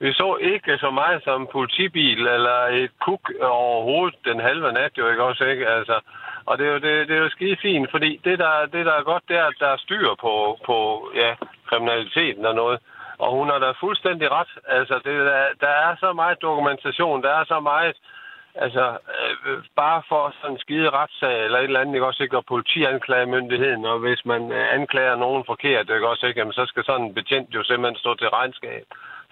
Vi 0.02 0.14
så 0.14 0.38
ikke 0.42 0.78
så 0.78 0.92
meget 0.92 1.24
som 1.24 1.42
en 1.42 1.48
politibil 1.52 2.28
eller 2.28 2.60
et 2.82 2.92
kuk 3.06 3.32
overhovedet 3.42 4.16
den 4.26 4.40
halve 4.40 4.72
nat, 4.72 4.98
jo 4.98 5.10
ikke 5.10 5.24
også, 5.24 5.44
ikke? 5.44 5.68
Altså, 5.68 6.00
og 6.46 6.58
det 6.58 6.68
er 6.68 6.72
jo, 6.72 6.80
det, 6.80 7.08
det 7.08 7.16
er 7.16 7.24
jo 7.24 7.30
skide 7.30 7.58
fint, 7.62 7.92
fordi 7.92 8.22
det 8.24 8.40
der, 8.40 8.66
det, 8.66 8.86
der 8.86 8.94
er 8.94 9.04
godt, 9.04 9.24
det 9.28 9.38
er, 9.38 9.46
at 9.46 9.60
der 9.60 9.68
er 9.68 9.78
styr 9.78 10.08
på, 10.22 10.60
på 10.66 11.10
ja, 11.16 11.36
kriminaliteten 11.70 12.46
og 12.46 12.56
noget. 12.56 12.80
Og 13.18 13.32
hun 13.32 13.50
har 13.50 13.60
da 13.60 13.72
fuldstændig 13.72 14.32
ret. 14.32 14.54
Altså, 14.68 14.96
det, 15.06 15.16
der, 15.30 15.48
der 15.62 15.74
er 15.88 15.96
så 16.00 16.14
meget 16.14 16.42
dokumentation, 16.42 17.24
der 17.24 17.30
er 17.30 17.44
så 17.46 17.60
meget 17.60 17.96
Altså, 18.56 18.98
øh, 19.46 19.64
bare 19.76 20.02
for 20.10 20.34
sådan 20.42 20.56
en 20.56 20.60
skide 20.60 20.90
retssag 20.90 21.46
eller 21.46 21.60
et 21.60 21.64
eller 21.64 21.80
andet, 21.80 21.94
ikke 21.94 22.06
også 22.06 22.24
ikke, 22.24 22.38
og 22.38 22.46
politianklagemyndigheden, 22.46 23.86
og 23.86 24.00
hvis 24.00 24.26
man 24.26 24.52
øh, 24.52 24.74
anklager 24.74 25.16
nogen 25.16 25.44
forkert, 25.46 25.90
ikke 25.90 26.08
også 26.08 26.26
ikke, 26.28 26.40
jamen, 26.40 26.54
så 26.54 26.66
skal 26.66 26.86
sådan 26.86 27.06
en 27.06 27.14
betjent 27.14 27.56
jo 27.56 27.64
simpelthen 27.64 28.00
stå 28.00 28.16
til 28.16 28.30
regnskab 28.30 28.84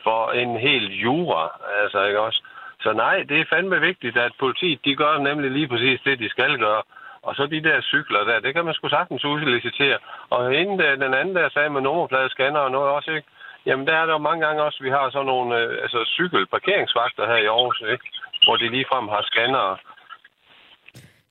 for 0.07 0.31
en 0.41 0.51
hel 0.67 0.85
jura, 1.03 1.43
altså, 1.81 1.99
ikke 2.09 2.19
også? 2.27 2.41
Så 2.83 2.93
nej, 2.93 3.17
det 3.29 3.37
er 3.39 3.51
fandme 3.53 3.79
vigtigt, 3.89 4.17
at 4.17 4.31
politiet, 4.39 4.85
de 4.85 4.95
gør 4.95 5.17
nemlig 5.17 5.51
lige 5.51 5.67
præcis 5.67 5.99
det, 6.05 6.19
de 6.19 6.29
skal 6.29 6.57
gøre. 6.65 6.81
Og 7.27 7.35
så 7.35 7.43
de 7.45 7.63
der 7.63 7.81
cykler 7.81 8.23
der, 8.29 8.39
det 8.39 8.53
kan 8.53 8.65
man 8.65 8.73
sgu 8.73 8.89
sagtens 8.89 9.25
udlicitere. 9.25 9.97
Og 10.29 10.55
inden 10.55 10.79
der, 10.79 10.95
den 11.05 11.13
anden 11.13 11.35
der 11.35 11.49
sagde 11.49 11.69
med 11.69 11.81
nummerpladescanner 11.81 12.59
og 12.59 12.71
noget 12.71 12.89
også, 12.97 13.11
ikke? 13.11 13.27
Jamen 13.65 13.87
der 13.87 13.95
er 13.97 14.05
der 14.05 14.13
jo 14.13 14.27
mange 14.27 14.45
gange 14.45 14.63
også, 14.63 14.79
vi 14.83 14.89
har 14.89 15.09
sådan 15.09 15.25
nogle 15.25 15.57
øh, 15.59 15.83
altså, 15.83 15.99
cykelparkeringsvagter 16.17 17.27
her 17.31 17.39
i 17.45 17.45
Aarhus, 17.45 17.83
ikke? 17.93 18.05
hvor 18.45 18.55
de 18.55 18.69
ligefrem 18.69 19.07
har 19.07 19.21
scanner 19.21 19.65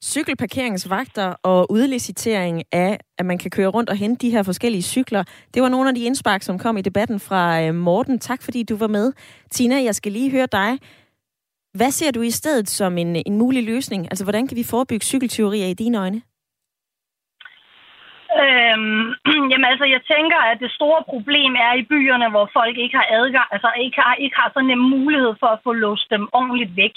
Cykelparkeringsvagter 0.04 1.34
og 1.42 1.70
udlicitering 1.70 2.62
af, 2.72 2.98
at 3.18 3.26
man 3.26 3.38
kan 3.38 3.50
køre 3.50 3.68
rundt 3.68 3.90
og 3.90 3.96
hente 3.96 4.26
de 4.26 4.30
her 4.30 4.42
forskellige 4.42 4.82
cykler. 4.82 5.24
Det 5.54 5.62
var 5.62 5.68
nogle 5.68 5.88
af 5.88 5.94
de 5.94 6.04
indspark, 6.04 6.42
som 6.42 6.58
kom 6.58 6.76
i 6.76 6.82
debatten 6.82 7.20
fra 7.20 7.62
øh, 7.62 7.74
Morten. 7.74 8.18
Tak 8.18 8.42
fordi 8.42 8.62
du 8.62 8.76
var 8.76 8.86
med. 8.86 9.12
Tina, 9.50 9.82
jeg 9.82 9.94
skal 9.94 10.12
lige 10.12 10.30
høre 10.30 10.46
dig. 10.52 10.78
Hvad 11.74 11.90
ser 11.90 12.10
du 12.12 12.22
i 12.22 12.30
stedet 12.30 12.68
som 12.68 12.98
en, 12.98 13.16
en 13.26 13.38
mulig 13.38 13.64
løsning? 13.64 14.02
Altså, 14.04 14.24
hvordan 14.24 14.46
kan 14.48 14.56
vi 14.56 14.64
forebygge 14.70 15.04
cykeltyverier 15.04 15.66
i 15.66 15.74
dine 15.74 15.98
øjne? 15.98 16.20
Øhm, 18.42 19.06
jamen 19.50 19.68
altså, 19.72 19.86
jeg 19.94 20.02
tænker, 20.14 20.38
at 20.50 20.56
det 20.64 20.70
store 20.78 21.02
problem 21.12 21.52
er 21.66 21.72
i 21.80 21.86
byerne, 21.92 22.28
hvor 22.30 22.46
folk 22.58 22.76
ikke 22.84 22.96
har 23.00 23.08
adgang, 23.18 23.48
altså 23.54 23.70
ikke 23.84 23.98
har, 24.00 24.14
ikke 24.24 24.36
har 24.40 24.50
sådan 24.54 24.70
en 24.70 24.88
mulighed 24.96 25.32
for 25.40 25.46
at 25.46 25.62
få 25.64 25.72
låst 25.72 26.06
dem 26.10 26.28
ordentligt 26.32 26.76
væk. 26.76 26.96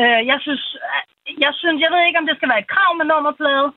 Øh, 0.00 0.20
jeg 0.30 0.38
synes, 0.44 0.62
jeg 1.44 1.52
synes, 1.60 1.78
jeg 1.84 1.90
ved 1.92 2.00
ikke, 2.04 2.20
om 2.20 2.26
det 2.26 2.36
skal 2.36 2.50
være 2.52 2.62
et 2.64 2.72
krav 2.74 2.90
med 2.96 3.06
nummerplade, 3.12 3.68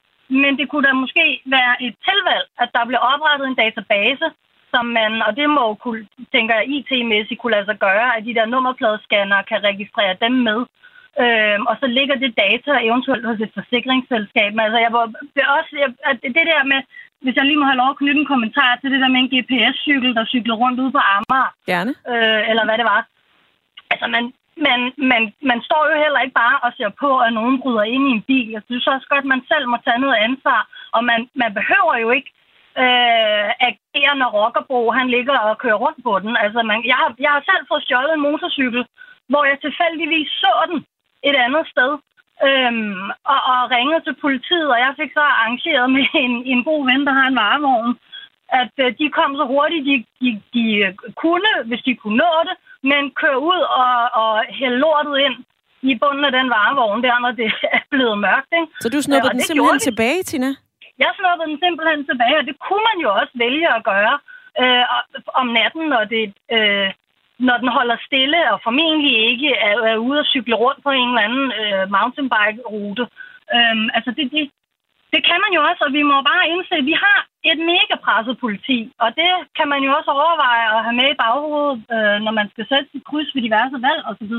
men 0.43 0.51
det 0.59 0.65
kunne 0.69 0.87
da 0.87 0.93
måske 1.03 1.25
være 1.55 1.73
et 1.85 1.95
tilvalg, 2.07 2.45
at 2.63 2.69
der 2.75 2.83
bliver 2.85 3.03
oprettet 3.11 3.45
en 3.47 3.59
database, 3.63 4.27
som 4.73 4.85
man, 4.97 5.11
og 5.27 5.31
det 5.39 5.47
må 5.55 5.61
jo 5.69 5.73
kunne, 5.83 6.03
tænker 6.35 6.53
jeg, 6.55 6.69
IT-mæssigt 6.75 7.39
kunne 7.39 7.55
lade 7.55 7.69
sig 7.69 7.77
gøre, 7.87 8.07
at 8.17 8.25
de 8.27 8.35
der 8.37 8.45
nummerpladescanner 8.53 9.41
kan 9.49 9.59
registrere 9.69 10.15
dem 10.25 10.33
med. 10.49 10.59
Øhm, 11.23 11.63
og 11.69 11.75
så 11.81 11.87
ligger 11.97 12.15
det 12.15 12.39
data 12.45 12.71
eventuelt 12.89 13.25
hos 13.29 13.39
et 13.45 13.55
forsikringsselskab. 13.57 14.49
Men 14.53 14.63
altså, 14.65 14.79
jeg 14.85 14.91
var, 14.97 15.05
det, 15.35 15.43
også, 15.57 15.71
jeg, 15.83 15.89
at 16.09 16.17
det 16.37 16.45
der 16.51 16.63
med, 16.71 16.79
hvis 17.23 17.35
jeg 17.35 17.45
lige 17.45 17.61
må 17.61 17.65
have 17.65 17.81
lov 17.81 17.89
at 17.89 17.99
knytte 18.01 18.19
en 18.21 18.31
kommentar 18.33 18.71
til 18.75 18.91
det 18.91 18.99
der 19.03 19.11
med 19.13 19.21
en 19.21 19.33
GPS-cykel, 19.33 20.11
der 20.17 20.31
cyklede 20.33 20.59
rundt 20.63 20.79
ude 20.83 20.91
på 20.91 21.01
Amager, 21.15 21.49
Gerne. 21.71 21.91
øh, 22.11 22.41
eller 22.49 22.63
hvad 22.65 22.77
det 22.77 22.87
var. 22.93 23.01
Altså, 23.91 24.07
man, 24.15 24.23
men, 24.57 24.79
men 25.09 25.21
man 25.49 25.59
står 25.67 25.83
jo 25.91 25.95
heller 26.03 26.19
ikke 26.19 26.39
bare 26.43 26.57
og 26.65 26.73
ser 26.77 26.91
på, 27.03 27.19
at 27.19 27.33
nogen 27.33 27.61
bryder 27.61 27.83
ind 27.83 28.03
i 28.07 28.15
en 28.17 28.27
bil. 28.31 28.49
Jeg 28.49 28.61
synes 28.65 28.87
også 28.87 29.07
godt, 29.09 29.25
at 29.25 29.33
man 29.33 29.43
selv 29.51 29.65
må 29.67 29.77
tage 29.85 29.99
noget 29.99 30.17
ansvar, 30.27 30.61
og 30.91 31.03
man, 31.03 31.29
man 31.35 31.53
behøver 31.53 31.95
jo 32.03 32.09
ikke 32.17 32.31
øh, 32.83 33.49
agere, 33.69 34.13
når 34.21 34.29
Rockerbro 34.39 34.91
han 34.91 35.07
ligger 35.15 35.37
og 35.39 35.57
kører 35.63 35.81
rundt 35.85 36.03
på 36.03 36.13
den. 36.23 36.37
Altså, 36.43 36.59
man, 36.69 36.79
jeg, 36.91 36.97
har, 37.01 37.09
jeg 37.19 37.31
har 37.35 37.43
selv 37.49 37.63
fået 37.67 37.83
stjålet 37.83 38.13
en 38.13 38.25
motorcykel, 38.27 38.85
hvor 39.31 39.43
jeg 39.45 39.57
tilfældigvis 39.59 40.29
så 40.43 40.53
den 40.71 40.79
et 41.29 41.35
andet 41.45 41.65
sted, 41.73 41.91
øhm, 42.47 43.09
og, 43.33 43.39
og 43.51 43.59
ringede 43.75 44.01
til 44.03 44.15
politiet, 44.25 44.67
og 44.73 44.79
jeg 44.85 44.93
fik 44.99 45.11
så 45.13 45.23
arrangeret 45.33 45.87
med 45.95 46.05
en, 46.25 46.33
en 46.53 46.63
god 46.69 46.81
ven, 46.89 47.05
der 47.07 47.13
har 47.19 47.27
en 47.27 47.39
varevogn, 47.43 47.93
at 48.61 48.73
øh, 48.83 48.89
de 48.99 49.09
kom 49.17 49.31
så 49.35 49.45
hurtigt, 49.53 49.85
de, 49.89 49.95
de, 50.21 50.29
de 50.53 50.63
kunne, 51.21 51.51
hvis 51.65 51.81
de 51.87 51.95
kunne 51.95 52.17
nå 52.17 52.31
det, 52.49 52.55
men 52.91 53.03
køre 53.21 53.39
ud 53.51 53.61
og, 53.83 53.95
og 54.21 54.31
hælde 54.59 54.77
lortet 54.83 55.15
ind 55.25 55.37
i 55.91 55.93
bunden 56.01 56.25
af 56.25 56.33
den 56.37 56.47
varevogn 56.55 57.03
der, 57.05 57.15
når 57.25 57.31
det 57.41 57.49
er 57.77 57.83
blevet 57.93 58.17
mørkt. 58.25 58.51
Ikke? 58.59 58.67
Så 58.83 58.89
du 58.89 58.99
snuppede 59.01 59.29
og 59.29 59.33
den 59.33 59.41
simpelthen 59.41 59.79
de. 59.79 59.87
tilbage, 59.89 60.23
Tina? 60.29 60.51
Jeg 61.03 61.11
snuppede 61.19 61.47
den 61.51 61.59
simpelthen 61.65 62.01
tilbage, 62.09 62.37
og 62.41 62.45
det 62.49 62.55
kunne 62.65 62.83
man 62.89 62.97
jo 63.05 63.09
også 63.19 63.33
vælge 63.45 63.67
at 63.77 63.83
gøre 63.91 64.15
øh, 64.61 64.83
om 65.41 65.47
natten, 65.59 65.83
når, 65.93 66.03
det, 66.13 66.23
øh, 66.55 66.89
når 67.47 67.57
den 67.61 67.69
holder 67.77 67.97
stille, 68.07 68.39
og 68.53 68.57
formentlig 68.67 69.15
ikke 69.31 69.49
er, 69.67 69.75
er 69.91 69.97
ude 70.07 70.19
at 70.19 70.29
cykle 70.33 70.55
rundt 70.63 70.83
på 70.83 70.91
en 70.99 71.09
eller 71.09 71.25
anden 71.27 71.47
øh, 71.61 71.83
mountainbike-rute. 71.95 73.03
Øh, 73.55 73.75
altså, 73.97 74.09
det, 74.17 74.25
det, 74.35 74.43
det 75.13 75.21
kan 75.29 75.39
man 75.43 75.51
jo 75.57 75.61
også, 75.69 75.81
og 75.87 75.91
vi 75.97 76.03
må 76.11 76.15
bare 76.31 76.49
indse, 76.51 76.75
at 76.81 76.85
vi 76.91 76.95
har 77.05 77.19
et 77.49 77.59
mega 77.71 77.95
presset 78.05 78.35
politi, 78.43 78.79
og 79.03 79.09
det 79.19 79.29
kan 79.57 79.67
man 79.73 79.81
jo 79.85 79.91
også 79.97 80.09
overveje 80.19 80.65
at 80.75 80.83
have 80.85 80.97
med 81.01 81.09
i 81.11 81.19
baghovedet, 81.23 81.77
øh, 81.95 82.17
når 82.25 82.33
man 82.39 82.47
skal 82.53 82.65
sætte 82.71 82.87
sit 82.91 83.03
kryds 83.09 83.29
ved 83.35 83.41
diverse 83.47 83.77
valg 83.87 84.01
osv. 84.11 84.33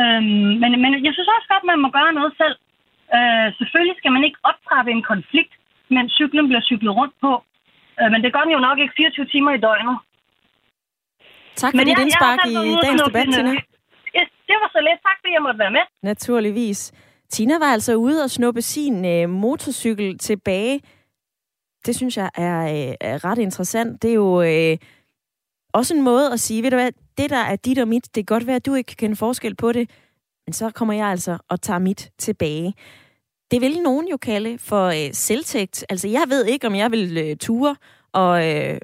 Øh, 0.00 0.22
men, 0.62 0.70
men 0.82 0.90
jeg 1.06 1.12
synes 1.14 1.34
også 1.36 1.48
godt, 1.52 1.64
at 1.64 1.70
man 1.72 1.82
må 1.84 1.88
gøre 1.98 2.12
noget 2.18 2.32
selv. 2.42 2.56
Øh, 3.16 3.46
selvfølgelig 3.58 3.96
skal 3.98 4.12
man 4.16 4.24
ikke 4.26 4.40
optrappe 4.50 4.90
en 4.96 5.04
konflikt, 5.12 5.52
mens 5.96 6.10
cyklen 6.18 6.46
bliver 6.48 6.64
cyklet 6.70 6.92
rundt 6.98 7.14
på. 7.24 7.32
Øh, 7.98 8.08
men 8.12 8.18
det 8.24 8.30
gør 8.34 8.42
den 8.44 8.56
jo 8.56 8.60
nok 8.68 8.78
ikke 8.82 8.94
24 8.96 9.26
timer 9.32 9.52
i 9.54 9.60
døgnet. 9.66 9.96
Tak 11.62 11.72
for 11.76 11.84
dit 11.88 11.98
indspark 12.04 12.38
i 12.52 12.54
dagens 12.84 13.02
debat, 13.08 13.28
Tina. 13.34 13.52
Ja, 14.16 14.22
det 14.48 14.56
var 14.62 14.68
så 14.76 14.80
lidt. 14.88 15.00
Tak, 15.06 15.16
fordi 15.20 15.32
jeg 15.36 15.42
måtte 15.46 15.58
være 15.64 15.74
med. 15.78 15.84
Naturligvis. 16.02 16.80
Tina 17.28 17.54
var 17.58 17.70
altså 17.76 17.94
ude 17.94 18.24
og 18.24 18.30
snuppe 18.30 18.62
sin 18.62 19.04
øh, 19.14 19.28
motorcykel 19.28 20.18
tilbage. 20.18 20.80
Det 21.86 21.96
synes 21.96 22.16
jeg 22.16 22.30
er, 22.34 22.88
øh, 22.88 22.94
er 23.00 23.24
ret 23.24 23.38
interessant. 23.38 24.02
Det 24.02 24.10
er 24.10 24.14
jo 24.14 24.42
øh, 24.42 24.76
også 25.72 25.94
en 25.94 26.02
måde 26.02 26.32
at 26.32 26.40
sige, 26.40 26.62
ved 26.62 26.70
du 26.70 26.76
hvad, 26.76 26.92
det 27.18 27.30
der 27.30 27.36
er 27.36 27.56
dit 27.56 27.78
og 27.78 27.88
mit, 27.88 28.04
det 28.04 28.26
kan 28.26 28.34
godt 28.34 28.46
være, 28.46 28.56
at 28.56 28.66
du 28.66 28.74
ikke 28.74 28.88
kan 28.88 28.96
kende 28.96 29.16
forskel 29.16 29.54
på 29.54 29.72
det, 29.72 29.90
men 30.46 30.52
så 30.52 30.70
kommer 30.70 30.94
jeg 30.94 31.06
altså 31.06 31.38
og 31.48 31.60
tager 31.60 31.78
mit 31.78 32.10
tilbage. 32.18 32.74
Det 33.50 33.60
vil 33.60 33.82
nogen 33.82 34.08
jo 34.08 34.16
kalde 34.16 34.58
for 34.58 34.86
øh, 34.86 35.12
selvtægt. 35.12 35.84
Altså, 35.88 36.08
jeg 36.08 36.24
ved 36.28 36.44
ikke, 36.44 36.66
om 36.66 36.74
jeg 36.74 36.90
vil 36.90 37.18
øh, 37.18 37.36
ture 37.36 37.76
og, 38.12 38.48
øh, 38.48 38.78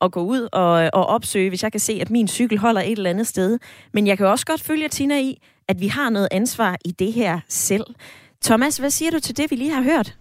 og 0.00 0.12
gå 0.12 0.20
ud 0.20 0.48
og, 0.52 0.90
og 0.92 1.06
opsøge, 1.06 1.48
hvis 1.48 1.62
jeg 1.62 1.72
kan 1.72 1.80
se, 1.80 1.98
at 2.00 2.10
min 2.10 2.28
cykel 2.28 2.58
holder 2.58 2.80
et 2.80 2.92
eller 2.92 3.10
andet 3.10 3.26
sted. 3.26 3.58
Men 3.92 4.06
jeg 4.06 4.18
kan 4.18 4.26
også 4.26 4.46
godt 4.46 4.62
følge 4.62 4.88
Tina 4.88 5.20
i, 5.20 5.42
at 5.68 5.80
vi 5.80 5.86
har 5.86 6.10
noget 6.10 6.28
ansvar 6.30 6.76
i 6.84 6.90
det 6.90 7.12
her 7.12 7.40
selv. 7.48 7.86
Thomas, 8.44 8.76
hvad 8.76 8.90
siger 8.90 9.10
du 9.10 9.20
til 9.20 9.36
det, 9.36 9.50
vi 9.50 9.56
lige 9.56 9.72
har 9.72 9.82
hørt? 9.82 10.16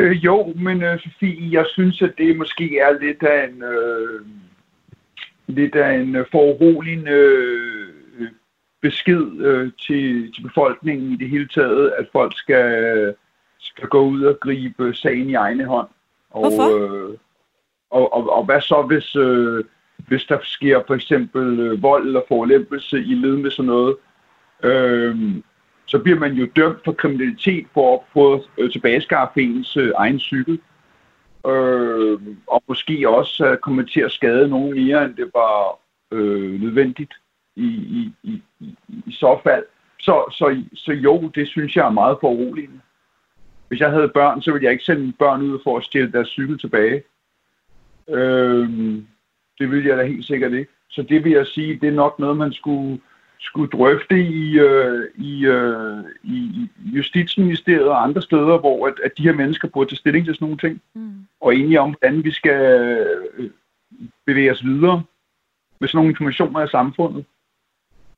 Øh, 0.00 0.24
jo, 0.24 0.54
men 0.56 0.82
øh, 0.82 1.00
Sofie, 1.00 1.52
jeg 1.52 1.66
synes, 1.68 2.02
at 2.02 2.12
det 2.18 2.36
måske 2.36 2.78
er 2.78 2.98
lidt 3.00 3.22
af 3.22 3.48
en, 3.48 3.62
øh, 3.62 4.20
lidt 5.46 5.74
af 5.74 5.94
en 5.94 6.16
øh, 6.16 6.26
foruroligende 6.32 7.10
øh, 7.10 8.28
besked 8.82 9.40
øh, 9.40 9.72
til, 9.86 10.32
til 10.32 10.42
befolkningen 10.42 11.12
i 11.12 11.16
det 11.16 11.30
hele 11.30 11.48
taget, 11.48 11.92
at 11.98 12.08
folk 12.12 12.32
skal, 12.36 13.14
skal 13.58 13.88
gå 13.88 14.00
ud 14.00 14.22
og 14.22 14.40
gribe 14.40 14.94
sagen 14.94 15.30
i 15.30 15.34
egne 15.34 15.64
hånd. 15.64 15.88
Og, 16.30 16.40
Hvorfor? 16.40 17.08
Øh, 17.08 17.16
og, 17.90 18.12
og, 18.12 18.36
og 18.36 18.44
hvad 18.44 18.60
så, 18.60 18.82
hvis, 18.82 19.16
øh, 19.16 19.64
hvis 19.96 20.24
der 20.24 20.38
sker 20.42 20.82
for 20.86 20.94
eksempel 20.94 21.60
øh, 21.60 21.82
vold 21.82 22.06
eller 22.06 22.22
forulæmpelse 22.28 22.98
i 22.98 23.14
led 23.14 23.36
med 23.36 23.50
sådan 23.50 23.66
noget? 23.66 23.96
Øh, 24.64 25.16
så 25.90 25.98
bliver 25.98 26.18
man 26.18 26.32
jo 26.32 26.46
dømt 26.56 26.84
for 26.84 26.92
kriminalitet 26.92 27.66
for 27.74 27.94
at 27.94 28.00
få 28.12 28.44
øh, 28.58 28.72
tilbageskaffe 28.72 29.42
ens 29.42 29.76
øh, 29.76 29.92
egen 29.96 30.20
cykel. 30.20 30.60
Øh, 31.46 32.18
og 32.46 32.62
måske 32.68 33.08
også 33.08 33.46
øh, 33.46 33.58
komme 33.58 33.86
til 33.86 34.00
at 34.00 34.12
skade 34.12 34.48
nogen 34.48 34.74
mere, 34.74 35.04
end 35.04 35.14
det 35.14 35.30
var 35.34 35.78
øh, 36.12 36.60
nødvendigt 36.60 37.14
i, 37.56 37.66
i, 37.66 38.12
i, 38.22 38.42
i, 38.60 38.74
i 38.88 39.12
så 39.12 39.40
fald. 39.42 39.64
Så, 40.00 40.24
så, 40.32 40.62
så 40.74 40.92
jo, 40.92 41.30
det 41.34 41.48
synes 41.48 41.76
jeg 41.76 41.86
er 41.86 41.90
meget 41.90 42.18
foruroligende. 42.20 42.80
Hvis 43.68 43.80
jeg 43.80 43.90
havde 43.90 44.08
børn, 44.08 44.42
så 44.42 44.52
ville 44.52 44.64
jeg 44.64 44.72
ikke 44.72 44.84
sende 44.84 45.00
mine 45.00 45.12
børn 45.18 45.42
ud 45.42 45.58
for 45.64 45.76
at 45.76 45.84
stjæle 45.84 46.12
deres 46.12 46.28
cykel 46.28 46.58
tilbage. 46.58 47.02
Øh, 48.08 48.68
det 49.58 49.70
ville 49.70 49.88
jeg 49.88 49.98
da 49.98 50.04
helt 50.04 50.26
sikkert 50.26 50.52
ikke. 50.52 50.72
Så 50.88 51.02
det 51.02 51.24
vil 51.24 51.32
jeg 51.32 51.46
sige, 51.46 51.78
det 51.80 51.88
er 51.88 51.92
nok 51.92 52.18
noget, 52.18 52.36
man 52.36 52.52
skulle 52.52 53.00
skulle 53.40 53.70
drøfte 53.70 54.20
i, 54.20 54.58
øh, 54.58 55.08
i, 55.14 55.46
øh, 55.46 56.04
i 56.22 56.68
Justitsministeriet 56.84 57.88
og 57.88 58.02
andre 58.02 58.22
steder, 58.22 58.58
hvor 58.58 58.86
at, 58.86 58.94
at 59.04 59.12
de 59.18 59.22
her 59.22 59.32
mennesker 59.32 59.68
burde 59.68 59.90
tage 59.90 59.96
stilling 59.96 60.24
til 60.24 60.34
sådan 60.34 60.44
nogle 60.44 60.58
ting. 60.58 60.80
Mm. 60.94 61.26
Og 61.40 61.56
enige 61.56 61.80
om, 61.80 61.90
hvordan 61.90 62.24
vi 62.24 62.30
skal 62.30 62.60
øh, 63.38 63.50
bevæge 64.26 64.52
os 64.52 64.64
videre 64.64 65.02
med 65.80 65.88
sådan 65.88 65.98
nogle 65.98 66.10
informationer 66.10 66.60
af 66.60 66.68
samfundet. 66.68 67.24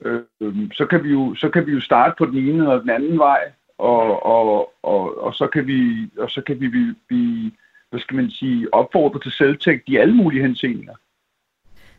Øh, 0.05 0.23
så, 0.73 0.87
kan 0.87 1.05
vi 1.05 1.11
jo, 1.11 1.35
så 1.35 1.49
kan 1.49 1.67
vi 1.67 1.73
jo 1.73 1.81
starte 1.81 2.15
på 2.19 2.27
den 2.27 2.37
ene 2.37 2.63
eller 2.63 2.81
den 2.81 2.91
anden 2.91 3.19
vej, 3.19 3.53
og, 3.79 4.27
og, 4.27 4.73
og, 4.83 5.23
og 5.23 5.35
så 5.35 5.47
kan 5.47 5.67
vi, 5.67 6.11
og 6.19 6.31
så 6.31 6.41
kan 6.41 6.61
vi, 6.61 6.67
vi, 6.67 6.85
vi 7.09 7.53
hvad 7.91 8.01
skal 8.01 8.17
man 8.17 8.31
sige, 8.31 8.75
opfordre 8.75 9.21
til 9.21 9.33
selvtægt 9.33 9.83
i 9.87 9.97
alle 9.97 10.15
mulige 10.15 10.43
henseender. 10.43 10.95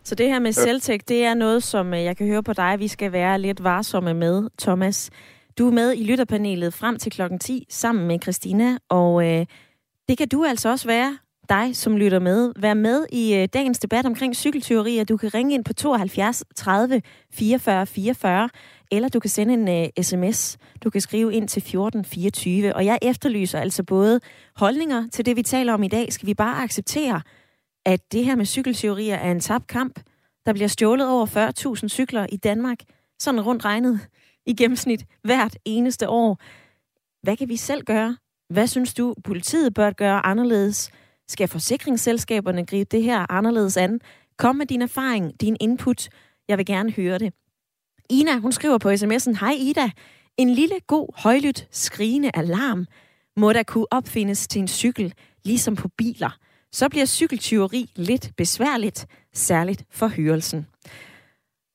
Så 0.04 0.16
det 0.16 0.28
her 0.28 0.40
med 0.40 0.52
selvtægt, 0.52 1.10
det 1.10 1.24
er 1.24 1.34
noget, 1.34 1.64
som 1.64 1.94
øh, 1.94 2.04
jeg 2.04 2.18
kan 2.18 2.28
høre 2.28 2.44
på 2.44 2.54
dig, 2.54 2.76
vi 2.80 2.88
skal 2.88 3.12
være 3.12 3.40
lidt 3.40 3.64
varsomme 3.64 4.14
med, 4.14 4.50
Thomas. 4.60 5.10
Du 5.58 5.68
er 5.68 5.72
med 5.72 5.94
i 5.98 6.04
lytterpanelet 6.04 6.74
frem 6.74 6.98
til 6.98 7.12
klokken 7.12 7.40
10 7.40 7.66
sammen 7.70 8.08
med 8.08 8.20
Christina, 8.22 8.78
og 8.90 9.28
øh, 9.30 9.46
det 10.10 10.18
kan 10.18 10.28
du 10.28 10.46
altså 10.46 10.70
også 10.70 10.88
være, 10.88 11.18
dig 11.50 11.76
som 11.76 11.98
lytter 11.98 12.20
med. 12.20 12.54
Vær 12.60 12.74
med 12.74 13.06
i 13.12 13.36
øh, 13.36 13.48
dagens 13.54 13.80
debat 13.80 14.06
omkring 14.06 14.36
cykeltyverier. 14.36 15.04
Du 15.04 15.18
kan 15.18 15.34
ringe 15.34 15.54
ind 15.54 15.66
på 15.66 15.74
72 15.74 16.44
30 16.56 17.02
44 17.34 17.86
44, 17.86 18.50
eller 18.92 19.10
du 19.10 19.20
kan 19.20 19.30
sende 19.30 19.54
en 19.54 19.68
øh, 19.68 20.04
sms. 20.04 20.58
Du 20.84 20.90
kan 20.90 21.02
skrive 21.02 21.34
ind 21.34 21.48
til 21.48 21.62
14 21.62 22.06
24, 22.06 22.76
og 22.76 22.86
jeg 22.86 23.00
efterlyser 23.02 23.60
altså 23.60 23.84
både 23.84 24.20
holdninger 24.56 25.08
til 25.12 25.26
det, 25.26 25.36
vi 25.36 25.44
taler 25.44 25.74
om 25.74 25.84
i 25.84 25.88
dag. 25.88 26.14
Skal 26.14 26.28
vi 26.28 26.34
bare 26.34 26.64
acceptere, 26.64 27.22
at 27.86 28.12
det 28.12 28.26
her 28.26 28.36
med 28.36 28.46
cykelteorier 28.46 29.16
er 29.16 29.32
en 29.32 29.40
tabt 29.40 29.68
kamp. 29.68 30.00
Der 30.46 30.54
bliver 30.54 30.68
stjålet 30.68 31.08
over 31.10 31.26
40.000 31.82 31.88
cykler 31.88 32.28
i 32.32 32.38
Danmark, 32.38 32.80
sådan 33.20 33.42
rundt 33.42 33.66
regnet 33.66 34.00
i 34.46 34.54
gennemsnit 34.54 35.06
hvert 35.24 35.58
eneste 35.66 36.10
år. 36.10 36.42
Hvad 37.24 37.38
kan 37.38 37.50
vi 37.50 37.56
selv 37.56 37.84
gøre? 37.84 38.18
Hvad 38.50 38.68
synes 38.68 38.94
du, 38.94 39.16
politiet 39.24 39.74
bør 39.74 39.92
gøre 39.92 40.26
anderledes? 40.26 40.92
Skal 41.28 41.48
forsikringsselskaberne 41.48 42.66
gribe 42.66 42.88
det 42.92 43.04
her 43.04 43.32
anderledes 43.32 43.78
an? 43.78 44.00
Kom 44.38 44.56
med 44.56 44.66
din 44.66 44.82
erfaring, 44.82 45.42
din 45.42 45.58
input. 45.60 46.10
Jeg 46.48 46.58
vil 46.58 46.66
gerne 46.66 46.92
høre 46.92 47.20
det. 47.20 47.34
Ina, 48.10 48.38
hun 48.38 48.52
skriver 48.52 48.78
på 48.78 48.90
sms'en, 48.90 49.40
Hej 49.40 49.54
Ida, 49.60 49.92
en 50.38 50.50
lille, 50.50 50.76
god, 50.88 51.22
højlydt, 51.22 51.68
skrigende 51.72 52.32
alarm 52.34 52.86
må 53.38 53.54
der 53.54 53.64
kunne 53.64 53.88
opfindes 53.92 54.48
til 54.48 54.60
en 54.60 54.68
cykel, 54.68 55.14
ligesom 55.46 55.76
på 55.76 55.88
biler 55.98 56.38
så 56.74 56.90
bliver 56.90 57.06
cykeltyveri 57.06 57.92
lidt 57.96 58.32
besværligt, 58.38 59.06
særligt 59.34 59.84
for 59.92 60.08
hørelsen. 60.08 60.68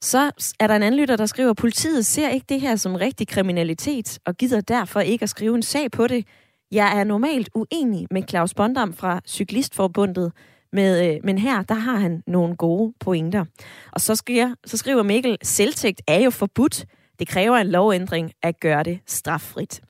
Så 0.02 0.30
er 0.60 0.66
der 0.66 0.76
en 0.76 0.82
anden 0.82 1.00
lytter, 1.00 1.16
der 1.16 1.26
skriver, 1.26 1.50
at 1.50 1.56
politiet 1.56 2.06
ser 2.06 2.28
ikke 2.28 2.46
det 2.48 2.60
her 2.60 2.76
som 2.76 2.94
rigtig 2.94 3.28
kriminalitet, 3.28 4.18
og 4.26 4.36
gider 4.36 4.60
derfor 4.60 5.00
ikke 5.00 5.22
at 5.22 5.30
skrive 5.30 5.54
en 5.54 5.62
sag 5.62 5.90
på 5.90 6.06
det. 6.06 6.26
Jeg 6.72 6.98
er 6.98 7.04
normalt 7.04 7.50
uenig 7.54 8.06
med 8.10 8.22
Claus 8.28 8.54
Bondam 8.54 8.92
fra 8.92 9.20
Cyklistforbundet, 9.26 10.32
med, 10.72 11.14
øh, 11.14 11.20
men 11.24 11.38
her, 11.38 11.62
der 11.62 11.74
har 11.74 11.96
han 11.96 12.22
nogle 12.26 12.56
gode 12.56 12.94
pointer. 13.00 13.44
Og 13.92 14.00
så 14.00 14.14
skriver, 14.14 14.54
så 14.66 14.76
skriver 14.76 15.02
Mikkel, 15.02 15.38
selvtægt 15.42 16.02
er 16.06 16.20
jo 16.20 16.30
forbudt. 16.30 16.84
Det 17.18 17.28
kræver 17.28 17.56
en 17.56 17.68
lovændring 17.68 18.32
at 18.42 18.60
gøre 18.60 18.82
det 18.82 19.00
straffrit. 19.06 19.80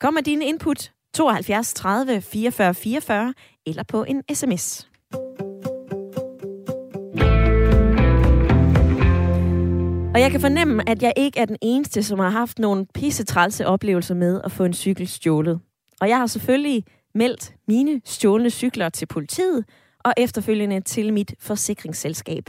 Kom 0.00 0.14
med 0.14 0.22
dine 0.22 0.44
input 0.44 0.92
72 1.14 1.74
30 1.74 2.20
44 2.20 2.74
44 2.74 3.34
eller 3.66 3.82
på 3.82 4.04
en 4.04 4.22
sms. 4.34 4.90
Og 10.14 10.20
jeg 10.20 10.30
kan 10.30 10.40
fornemme, 10.40 10.88
at 10.88 11.02
jeg 11.02 11.12
ikke 11.16 11.40
er 11.40 11.44
den 11.44 11.56
eneste, 11.62 12.02
som 12.02 12.18
har 12.18 12.28
haft 12.30 12.58
nogle 12.58 12.86
pissetrælse 12.94 13.66
oplevelser 13.66 14.14
med 14.14 14.40
at 14.44 14.52
få 14.52 14.64
en 14.64 14.74
cykel 14.74 15.08
stjålet. 15.08 15.60
Og 16.00 16.08
jeg 16.08 16.18
har 16.18 16.26
selvfølgelig 16.26 16.84
meldt 17.14 17.54
mine 17.68 18.00
stjålne 18.04 18.50
cykler 18.50 18.88
til 18.88 19.06
politiet 19.06 19.64
og 20.04 20.14
efterfølgende 20.16 20.80
til 20.80 21.12
mit 21.12 21.34
forsikringsselskab. 21.38 22.44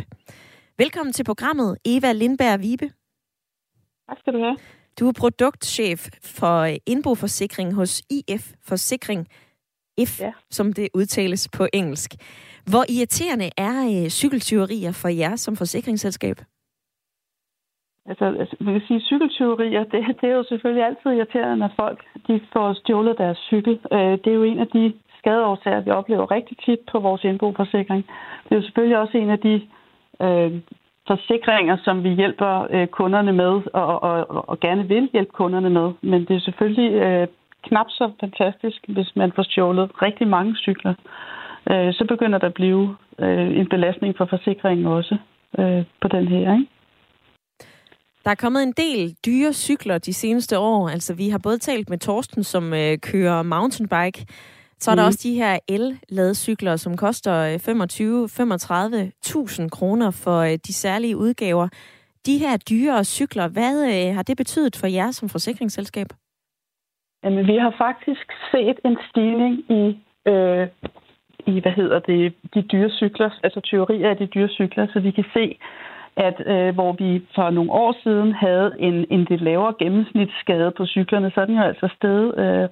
Velkommen 0.77 1.13
til 1.13 1.23
programmet, 1.23 1.77
Eva 1.85 2.11
Lindberg 2.11 2.61
Vibe. 2.61 2.91
Tak 4.09 4.19
skal 4.19 4.33
du 4.33 4.39
have. 4.39 4.57
Du 4.99 5.07
er 5.07 5.13
produktchef 5.19 5.99
for 6.37 6.67
indboforsikring 6.85 7.73
hos 7.73 8.01
IF 8.09 8.53
Forsikring. 8.67 9.27
F, 10.07 10.19
ja. 10.19 10.31
som 10.49 10.73
det 10.73 10.89
udtales 10.93 11.49
på 11.57 11.67
engelsk. 11.73 12.11
Hvor 12.71 12.83
irriterende 12.95 13.49
er 13.57 13.77
øh, 13.95 14.09
cykeltyverier 14.09 14.91
for 15.01 15.07
jer 15.07 15.35
som 15.35 15.55
forsikringsselskab? 15.55 16.37
Altså, 18.05 18.25
altså 18.25 18.55
man 18.59 18.73
kan 18.73 18.87
sige, 18.87 19.01
cykeltyverier, 19.01 19.83
det, 19.83 20.21
det 20.21 20.29
er 20.29 20.35
jo 20.35 20.43
selvfølgelig 20.43 20.85
altid 20.85 21.09
irriterende, 21.11 21.57
når 21.57 21.71
folk 21.75 21.99
de 22.27 22.41
får 22.53 22.73
stjålet 22.73 23.17
deres 23.17 23.37
cykel. 23.37 23.79
Øh, 23.91 24.13
det 24.21 24.27
er 24.27 24.39
jo 24.39 24.43
en 24.43 24.59
af 24.59 24.67
de 24.67 24.93
skadeårsager, 25.19 25.81
vi 25.81 25.91
oplever 25.91 26.31
rigtig 26.31 26.57
tit 26.65 26.79
på 26.91 26.99
vores 26.99 27.23
indboforsikring. 27.23 28.05
Det 28.43 28.51
er 28.51 28.55
jo 28.55 28.61
selvfølgelig 28.61 28.97
også 28.97 29.17
en 29.17 29.29
af 29.29 29.39
de 29.39 29.53
øh, 30.25 30.51
forsikringer, 31.07 31.77
som 31.83 32.03
vi 32.03 32.09
hjælper 32.09 32.67
øh, 32.69 32.87
kunderne 32.87 33.33
med, 33.33 33.61
og, 33.73 34.03
og, 34.03 34.49
og 34.49 34.59
gerne 34.59 34.87
vil 34.87 35.09
hjælpe 35.13 35.31
kunderne 35.31 35.69
med. 35.69 35.91
Men 36.01 36.25
det 36.25 36.35
er 36.35 36.39
selvfølgelig 36.39 36.91
øh, 36.93 37.27
knap 37.67 37.85
så 37.89 38.11
fantastisk, 38.19 38.79
hvis 38.87 39.11
man 39.15 39.31
får 39.35 39.43
stjålet 39.43 39.91
rigtig 40.01 40.27
mange 40.27 40.55
cykler. 40.55 40.93
Øh, 41.71 41.93
så 41.93 42.05
begynder 42.07 42.37
der 42.39 42.47
at 42.47 42.53
blive 42.53 42.95
øh, 43.19 43.59
en 43.59 43.69
belastning 43.69 44.17
for 44.17 44.25
forsikringen 44.25 44.85
også 44.85 45.17
øh, 45.59 45.83
på 46.01 46.07
den 46.07 46.27
her, 46.27 46.53
ikke? 46.53 46.67
Der 48.23 48.31
er 48.31 48.35
kommet 48.35 48.63
en 48.63 48.73
del 48.77 49.15
dyre 49.25 49.53
cykler 49.53 49.97
de 49.97 50.13
seneste 50.13 50.59
år. 50.59 50.89
Altså, 50.89 51.13
vi 51.13 51.29
har 51.29 51.39
både 51.43 51.57
talt 51.57 51.89
med 51.89 51.97
Torsten, 51.97 52.43
som 52.43 52.73
øh, 52.73 52.97
kører 52.97 53.43
mountainbike. 53.43 54.25
Så 54.81 54.91
er 54.91 54.95
der 54.95 55.03
mm. 55.03 55.07
også 55.07 55.19
de 55.23 55.35
her 55.35 55.59
el-ladecykler, 55.67 56.75
som 56.75 56.97
koster 56.97 57.35
25-35.000 59.63 59.69
kroner 59.69 60.11
for 60.23 60.39
øh, 60.39 60.57
de 60.67 60.73
særlige 60.73 61.17
udgaver. 61.17 61.67
De 62.25 62.37
her 62.37 62.57
dyre 62.57 63.03
cykler, 63.03 63.47
hvad 63.47 63.75
øh, 63.91 64.15
har 64.15 64.23
det 64.23 64.37
betydet 64.37 64.75
for 64.75 64.87
jer 64.87 65.11
som 65.11 65.29
forsikringsselskab? 65.29 66.07
Jamen, 67.23 67.47
vi 67.47 67.57
har 67.57 67.73
faktisk 67.77 68.25
set 68.51 68.77
en 68.85 68.97
stigning 69.09 69.53
i, 69.79 69.83
øh, 70.31 70.67
i 71.47 71.59
hvad 71.59 71.71
hedder 71.71 71.99
det, 71.99 72.33
de 72.53 72.61
dyre 72.61 72.89
cykler, 72.89 73.29
altså 73.43 73.61
teorier 73.61 74.09
af 74.09 74.17
de 74.17 74.25
dyre 74.25 74.49
cykler, 74.49 74.87
så 74.93 74.99
vi 74.99 75.11
kan 75.11 75.25
se, 75.33 75.57
at 76.15 76.37
øh, 76.45 76.73
hvor 76.73 76.91
vi 76.93 77.25
for 77.35 77.49
nogle 77.49 77.71
år 77.71 77.95
siden 78.03 78.33
havde 78.33 78.71
en, 78.79 79.05
en 79.09 79.27
lidt 79.29 79.41
lavere 79.41 79.73
gennemsnitsskade 79.79 80.71
på 80.77 80.85
cyklerne, 80.85 81.31
så 81.33 81.41
er 81.41 81.45
den 81.45 81.55
jo 81.55 81.61
altså 81.61 81.87
steget 81.97 82.29
øh, 82.39 82.69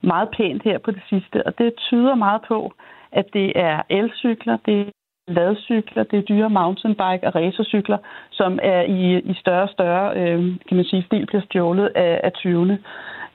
meget 0.00 0.28
pænt 0.36 0.62
her 0.62 0.78
på 0.78 0.90
det 0.90 1.02
sidste. 1.08 1.46
Og 1.46 1.58
det 1.58 1.74
tyder 1.74 2.14
meget 2.14 2.42
på, 2.48 2.72
at 3.12 3.26
det 3.32 3.52
er 3.54 3.82
elcykler, 3.90 4.56
det 4.66 4.80
er 4.80 4.90
ladcykler, 5.28 6.02
det 6.02 6.18
er 6.18 6.22
dyre 6.22 6.50
mountainbike 6.50 7.26
og 7.26 7.34
racercykler, 7.34 7.98
som 8.30 8.58
er 8.62 8.82
i, 8.82 9.18
i 9.18 9.34
større 9.34 9.62
og 9.62 9.68
større, 9.68 10.16
øh, 10.16 10.38
kan 10.68 10.76
man 10.76 10.84
sige, 10.84 11.02
stil 11.02 11.26
bliver 11.26 11.42
stjålet 11.42 11.92
af, 11.94 12.20
af 12.24 12.32
tyvene. 12.32 12.78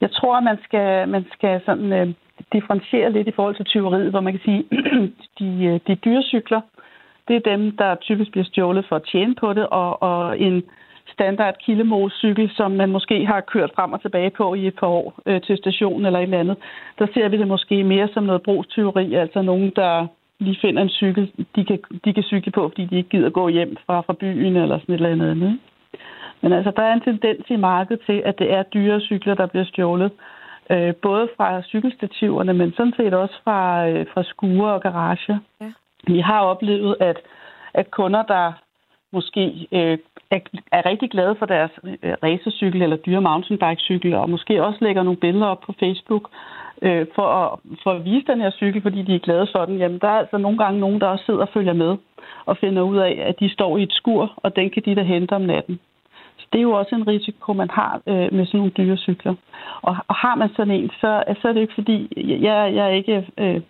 Jeg 0.00 0.10
tror, 0.10 0.36
at 0.36 0.44
man 0.44 0.58
skal, 0.64 1.08
man 1.08 1.26
skal 1.32 1.60
sådan, 1.66 1.92
øh, 1.92 2.08
differentiere 2.52 3.12
lidt 3.12 3.28
i 3.28 3.32
forhold 3.32 3.56
til 3.56 3.64
tyveriet, 3.64 4.10
hvor 4.10 4.20
man 4.20 4.32
kan 4.32 4.42
sige, 4.44 4.64
de, 5.38 5.64
øh, 5.64 5.80
de 5.86 5.94
dyre 5.94 6.22
cykler, 6.22 6.60
det 7.28 7.36
er 7.36 7.50
dem, 7.56 7.76
der 7.76 7.94
typisk 7.94 8.30
bliver 8.30 8.44
stjålet 8.44 8.86
for 8.88 8.96
at 8.96 9.08
tjene 9.12 9.34
på 9.34 9.52
det, 9.52 9.66
og, 9.66 10.02
og 10.02 10.40
en 10.40 10.62
standard 11.12 11.54
kildemorscykel, 11.64 12.50
som 12.56 12.70
man 12.70 12.88
måske 12.88 13.26
har 13.26 13.40
kørt 13.40 13.70
frem 13.76 13.92
og 13.92 14.02
tilbage 14.02 14.30
på 14.30 14.54
i 14.54 14.66
et 14.66 14.74
par 14.74 14.86
år 14.86 15.14
øh, 15.26 15.40
til 15.40 15.56
stationen 15.56 16.06
eller 16.06 16.18
et 16.18 16.22
eller 16.22 16.40
andet, 16.40 16.56
der 16.98 17.06
ser 17.14 17.28
vi 17.28 17.36
det 17.38 17.48
måske 17.48 17.84
mere 17.84 18.08
som 18.14 18.24
noget 18.24 18.42
brugstyveri, 18.42 19.14
altså 19.14 19.42
nogen, 19.42 19.72
der 19.76 20.06
lige 20.38 20.58
finder 20.60 20.82
en 20.82 20.88
cykel, 20.88 21.32
de 21.56 21.64
kan, 21.64 21.78
de 22.04 22.14
kan 22.14 22.22
cykle 22.22 22.52
på, 22.52 22.68
fordi 22.68 22.84
de 22.84 22.96
ikke 22.96 23.08
gider 23.08 23.30
gå 23.30 23.48
hjem 23.48 23.76
fra, 23.86 24.00
fra 24.00 24.12
byen 24.12 24.56
eller 24.56 24.78
sådan 24.78 24.94
et 24.94 24.98
eller 24.98 25.10
andet. 25.10 25.46
Ikke? 25.46 25.58
Men 26.40 26.52
altså, 26.52 26.72
der 26.76 26.82
er 26.82 26.92
en 26.92 27.00
tendens 27.00 27.50
i 27.50 27.56
markedet 27.56 28.02
til, 28.06 28.22
at 28.24 28.38
det 28.38 28.52
er 28.52 28.62
dyre 28.62 29.00
cykler, 29.00 29.34
der 29.34 29.46
bliver 29.46 29.64
stjålet. 29.64 30.10
Øh, 30.70 30.94
både 30.94 31.28
fra 31.36 31.62
cykelstativerne, 31.62 32.52
men 32.52 32.72
sådan 32.76 32.92
set 32.96 33.14
også 33.14 33.34
fra, 33.44 33.88
øh, 33.88 34.06
fra 34.14 34.22
skure 34.22 34.72
og 34.72 34.80
garager. 34.82 35.38
Ja. 35.60 35.72
Vi 36.06 36.20
har 36.20 36.40
oplevet, 36.40 36.96
at, 37.00 37.18
at 37.74 37.90
kunder, 37.90 38.22
der 38.22 38.52
måske 39.12 39.68
øh, 39.72 39.98
er, 40.30 40.38
er 40.72 40.86
rigtig 40.86 41.10
glade 41.10 41.34
for 41.38 41.46
deres 41.46 41.70
øh, 41.84 42.14
racercykel 42.22 42.82
eller 42.82 42.96
dyre 42.96 43.20
mountainbikecykel, 43.20 44.14
og 44.14 44.30
måske 44.30 44.64
også 44.64 44.78
lægger 44.80 45.02
nogle 45.02 45.20
billeder 45.20 45.46
op 45.46 45.60
på 45.60 45.74
Facebook 45.80 46.30
øh, 46.82 47.06
for, 47.14 47.26
at, 47.26 47.58
for 47.82 47.90
at 47.90 48.04
vise 48.04 48.26
den 48.26 48.40
her 48.40 48.50
cykel, 48.50 48.82
fordi 48.82 49.02
de 49.02 49.14
er 49.14 49.26
glade 49.28 49.46
for 49.52 49.64
den, 49.64 49.78
jamen 49.78 49.98
der 49.98 50.08
er 50.08 50.18
altså 50.18 50.38
nogle 50.38 50.58
gange 50.58 50.80
nogen, 50.80 51.00
der 51.00 51.06
også 51.06 51.24
sidder 51.24 51.40
og 51.40 51.52
følger 51.54 51.72
med 51.72 51.96
og 52.46 52.56
finder 52.56 52.82
ud 52.82 52.96
af, 52.96 53.22
at 53.28 53.40
de 53.40 53.48
står 53.48 53.78
i 53.78 53.82
et 53.82 53.92
skur, 53.92 54.32
og 54.36 54.56
den 54.56 54.70
kan 54.70 54.82
de 54.84 54.94
der 54.94 55.02
hente 55.02 55.32
om 55.32 55.42
natten. 55.42 55.80
Så 56.38 56.46
det 56.52 56.58
er 56.58 56.62
jo 56.62 56.72
også 56.72 56.94
en 56.94 57.08
risiko, 57.08 57.52
man 57.52 57.70
har 57.70 58.00
øh, 58.06 58.34
med 58.34 58.46
sådan 58.46 58.58
nogle 58.58 58.72
dyre 58.78 58.96
cykler. 58.96 59.34
Og, 59.82 59.96
og 60.08 60.14
har 60.14 60.34
man 60.34 60.48
sådan 60.56 60.74
en, 60.74 60.90
så, 61.00 61.24
så 61.42 61.48
er 61.48 61.52
det 61.52 61.60
ikke 61.60 61.74
fordi, 61.74 62.12
jeg, 62.16 62.74
jeg 62.74 62.84
er 62.86 62.94
ikke 63.00 63.26
øh, 63.38 63.60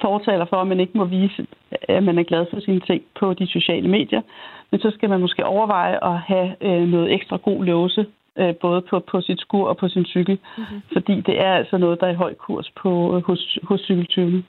fortaler 0.00 0.46
for, 0.48 0.56
at 0.56 0.66
man 0.66 0.80
ikke 0.80 0.98
må 0.98 1.04
vise, 1.04 1.46
at 1.88 2.02
man 2.02 2.18
er 2.18 2.22
glad 2.22 2.46
for 2.50 2.60
sine 2.60 2.80
ting 2.80 3.02
på 3.20 3.34
de 3.34 3.46
sociale 3.46 3.88
medier. 3.88 4.22
Men 4.70 4.80
så 4.80 4.90
skal 4.90 5.08
man 5.08 5.20
måske 5.20 5.46
overveje 5.46 6.04
at 6.10 6.18
have 6.18 6.48
øh, 6.60 6.88
noget 6.88 7.14
ekstra 7.14 7.36
god 7.36 7.64
låse, 7.64 8.06
øh, 8.38 8.54
både 8.54 8.82
på, 8.90 9.00
på 9.10 9.20
sit 9.20 9.40
skur 9.40 9.68
og 9.68 9.76
på 9.76 9.88
sin 9.88 10.04
cykel. 10.04 10.38
Mm-hmm. 10.58 10.82
Fordi 10.92 11.20
det 11.20 11.40
er 11.40 11.52
altså 11.52 11.78
noget, 11.78 12.00
der 12.00 12.06
er 12.06 12.12
i 12.12 12.22
høj 12.24 12.34
kurs 12.34 12.70
på, 12.82 13.16
øh, 13.16 13.22
hos, 13.22 13.58
hos 13.62 13.80
cykeltyvene. 13.80 14.42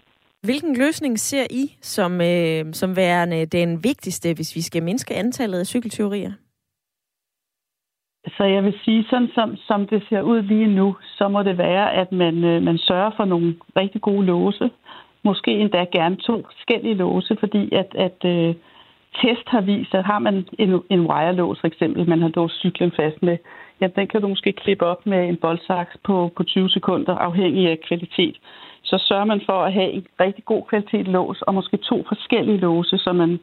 Hvilken 0.43 0.78
løsning 0.78 1.20
ser 1.20 1.45
I 1.50 1.64
som, 1.82 2.22
øh, 2.22 2.74
som 2.74 2.95
værende 2.95 3.45
den 3.45 3.84
vigtigste, 3.84 4.34
hvis 4.34 4.56
vi 4.56 4.62
skal 4.62 4.84
mindske 4.84 5.16
antallet 5.16 5.60
af 5.60 5.66
cykeltyverier? 5.66 6.32
Så 8.38 8.43
jeg 8.43 8.64
vil 8.64 8.80
sige, 8.86 9.06
sådan 9.10 9.30
som, 9.34 9.56
som 9.56 9.88
det 9.88 10.04
ser 10.10 10.22
ud 10.22 10.41
lige 10.41 10.68
nu, 10.68 10.95
så 11.18 11.28
må 11.28 11.43
det 11.43 11.58
være, 11.58 11.93
at 11.93 12.12
man, 12.12 12.43
øh, 12.43 12.64
man 12.64 12.78
sørger 12.78 13.12
for 13.18 13.26
nogle 13.26 13.56
rigtig 13.76 14.02
gode 14.02 14.26
låse, 14.26 14.70
måske 15.30 15.52
endda 15.52 15.86
gerne 15.98 16.16
to 16.16 16.36
forskellige 16.52 17.00
låse, 17.04 17.38
fordi 17.40 17.64
at, 17.82 17.90
at 18.06 18.20
øh, 18.34 18.56
test 19.22 19.48
har 19.48 19.62
vist, 19.62 19.94
at 19.96 20.06
har 20.06 20.20
man 20.20 20.36
en, 20.60 20.72
en 20.90 21.02
wirelås 21.10 21.60
for 21.60 21.68
eksempel, 21.68 22.10
man 22.10 22.22
har 22.22 22.32
låst 22.36 22.60
cyklen 22.60 22.92
fast 23.00 23.24
med, 23.28 23.38
jamen 23.80 23.96
den 23.96 24.08
kan 24.08 24.22
du 24.22 24.28
måske 24.28 24.52
klippe 24.52 24.86
op 24.86 25.06
med 25.06 25.30
en 25.30 25.38
boldsaks 25.38 25.98
på, 26.04 26.32
på 26.38 26.44
20 26.44 26.70
sekunder, 26.70 27.16
afhængig 27.16 27.70
af 27.70 27.80
kvalitet. 27.88 28.36
Så 28.84 28.98
sørger 29.08 29.26
man 29.26 29.42
for 29.46 29.60
at 29.64 29.74
have 29.74 29.92
en 29.92 30.06
rigtig 30.20 30.46
god 30.46 30.64
kvalitet 30.70 31.08
lås, 31.08 31.42
og 31.42 31.54
måske 31.54 31.78
to 31.78 32.06
forskellige 32.08 32.58
låse, 32.58 32.98
så 32.98 33.14
man 33.14 33.40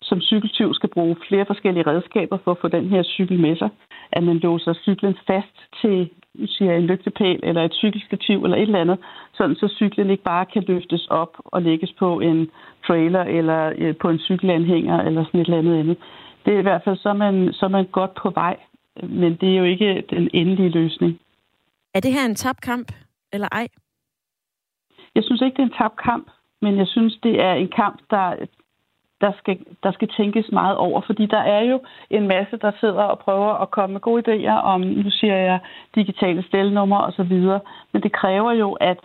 som 0.00 0.20
cykeltyv 0.20 0.74
skal 0.74 0.88
bruge 0.88 1.16
flere 1.28 1.46
forskellige 1.46 1.86
redskaber 1.86 2.38
for 2.44 2.50
at 2.50 2.58
få 2.60 2.68
den 2.68 2.88
her 2.88 3.02
cykel 3.02 3.40
med 3.40 3.56
sig. 3.56 3.68
At 4.12 4.22
man 4.22 4.38
låser 4.38 4.74
cyklen 4.74 5.16
fast 5.26 5.56
til 5.80 6.10
siger 6.46 6.76
en 6.76 6.86
lygtepæl 6.86 7.40
eller 7.42 7.62
et 7.64 7.74
cykelstativ 7.74 8.44
eller 8.44 8.56
et 8.56 8.62
eller 8.62 8.80
andet, 8.80 8.98
sådan 9.34 9.56
så 9.56 9.68
cyklen 9.68 10.10
ikke 10.10 10.22
bare 10.22 10.46
kan 10.46 10.64
løftes 10.68 11.06
op 11.06 11.36
og 11.44 11.62
lægges 11.62 11.92
på 11.92 12.20
en 12.20 12.50
trailer 12.86 13.24
eller 13.24 13.72
øh, 13.78 13.96
på 13.96 14.08
en 14.08 14.18
cykelanhænger 14.18 15.02
eller 15.02 15.24
sådan 15.24 15.40
et 15.40 15.44
eller 15.44 15.58
andet 15.58 15.78
andet. 15.78 15.96
Det 16.44 16.54
er 16.54 16.58
i 16.58 16.62
hvert 16.62 16.82
fald, 16.84 16.96
så 16.96 17.08
er 17.08 17.18
man, 17.24 17.52
så 17.52 17.66
er 17.66 17.70
man 17.70 17.86
godt 17.86 18.14
på 18.14 18.30
vej, 18.30 18.56
men 19.02 19.36
det 19.36 19.48
er 19.52 19.58
jo 19.58 19.64
ikke 19.64 20.04
den 20.10 20.30
endelige 20.32 20.68
løsning. 20.68 21.20
Er 21.94 22.00
det 22.00 22.12
her 22.12 22.24
en 22.26 22.34
tabt 22.34 22.60
kamp, 22.60 22.92
eller 23.32 23.48
ej? 23.52 23.68
Jeg 25.14 25.24
synes 25.24 25.42
ikke, 25.42 25.56
det 25.56 25.62
er 25.62 25.66
en 25.66 25.78
tabt 25.78 25.96
kamp, 25.96 26.30
men 26.62 26.78
jeg 26.78 26.86
synes, 26.86 27.18
det 27.22 27.40
er 27.40 27.52
en 27.52 27.68
kamp, 27.68 27.98
der, 28.10 28.36
der 29.20 29.32
skal, 29.38 29.58
der 29.82 29.92
skal 29.92 30.08
tænkes 30.08 30.52
meget 30.52 30.76
over, 30.76 31.00
fordi 31.00 31.26
der 31.26 31.38
er 31.38 31.60
jo 31.60 31.80
en 32.10 32.28
masse, 32.28 32.56
der 32.56 32.72
sidder 32.80 33.02
og 33.02 33.18
prøver 33.18 33.52
at 33.62 33.70
komme 33.70 33.92
med 33.92 34.00
gode 34.00 34.22
idéer 34.22 34.60
om, 34.62 34.80
nu 34.80 35.10
siger 35.10 35.36
jeg, 35.36 35.58
digitale 35.94 36.42
stelnummer 36.42 36.98
osv., 37.00 37.32
men 37.92 38.02
det 38.02 38.12
kræver 38.12 38.52
jo, 38.52 38.72
at 38.72 38.98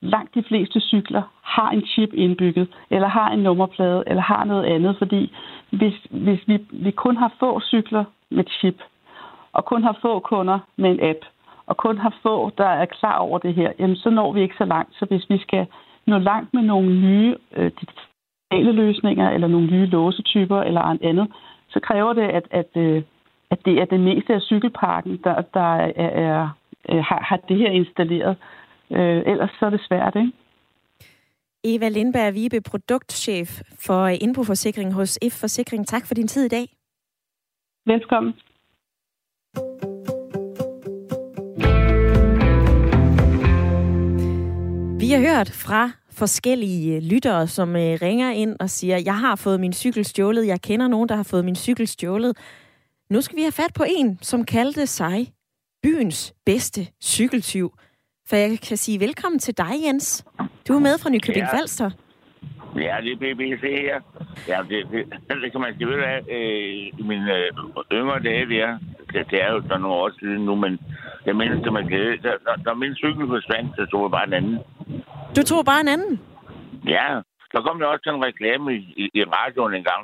langt 0.00 0.34
de 0.34 0.42
fleste 0.48 0.80
cykler 0.80 1.22
har 1.42 1.70
en 1.70 1.86
chip 1.86 2.10
indbygget, 2.14 2.68
eller 2.90 3.08
har 3.08 3.30
en 3.30 3.38
nummerplade, 3.38 4.04
eller 4.06 4.22
har 4.22 4.44
noget 4.44 4.64
andet, 4.64 4.96
fordi 4.98 5.32
hvis, 5.70 5.94
hvis 6.10 6.40
vi, 6.46 6.66
vi 6.72 6.90
kun 6.90 7.16
har 7.16 7.32
få 7.40 7.60
cykler 7.60 8.04
med 8.30 8.44
chip, 8.58 8.82
og 9.52 9.64
kun 9.64 9.82
har 9.82 9.98
få 10.02 10.18
kunder 10.18 10.58
med 10.76 10.90
en 10.90 11.00
app, 11.10 11.18
og 11.66 11.76
kun 11.76 11.98
har 11.98 12.14
få, 12.22 12.50
der 12.58 12.66
er 12.66 12.84
klar 12.84 13.18
over 13.18 13.38
det 13.38 13.54
her, 13.54 13.72
jamen 13.78 13.96
så 13.96 14.10
når 14.10 14.32
vi 14.32 14.40
ikke 14.42 14.54
så 14.58 14.64
langt. 14.64 14.94
Så 14.98 15.04
hvis 15.04 15.30
vi 15.30 15.38
skal 15.38 15.66
nå 16.06 16.18
langt 16.18 16.54
med 16.54 16.62
nogle 16.62 17.00
nye 17.00 17.36
øh, 17.56 17.70
digitale 18.54 18.72
løsninger, 18.72 19.30
eller 19.30 19.48
nogle 19.48 19.70
nye 19.70 19.86
låsetyper, 19.86 20.60
eller 20.60 20.80
andet, 20.80 21.32
så 21.68 21.80
kræver 21.80 22.12
det, 22.12 22.22
at, 22.22 22.46
at, 22.50 22.70
øh, 22.76 23.02
at 23.50 23.58
det 23.64 23.74
er 23.80 23.84
det 23.84 24.00
meste 24.00 24.34
af 24.34 24.40
cykelparken, 24.42 25.20
der, 25.24 25.42
der 25.54 25.74
er, 25.74 25.92
er, 25.96 26.48
er, 26.84 27.00
har, 27.00 27.20
har 27.28 27.36
det 27.48 27.56
her 27.56 27.70
installeret. 27.70 28.36
Øh, 28.90 29.22
ellers 29.26 29.50
så 29.58 29.66
er 29.66 29.70
det 29.70 29.80
svært, 29.88 30.16
ikke? 30.16 30.32
Eva 31.64 31.88
Lindberg 31.88 32.34
Vibe, 32.34 32.60
produktchef 32.70 33.60
for 33.86 34.06
Indboforsikring 34.06 34.92
hos 34.92 35.18
F 35.32 35.40
Forsikring. 35.40 35.86
Tak 35.86 36.06
for 36.06 36.14
din 36.14 36.28
tid 36.28 36.44
i 36.44 36.48
dag. 36.48 36.66
Velkommen. 37.86 38.34
Vi 45.00 45.10
har 45.10 45.20
hørt 45.20 45.50
fra 45.64 45.90
forskellige 46.16 47.00
lyttere, 47.00 47.46
som 47.46 47.76
øh, 47.76 47.98
ringer 48.02 48.30
ind 48.30 48.56
og 48.60 48.70
siger, 48.70 48.98
jeg 49.04 49.18
har 49.18 49.36
fået 49.36 49.60
min 49.60 49.72
cykel 49.72 50.04
stjålet, 50.04 50.46
jeg 50.46 50.60
kender 50.62 50.88
nogen, 50.88 51.08
der 51.08 51.16
har 51.16 51.22
fået 51.22 51.44
min 51.44 51.56
cykel 51.56 51.88
stjålet. 51.88 52.36
Nu 53.10 53.20
skal 53.20 53.36
vi 53.36 53.42
have 53.42 53.52
fat 53.52 53.72
på 53.74 53.84
en, 53.96 54.18
som 54.22 54.44
kaldte 54.44 54.86
sig 54.86 55.26
byens 55.82 56.34
bedste 56.46 56.86
cykeltyv. 57.02 57.72
For 58.28 58.36
jeg 58.36 58.58
kan 58.68 58.76
sige 58.76 59.00
velkommen 59.00 59.38
til 59.38 59.58
dig, 59.58 59.74
Jens. 59.86 60.24
Du 60.68 60.74
er 60.74 60.78
med 60.78 60.98
fra 60.98 61.10
Nykøbing 61.10 61.46
Ja. 61.46 61.56
Falster. 61.58 61.90
Ja, 62.76 62.96
det 63.04 63.30
er 63.30 63.34
BBC 63.34 63.62
her. 63.62 63.98
Ja, 64.48 64.58
det, 64.68 64.78
det, 64.92 65.02
det 65.42 65.52
kan 65.52 65.60
man 65.60 65.74
sige, 65.76 65.86
ved 65.86 65.94
du 65.94 66.00
hvad, 66.00 66.20
øh, 66.36 66.72
i 67.00 67.02
mine 67.10 67.34
øh, 67.36 67.50
yngre 67.92 68.18
dage 68.28 68.46
der, 68.54 68.78
det, 69.12 69.30
det 69.30 69.38
er 69.44 69.50
jo 69.52 69.62
så 69.68 69.78
nogle 69.78 69.96
år 70.02 70.10
siden 70.20 70.44
nu, 70.44 70.54
men 70.54 70.78
jeg 71.26 71.36
mindes 71.36 71.62
det 71.64 71.72
med 71.72 71.84
glæde. 71.88 72.16
Da, 72.24 72.30
da 72.66 72.74
min 72.74 72.94
cykel 72.94 73.26
forsvandt, 73.26 73.70
så 73.76 73.86
tog 73.90 74.02
jeg 74.04 74.10
bare 74.10 74.26
en 74.26 74.32
anden. 74.32 74.58
Du 75.36 75.42
tog 75.42 75.64
bare 75.64 75.80
en 75.80 75.88
anden. 75.88 76.20
Ja, 76.86 77.08
så 77.52 77.62
kom 77.66 77.78
der 77.78 77.86
også 77.86 78.10
en 78.10 78.24
reklame 78.24 78.74
i, 78.76 78.82
i, 79.02 79.04
i 79.14 79.24
radioen 79.24 79.74
en 79.74 79.84
gang. 79.84 80.02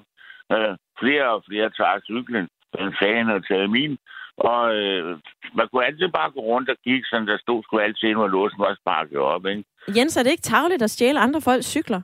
Øh, 0.53 0.76
flere 1.01 1.31
og 1.35 1.43
flere 1.49 1.70
tager 1.70 2.01
cyklen. 2.05 2.49
Den 2.78 2.95
fan 3.03 3.31
og 3.31 3.47
taget 3.49 3.70
min. 3.70 3.99
Og 4.37 4.74
øh, 4.76 5.18
man 5.55 5.68
kunne 5.68 5.87
altid 5.87 6.09
bare 6.09 6.31
gå 6.31 6.41
rundt 6.41 6.68
og 6.70 6.76
kigge, 6.85 7.07
sådan 7.07 7.26
der 7.26 7.39
stod 7.39 7.62
sgu 7.62 7.78
altid 7.78 8.09
ind, 8.09 8.18
hvor 8.18 8.28
låsen 8.28 8.59
var 8.59 8.76
sparket 8.81 9.18
op, 9.18 9.47
ikke? 9.47 9.64
Jens, 9.97 10.16
er 10.16 10.22
det 10.22 10.31
ikke 10.31 10.51
tavligt 10.53 10.83
at 10.83 10.91
stjæle 10.91 11.20
andre 11.20 11.41
folks 11.41 11.66
cykler? 11.66 12.03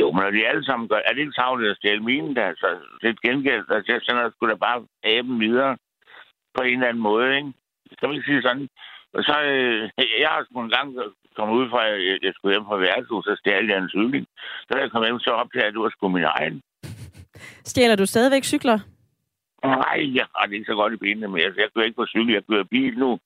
Jo, 0.00 0.12
men 0.12 0.22
når 0.22 0.30
de 0.30 0.48
alle 0.48 0.64
sammen 0.64 0.88
gør, 0.88 1.00
er 1.06 1.12
det 1.12 1.20
ikke 1.20 1.40
savligt 1.42 1.70
at 1.70 1.76
stjæle 1.76 2.02
mine 2.02 2.34
der? 2.34 2.54
Så 2.56 2.66
det 3.02 3.08
et 3.10 3.20
gengæld, 3.20 3.64
altså 3.70 3.92
jeg 3.92 4.00
sender 4.02 4.30
sgu 4.30 4.48
da 4.48 4.54
bare 4.54 4.86
af 5.02 5.22
dem 5.22 5.40
videre 5.40 5.76
på 6.54 6.62
en 6.62 6.72
eller 6.72 6.88
anden 6.88 7.02
måde, 7.02 7.36
ikke? 7.36 7.52
Kan 7.98 8.08
man 8.08 8.16
ikke 8.16 8.26
sige 8.26 8.42
sådan? 8.42 8.68
Og 9.16 9.22
så, 9.28 9.34
øh, 9.50 9.90
jeg 10.22 10.28
har 10.34 10.44
sgu 10.44 10.60
en 10.60 10.70
gang 10.76 10.88
kommet 11.36 11.54
ud 11.60 11.66
fra, 11.70 11.80
jeg, 11.82 12.18
jeg 12.22 12.32
skulle 12.34 12.54
hjem 12.54 12.64
fra 12.68 12.76
værtshus, 12.76 13.24
så 13.24 13.34
stjal 13.38 13.66
jeg 13.68 13.78
en 13.78 13.88
cykel. 13.88 14.26
Så 14.66 14.70
da 14.74 14.80
jeg 14.80 14.90
kom 14.90 15.04
hjem, 15.04 15.18
så 15.18 15.30
opdagede 15.30 15.64
jeg, 15.64 15.68
at 15.68 15.74
det 15.74 15.82
var 15.82 15.90
sgu 15.90 16.08
min 16.08 16.24
egen. 16.36 16.62
Stjæler 17.70 17.96
du 17.96 18.06
stadigvæk 18.06 18.44
cykler? 18.44 18.78
Nej, 19.64 19.98
jeg 20.18 20.26
har 20.36 20.46
det 20.46 20.54
ikke 20.54 20.70
så 20.72 20.74
godt 20.74 20.92
i 20.92 21.02
benene 21.04 21.28
mere, 21.28 21.52
så 21.52 21.60
jeg 21.60 21.70
kører 21.74 21.84
ikke 21.84 22.00
på 22.00 22.06
cykel, 22.06 22.34
jeg 22.34 22.46
kører 22.50 22.72
bil 22.74 22.98
nu. 22.98 23.18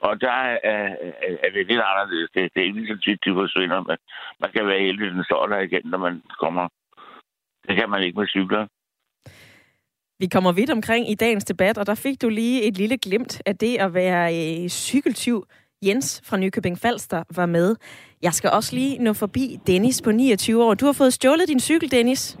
Og 0.00 0.20
der 0.20 0.30
er, 0.30 0.58
er, 1.44 1.50
det 1.54 1.66
lidt 1.66 1.82
anderledes. 1.90 2.30
Det, 2.34 2.42
det 2.54 2.60
er 2.60 2.66
ikke 2.66 2.86
så 2.86 3.00
tit, 3.04 3.24
de 3.24 3.34
forsvinder, 3.34 3.80
men 3.88 3.96
man 4.40 4.50
kan 4.52 4.66
være 4.66 4.80
heldig, 4.80 5.06
at 5.06 5.12
den 5.12 5.24
står 5.24 5.46
der 5.46 5.58
igen, 5.58 5.82
når 5.84 5.98
man 5.98 6.22
kommer. 6.42 6.68
Det 7.68 7.76
kan 7.76 7.90
man 7.90 8.02
ikke 8.02 8.18
med 8.18 8.28
cykler. 8.28 8.66
Vi 10.20 10.26
kommer 10.26 10.52
vidt 10.52 10.70
omkring 10.70 11.10
i 11.10 11.14
dagens 11.14 11.44
debat, 11.44 11.78
og 11.78 11.86
der 11.86 11.94
fik 11.94 12.22
du 12.22 12.28
lige 12.28 12.68
et 12.68 12.78
lille 12.78 12.98
glimt 12.98 13.42
af 13.46 13.56
det 13.56 13.76
at 13.84 13.94
være 13.94 14.24
øh, 14.38 14.68
cykeltyv. 14.68 15.38
Jens 15.86 16.22
fra 16.28 16.36
Nykøbing 16.36 16.78
Falster 16.78 17.22
var 17.36 17.46
med. 17.46 17.76
Jeg 18.22 18.32
skal 18.32 18.50
også 18.50 18.70
lige 18.76 19.02
nå 19.04 19.12
forbi 19.12 19.44
Dennis 19.66 20.02
på 20.02 20.10
29 20.12 20.64
år. 20.64 20.74
Du 20.74 20.84
har 20.86 20.92
fået 20.92 21.12
stjålet 21.12 21.48
din 21.48 21.60
cykel, 21.60 21.90
Dennis. 21.90 22.38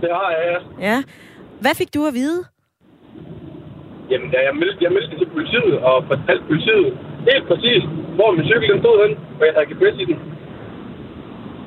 Det 0.00 0.10
har 0.18 0.30
jeg, 0.36 0.42
ja. 0.52 0.58
Ja. 0.88 1.02
Hvad 1.60 1.74
fik 1.80 1.94
du 1.94 2.06
at 2.06 2.14
vide? 2.14 2.40
Jamen, 4.10 4.30
da 4.30 4.38
jeg 4.48 4.54
meldte, 4.62 4.84
jeg 4.84 4.92
meldte 4.92 5.18
til 5.18 5.28
politiet 5.34 5.78
og 5.78 6.04
fortalte 6.10 6.44
politiet 6.50 6.98
helt 7.30 7.46
præcis, 7.50 7.82
hvor 8.16 8.30
min 8.36 8.46
cykel 8.50 8.68
den 8.72 8.80
stod 8.82 8.96
hen, 9.02 9.12
og 9.38 9.42
jeg 9.46 9.54
havde 9.56 9.68
GPS 9.72 9.96
i 10.02 10.04
den. 10.10 10.18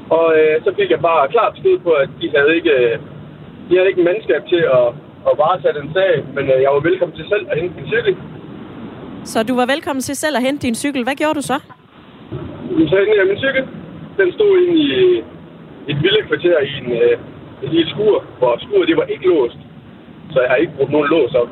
Og 0.09 0.26
øh, 0.39 0.55
så 0.63 0.69
fik 0.80 0.89
jeg 0.91 1.01
bare 1.01 1.32
klart 1.34 1.53
besked 1.53 1.78
på, 1.80 1.91
at 1.91 2.09
de 2.21 2.28
havde 2.36 2.55
ikke, 2.55 2.73
øh, 2.84 2.99
de 3.70 3.76
havde 3.78 3.89
ikke 3.91 4.03
mandskab 4.03 4.41
til 4.53 4.61
at, 4.80 4.88
at 5.30 5.34
varetage 5.41 5.80
den 5.80 5.89
sag, 5.93 6.11
men 6.36 6.43
øh, 6.53 6.57
jeg 6.66 6.72
var 6.76 6.84
velkommen 6.89 7.16
til 7.18 7.26
selv 7.34 7.45
at 7.51 7.55
hente 7.61 7.76
min 7.80 7.88
cykel. 7.93 8.13
Så 9.32 9.43
du 9.49 9.53
var 9.61 9.66
velkommen 9.74 10.01
til 10.01 10.16
selv 10.24 10.36
at 10.38 10.43
hente 10.47 10.61
din 10.68 10.76
cykel. 10.84 11.03
Hvad 11.03 11.16
gjorde 11.22 11.36
du 11.39 11.45
så? 11.51 11.57
Så 12.89 12.95
hentede 12.99 13.20
jeg 13.22 13.28
min 13.32 13.41
cykel. 13.45 13.63
Den 14.20 14.34
stod 14.34 14.51
inde 14.61 14.76
i 14.88 14.89
et 15.91 15.97
villekvarter 16.05 16.59
i 16.70 16.72
en, 16.82 16.91
øh, 16.91 17.18
et 17.63 17.70
lille 17.74 17.89
skur, 17.93 18.26
hvor 18.39 18.57
skuret 18.63 18.88
det 18.88 18.97
var 18.97 19.07
ikke 19.13 19.28
låst. 19.28 19.59
Så 20.32 20.38
jeg 20.41 20.49
har 20.49 20.55
ikke 20.55 20.74
brugt 20.78 20.91
nogen 20.91 21.09
lås 21.09 21.34
op. 21.41 21.49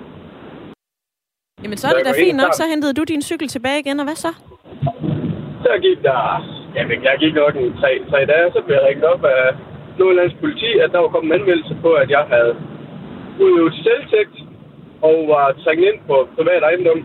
Jamen, 1.63 1.77
så 1.77 1.87
er 1.87 1.93
det 1.97 2.05
da 2.05 2.13
fint 2.25 2.37
nok. 2.37 2.53
Så 2.53 2.63
hentede 2.73 2.93
du 2.93 3.03
din 3.03 3.21
cykel 3.21 3.47
tilbage 3.47 3.79
igen, 3.79 3.99
og 3.99 4.05
hvad 4.05 4.15
så? 4.15 4.31
Så 5.63 5.71
gik 5.81 5.99
der, 6.03 6.19
jamen, 6.75 7.03
jeg 7.03 7.15
gik 7.19 7.33
nok 7.33 7.55
en 7.55 7.73
tre, 7.81 7.91
tre 8.09 8.19
dage, 8.31 8.51
så 8.55 8.59
blev 8.65 8.75
jeg 8.75 8.85
ringet 8.87 9.05
op 9.13 9.23
af 9.25 9.45
Nordlands 9.99 10.35
politi, 10.41 10.69
at 10.83 10.89
der 10.91 10.99
var 10.99 11.07
kommet 11.13 11.33
en 11.33 11.39
anmeldelse 11.39 11.77
på, 11.81 11.89
at 11.93 12.09
jeg 12.09 12.25
havde 12.33 12.53
udøvet 13.43 13.73
selvtægt 13.85 14.37
og 15.01 15.15
var 15.33 15.45
trængt 15.63 15.83
ind 15.89 15.99
på 16.07 16.27
privat 16.35 16.63
ejendom. 16.63 16.99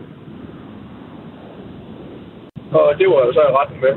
Og 2.71 2.87
det 2.99 3.07
var 3.09 3.19
jo 3.25 3.33
så 3.33 3.41
i 3.49 3.53
retten 3.59 3.77
med. 3.81 3.93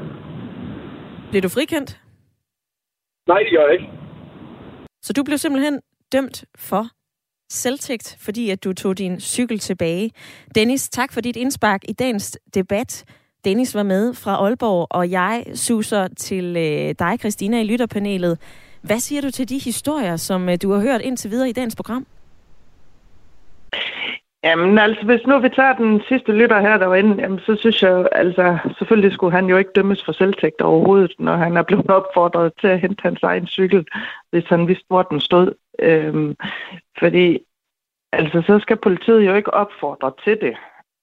Blev 1.31 1.43
du 1.43 1.49
frikendt? 1.49 2.01
Nej, 3.29 3.39
det 3.39 3.53
gør 3.53 3.65
jeg 3.67 3.73
ikke. 3.73 3.89
Så 5.03 5.13
du 5.13 5.23
blev 5.23 5.39
simpelthen 5.39 5.81
dømt 6.13 6.45
for 6.59 6.85
selvtægt, 7.51 8.17
fordi 8.25 8.51
at 8.51 8.65
du 8.65 8.73
tog 8.73 8.99
din 8.99 9.21
cykel 9.21 9.59
tilbage. 9.59 10.11
Dennis, 10.55 10.89
tak 10.89 11.13
for 11.13 11.21
dit 11.21 11.37
indspark 11.37 11.81
i 11.89 11.93
dagens 11.93 12.39
debat. 12.55 13.05
Dennis 13.45 13.75
var 13.75 13.83
med 13.83 14.15
fra 14.15 14.45
Aalborg, 14.45 14.87
og 14.91 15.11
jeg 15.11 15.45
suser 15.55 16.09
til 16.09 16.57
øh, 16.57 16.95
dig, 16.99 17.21
Christina, 17.21 17.61
i 17.61 17.65
lytterpanelet. 17.65 18.39
Hvad 18.83 18.99
siger 18.99 19.23
du 19.23 19.31
til 19.31 19.49
de 19.49 19.59
historier, 19.59 20.17
som 20.17 20.49
øh, 20.49 20.59
du 20.63 20.73
har 20.73 20.81
hørt 20.81 21.01
indtil 21.01 21.31
videre 21.31 21.49
i 21.49 21.53
dagens 21.53 21.77
program? 21.77 22.07
Jamen 24.45 24.79
altså, 24.79 25.05
hvis 25.05 25.27
nu 25.27 25.39
vi 25.39 25.49
tager 25.49 25.77
den 25.77 26.03
sidste 26.09 26.33
lytter 26.33 26.61
her, 26.61 26.79
der 26.79 26.87
var 26.87 26.95
inde, 26.97 27.23
jamen, 27.23 27.39
så 27.39 27.57
synes 27.61 27.83
jeg 27.83 28.09
altså, 28.13 28.59
selvfølgelig 28.79 29.13
skulle 29.13 29.33
han 29.33 29.47
jo 29.47 29.57
ikke 29.57 29.71
dømmes 29.75 30.05
for 30.05 30.13
selvtægt 30.13 30.61
overhovedet, 30.61 31.15
når 31.19 31.37
han 31.37 31.57
er 31.57 31.63
blevet 31.63 31.91
opfordret 31.91 32.53
til 32.61 32.67
at 32.67 32.81
hente 32.81 33.03
hans 33.03 33.23
egen 33.23 33.47
cykel, 33.47 33.87
hvis 34.31 34.45
han 34.45 34.69
vidste, 34.69 34.85
hvor 34.89 35.03
den 35.03 35.21
stod. 35.21 35.55
Øhm, 35.79 36.37
fordi, 36.99 37.39
altså, 38.13 38.43
så 38.47 38.59
skal 38.59 38.77
politiet 38.77 39.27
jo 39.27 39.35
ikke 39.35 39.55
opfordre 39.55 40.13
til 40.25 40.41
det, 40.41 40.57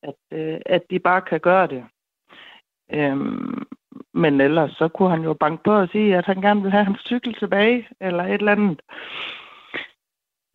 at, 0.04 0.38
øh, 0.38 0.58
at 0.66 0.82
de 0.90 1.00
bare 1.00 1.22
kan 1.22 1.40
gøre 1.40 1.68
det. 1.68 1.84
Øhm, 2.94 3.66
men 4.14 4.42
ellers 4.42 4.72
så 4.72 4.88
kunne 4.88 5.10
han 5.10 5.24
jo 5.24 5.34
banke 5.34 5.64
på 5.64 5.74
og 5.74 5.90
sige, 5.92 6.18
at 6.18 6.26
han 6.26 6.42
gerne 6.42 6.62
vil 6.62 6.72
have 6.72 6.86
hans 6.86 7.02
cykel 7.06 7.34
tilbage, 7.34 7.88
eller 8.02 8.24
et 8.24 8.34
eller 8.34 8.52
andet. 8.52 8.82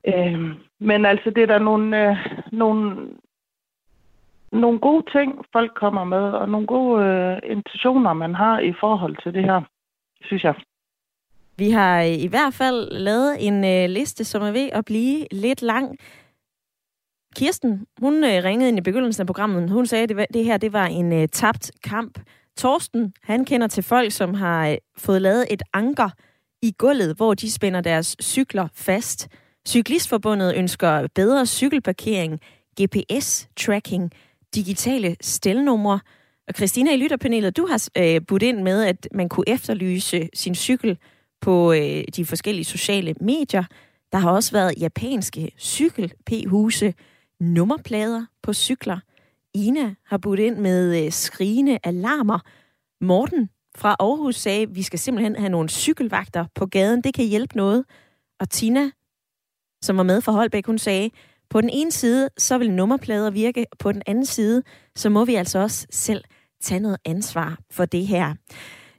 Øh, 0.06 0.40
men 0.80 1.06
altså, 1.06 1.30
det 1.30 1.42
er 1.42 1.46
der 1.46 1.58
nogle, 1.58 2.10
øh, 2.10 2.16
nogle, 2.52 3.08
nogle 4.52 4.78
gode 4.78 5.10
ting, 5.12 5.44
folk 5.52 5.72
kommer 5.74 6.04
med, 6.04 6.18
og 6.40 6.48
nogle 6.48 6.66
gode 6.66 7.04
øh, 7.04 7.50
intentioner, 7.50 8.12
man 8.12 8.34
har 8.34 8.58
i 8.58 8.72
forhold 8.80 9.16
til 9.22 9.34
det 9.34 9.44
her, 9.44 9.60
synes 10.22 10.44
jeg. 10.44 10.54
Vi 11.58 11.70
har 11.70 12.02
øh, 12.02 12.22
i 12.22 12.26
hvert 12.26 12.54
fald 12.54 12.90
lavet 12.90 13.46
en 13.46 13.64
øh, 13.64 13.90
liste, 13.90 14.24
som 14.24 14.42
er 14.42 14.50
ved 14.50 14.68
at 14.72 14.84
blive 14.84 15.26
lidt 15.32 15.62
lang. 15.62 15.98
Kirsten, 17.36 17.86
hun 18.00 18.24
øh, 18.24 18.44
ringede 18.44 18.68
ind 18.68 18.78
i 18.78 18.88
begyndelsen 18.88 19.22
af 19.22 19.26
programmet. 19.26 19.70
Hun 19.70 19.86
sagde, 19.86 20.02
at 20.02 20.08
det, 20.08 20.26
det 20.34 20.44
her 20.44 20.56
det 20.56 20.72
var 20.72 20.86
en 20.86 21.12
øh, 21.12 21.28
tabt 21.28 21.72
kamp. 21.84 22.18
Torsten, 22.56 23.14
han 23.22 23.44
kender 23.44 23.66
til 23.66 23.82
folk, 23.82 24.12
som 24.12 24.34
har 24.34 24.68
øh, 24.68 24.76
fået 24.96 25.22
lavet 25.22 25.46
et 25.50 25.62
anker 25.72 26.10
i 26.62 26.74
gulvet, 26.78 27.16
hvor 27.16 27.34
de 27.34 27.52
spænder 27.52 27.80
deres 27.80 28.16
cykler 28.22 28.68
fast. 28.74 29.28
Cyklistforbundet 29.68 30.56
ønsker 30.56 31.06
bedre 31.14 31.46
cykelparkering, 31.46 32.40
GPS-tracking, 32.80 34.10
digitale 34.54 35.16
stelnumre. 35.20 36.00
Og 36.48 36.54
Christina 36.56 36.94
i 36.94 36.96
lytterpanelet, 36.96 37.56
du 37.56 37.66
har 37.66 37.88
øh, 37.98 38.20
budt 38.28 38.42
ind 38.42 38.62
med, 38.62 38.84
at 38.84 39.08
man 39.14 39.28
kunne 39.28 39.48
efterlyse 39.48 40.28
sin 40.34 40.54
cykel 40.54 40.98
på 41.40 41.72
øh, 41.72 42.04
de 42.16 42.24
forskellige 42.24 42.64
sociale 42.64 43.14
medier. 43.20 43.64
Der 44.12 44.18
har 44.18 44.30
også 44.30 44.52
været 44.52 44.74
japanske 44.80 45.50
cykel-p-huse, 45.58 46.94
nummerplader 47.40 48.24
på 48.42 48.52
cykler. 48.52 48.98
Ina 49.54 49.94
har 50.06 50.18
budt 50.18 50.40
ind 50.40 50.56
med 50.56 51.04
øh, 51.04 51.12
skrigende 51.12 51.78
alarmer. 51.84 52.38
Morten 53.00 53.48
fra 53.76 53.96
Aarhus 54.00 54.36
sagde, 54.36 54.62
at 54.62 54.76
vi 54.76 54.82
skal 54.82 54.98
simpelthen 54.98 55.36
have 55.36 55.48
nogle 55.48 55.68
cykelvagter 55.68 56.46
på 56.54 56.66
gaden. 56.66 57.02
Det 57.02 57.14
kan 57.14 57.24
hjælpe 57.24 57.56
noget. 57.56 57.84
Og 58.40 58.50
Tina, 58.50 58.90
som 59.82 59.96
var 59.96 60.02
med 60.02 60.20
fra 60.20 60.32
Holbæk, 60.32 60.66
hun 60.66 60.78
sagde, 60.78 61.10
på 61.50 61.60
den 61.60 61.70
ene 61.72 61.92
side, 61.92 62.28
så 62.38 62.58
vil 62.58 62.72
nummerplader 62.72 63.30
virke. 63.30 63.66
På 63.78 63.92
den 63.92 64.02
anden 64.06 64.26
side, 64.26 64.62
så 64.96 65.10
må 65.10 65.24
vi 65.24 65.34
altså 65.34 65.58
også 65.58 65.86
selv 65.90 66.24
tage 66.62 66.80
noget 66.80 66.98
ansvar 67.04 67.58
for 67.70 67.84
det 67.84 68.06
her. 68.06 68.34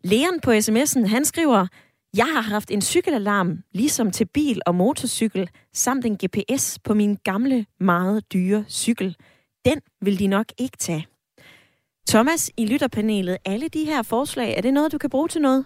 Leon 0.03 0.39
på 0.43 0.51
sms'en, 0.51 1.07
han 1.07 1.25
skriver, 1.25 1.67
jeg 2.17 2.25
har 2.25 2.41
haft 2.41 2.71
en 2.71 2.81
cykelalarm, 2.81 3.57
ligesom 3.73 4.11
til 4.11 4.25
bil 4.33 4.61
og 4.65 4.75
motorcykel, 4.75 5.49
samt 5.73 6.05
en 6.05 6.17
GPS 6.17 6.79
på 6.83 6.93
min 6.93 7.17
gamle, 7.23 7.65
meget 7.79 8.33
dyre 8.33 8.65
cykel. 8.69 9.15
Den 9.65 9.81
vil 10.01 10.19
de 10.19 10.27
nok 10.27 10.45
ikke 10.57 10.77
tage. 10.77 11.07
Thomas 12.07 12.51
i 12.57 12.65
lytterpanelet, 12.71 13.37
alle 13.45 13.67
de 13.69 13.85
her 13.85 14.03
forslag, 14.03 14.57
er 14.57 14.61
det 14.61 14.73
noget, 14.73 14.91
du 14.91 14.97
kan 14.97 15.09
bruge 15.09 15.27
til 15.27 15.41
noget? 15.41 15.65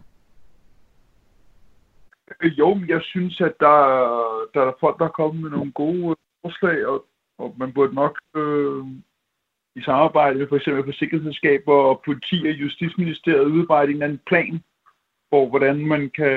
Øh, 2.42 2.60
jo, 2.60 2.74
men 2.74 2.90
jeg 2.90 3.02
synes, 3.04 3.42
at 3.42 3.54
der, 3.60 3.78
der 4.54 4.62
er 4.62 4.74
folk, 4.80 5.00
der 5.00 5.06
er 5.06 5.18
kommet 5.20 5.42
med 5.44 5.50
nogle 5.50 5.72
gode 5.72 6.16
forslag, 6.42 6.86
og, 6.86 7.06
og 7.38 7.56
man 7.58 7.74
burde 7.74 7.96
nok 7.96 8.20
øh, 8.36 8.86
i 9.76 9.82
samarbejde 9.82 10.40
med 10.40 10.48
for 10.48 10.56
eksempel 10.56 10.84
forsikringsselskaber 10.84 11.74
og 11.74 12.02
politi 12.06 12.38
og 12.50 12.54
justitsministeriet 12.54 13.52
udarbejde 13.56 13.90
en 13.90 13.96
eller 13.96 14.06
anden 14.06 14.22
plan 14.28 14.64
for, 15.30 15.50
hvordan 15.50 15.86
man 15.86 16.10
kan, 16.10 16.36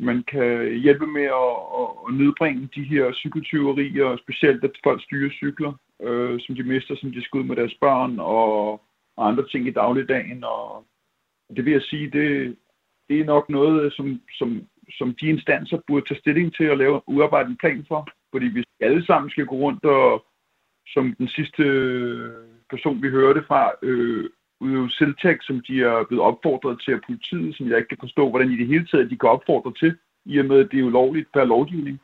man 0.00 0.22
kan 0.22 0.78
hjælpe 0.84 1.06
med 1.06 1.22
at, 1.22 1.52
at, 1.80 1.88
at 2.08 2.14
nedbringe 2.14 2.68
de 2.74 2.82
her 2.82 3.12
cykeltyverier, 3.12 4.04
og 4.04 4.18
specielt 4.18 4.64
at 4.64 4.80
folk 4.84 5.02
styrer 5.02 5.30
cykler, 5.30 5.72
øh, 6.02 6.40
som 6.40 6.54
de 6.54 6.62
mister, 6.62 6.96
som 6.96 7.12
de 7.12 7.24
skal 7.24 7.40
ud 7.40 7.44
med 7.44 7.56
deres 7.56 7.74
børn, 7.80 8.20
og, 8.20 8.72
og 9.16 9.28
andre 9.28 9.48
ting 9.48 9.66
i 9.66 9.70
dagligdagen. 9.70 10.44
Og 10.44 10.86
det 11.56 11.64
vil 11.64 11.72
jeg 11.72 11.82
sige, 11.82 12.10
det, 12.10 12.56
det 13.08 13.20
er 13.20 13.24
nok 13.24 13.48
noget, 13.48 13.92
som, 13.92 14.20
som, 14.38 14.66
som 14.98 15.14
de 15.20 15.26
instanser 15.26 15.78
burde 15.86 16.06
tage 16.06 16.20
stilling 16.20 16.54
til 16.54 16.64
at 16.64 16.78
lave 16.78 17.08
udarbejde 17.08 17.50
en 17.50 17.56
plan 17.56 17.84
for. 17.88 18.08
Fordi 18.32 18.52
hvis 18.52 18.64
alle 18.80 19.06
sammen 19.06 19.30
skal 19.30 19.46
gå 19.46 19.54
rundt 19.54 19.84
og, 19.84 20.24
som 20.86 21.14
den 21.18 21.28
sidste 21.28 21.64
person, 22.70 23.02
vi 23.02 23.08
hørte 23.08 23.44
fra, 23.48 23.72
øh, 23.82 24.30
udøve 24.60 24.90
selvtægt, 24.90 25.44
som 25.44 25.60
de 25.68 25.82
er 25.82 26.04
blevet 26.08 26.24
opfordret 26.24 26.80
til 26.80 26.92
af 26.92 27.00
politiet, 27.06 27.56
som 27.56 27.68
jeg 27.68 27.76
ikke 27.76 27.88
kan 27.88 27.98
forstå, 28.00 28.30
hvordan 28.30 28.50
i 28.50 28.56
det 28.56 28.66
hele 28.66 28.86
taget 28.86 29.10
de 29.10 29.16
kan 29.18 29.28
opfordre 29.28 29.72
til, 29.78 29.96
i 30.24 30.38
og 30.38 30.46
med, 30.46 30.58
at 30.58 30.68
det 30.70 30.80
er 30.80 30.84
ulovligt 30.84 31.32
per 31.32 31.44
lovgivning. 31.44 32.00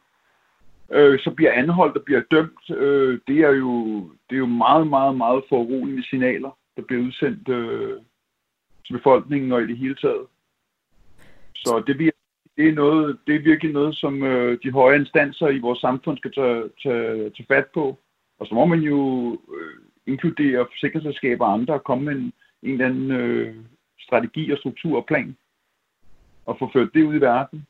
Øh, 0.93 1.19
så 1.19 1.31
bliver 1.31 1.53
anholdt 1.53 1.97
og 1.97 2.03
bliver 2.05 2.23
dømt. 2.31 2.71
Øh, 2.71 3.21
det, 3.29 3.39
er 3.39 3.51
jo, 3.51 4.01
det 4.31 4.37
er 4.37 4.39
jo 4.39 4.47
meget, 4.47 4.87
meget, 4.87 5.17
meget 5.17 5.43
foruroligende 5.49 6.09
signaler, 6.09 6.59
der 6.77 6.83
bliver 6.83 7.03
udsendt 7.03 7.49
øh, 7.49 8.01
til 8.87 8.93
befolkningen 8.93 9.53
og 9.53 9.63
i 9.63 9.67
det 9.67 9.79
hele 9.79 9.95
taget. 9.95 10.27
Så 11.55 11.83
det, 11.87 11.97
bliver, 11.97 12.13
det, 12.57 12.69
er, 12.69 12.73
noget, 12.73 13.19
det 13.27 13.35
er 13.35 13.41
virkelig 13.41 13.73
noget, 13.73 13.97
som 13.97 14.23
øh, 14.23 14.59
de 14.63 14.71
høje 14.71 14.97
instanser 14.97 15.49
i 15.49 15.59
vores 15.59 15.79
samfund 15.79 16.19
skal 16.19 16.33
tage, 16.33 16.63
tage, 16.83 17.31
tage 17.31 17.47
fat 17.49 17.67
på. 17.75 17.99
Og 18.39 18.47
så 18.47 18.55
må 18.55 18.65
man 18.65 18.81
jo 18.81 19.33
øh, 19.33 19.83
inkludere 20.07 20.67
forsikringsselskaber 20.73 21.47
og 21.47 21.53
andre 21.53 21.75
og 21.75 21.85
komme 21.85 22.05
med 22.05 22.15
en, 22.15 22.33
en 22.67 22.73
eller 22.73 22.87
anden 22.87 23.11
øh, 23.11 23.55
strategi 23.99 24.53
og 24.53 24.59
struktur 24.59 24.97
og 24.97 25.07
plan 25.07 25.37
og 26.47 26.57
få 26.59 26.71
ført 26.73 26.95
det 26.95 27.05
ud 27.05 27.15
i 27.15 27.21
verden. 27.21 27.67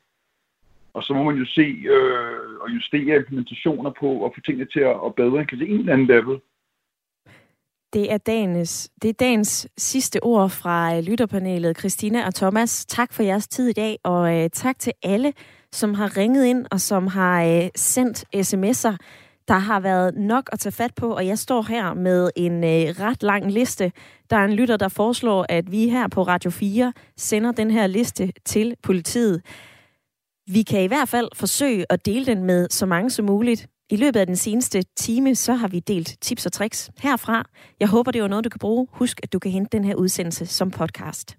Og 0.93 1.03
så 1.03 1.13
må 1.13 1.23
man 1.23 1.35
jo 1.35 1.45
se 1.45 1.67
øh, 1.95 2.61
og 2.61 2.69
justere 2.69 3.15
implementationer 3.15 3.91
på 3.99 4.09
og 4.09 4.33
få 4.35 4.41
tingene 4.41 4.67
til 4.73 4.79
at, 4.79 4.95
at 5.05 5.15
bedre 5.15 5.39
end 5.39 5.61
en 5.61 5.79
eller 5.79 5.93
anden 5.93 6.07
level. 6.07 6.39
Det 7.93 8.11
er, 8.11 8.17
dagens, 8.17 8.91
det 9.01 9.09
er 9.09 9.13
dagens 9.13 9.67
sidste 9.77 10.23
ord 10.23 10.49
fra 10.49 10.97
øh, 10.97 11.03
lytterpanelet. 11.03 11.79
Christina 11.79 12.25
og 12.25 12.35
Thomas, 12.35 12.85
tak 12.85 13.13
for 13.13 13.23
jeres 13.23 13.47
tid 13.47 13.69
i 13.69 13.73
dag, 13.73 13.97
og 14.03 14.37
øh, 14.37 14.49
tak 14.49 14.79
til 14.79 14.93
alle, 15.03 15.33
som 15.71 15.93
har 15.93 16.17
ringet 16.17 16.45
ind 16.45 16.65
og 16.71 16.79
som 16.79 17.07
har 17.07 17.43
øh, 17.43 17.69
sendt 17.75 18.25
sms'er. 18.35 18.97
Der 19.47 19.57
har 19.57 19.79
været 19.79 20.15
nok 20.15 20.49
at 20.51 20.59
tage 20.59 20.73
fat 20.73 20.95
på, 20.95 21.15
og 21.15 21.27
jeg 21.27 21.39
står 21.39 21.61
her 21.61 21.93
med 21.93 22.29
en 22.35 22.63
øh, 22.63 22.99
ret 22.99 23.23
lang 23.23 23.51
liste. 23.51 23.91
Der 24.29 24.37
er 24.37 24.45
en 24.45 24.53
lytter, 24.53 24.77
der 24.77 24.87
foreslår, 24.87 25.45
at 25.49 25.71
vi 25.71 25.89
her 25.89 26.07
på 26.07 26.23
Radio 26.23 26.51
4 26.51 26.93
sender 27.17 27.51
den 27.51 27.71
her 27.71 27.87
liste 27.87 28.31
til 28.45 28.75
politiet. 28.83 29.41
Vi 30.47 30.63
kan 30.63 30.83
i 30.83 30.87
hvert 30.87 31.09
fald 31.09 31.29
forsøge 31.35 31.85
at 31.89 32.05
dele 32.05 32.25
den 32.25 32.43
med 32.43 32.67
så 32.69 32.85
mange 32.85 33.09
som 33.09 33.25
muligt. 33.25 33.67
I 33.89 33.95
løbet 33.95 34.19
af 34.19 34.27
den 34.27 34.35
seneste 34.35 34.83
time, 34.95 35.35
så 35.35 35.53
har 35.53 35.67
vi 35.67 35.79
delt 35.79 36.17
tips 36.21 36.45
og 36.45 36.51
tricks 36.51 36.91
herfra. 36.99 37.49
Jeg 37.79 37.87
håber, 37.87 38.11
det 38.11 38.21
var 38.21 38.27
noget, 38.27 38.43
du 38.43 38.49
kan 38.49 38.59
bruge. 38.59 38.87
Husk, 38.91 39.19
at 39.23 39.33
du 39.33 39.39
kan 39.39 39.51
hente 39.51 39.77
den 39.77 39.85
her 39.85 39.95
udsendelse 39.95 40.45
som 40.45 40.71
podcast. 40.71 41.37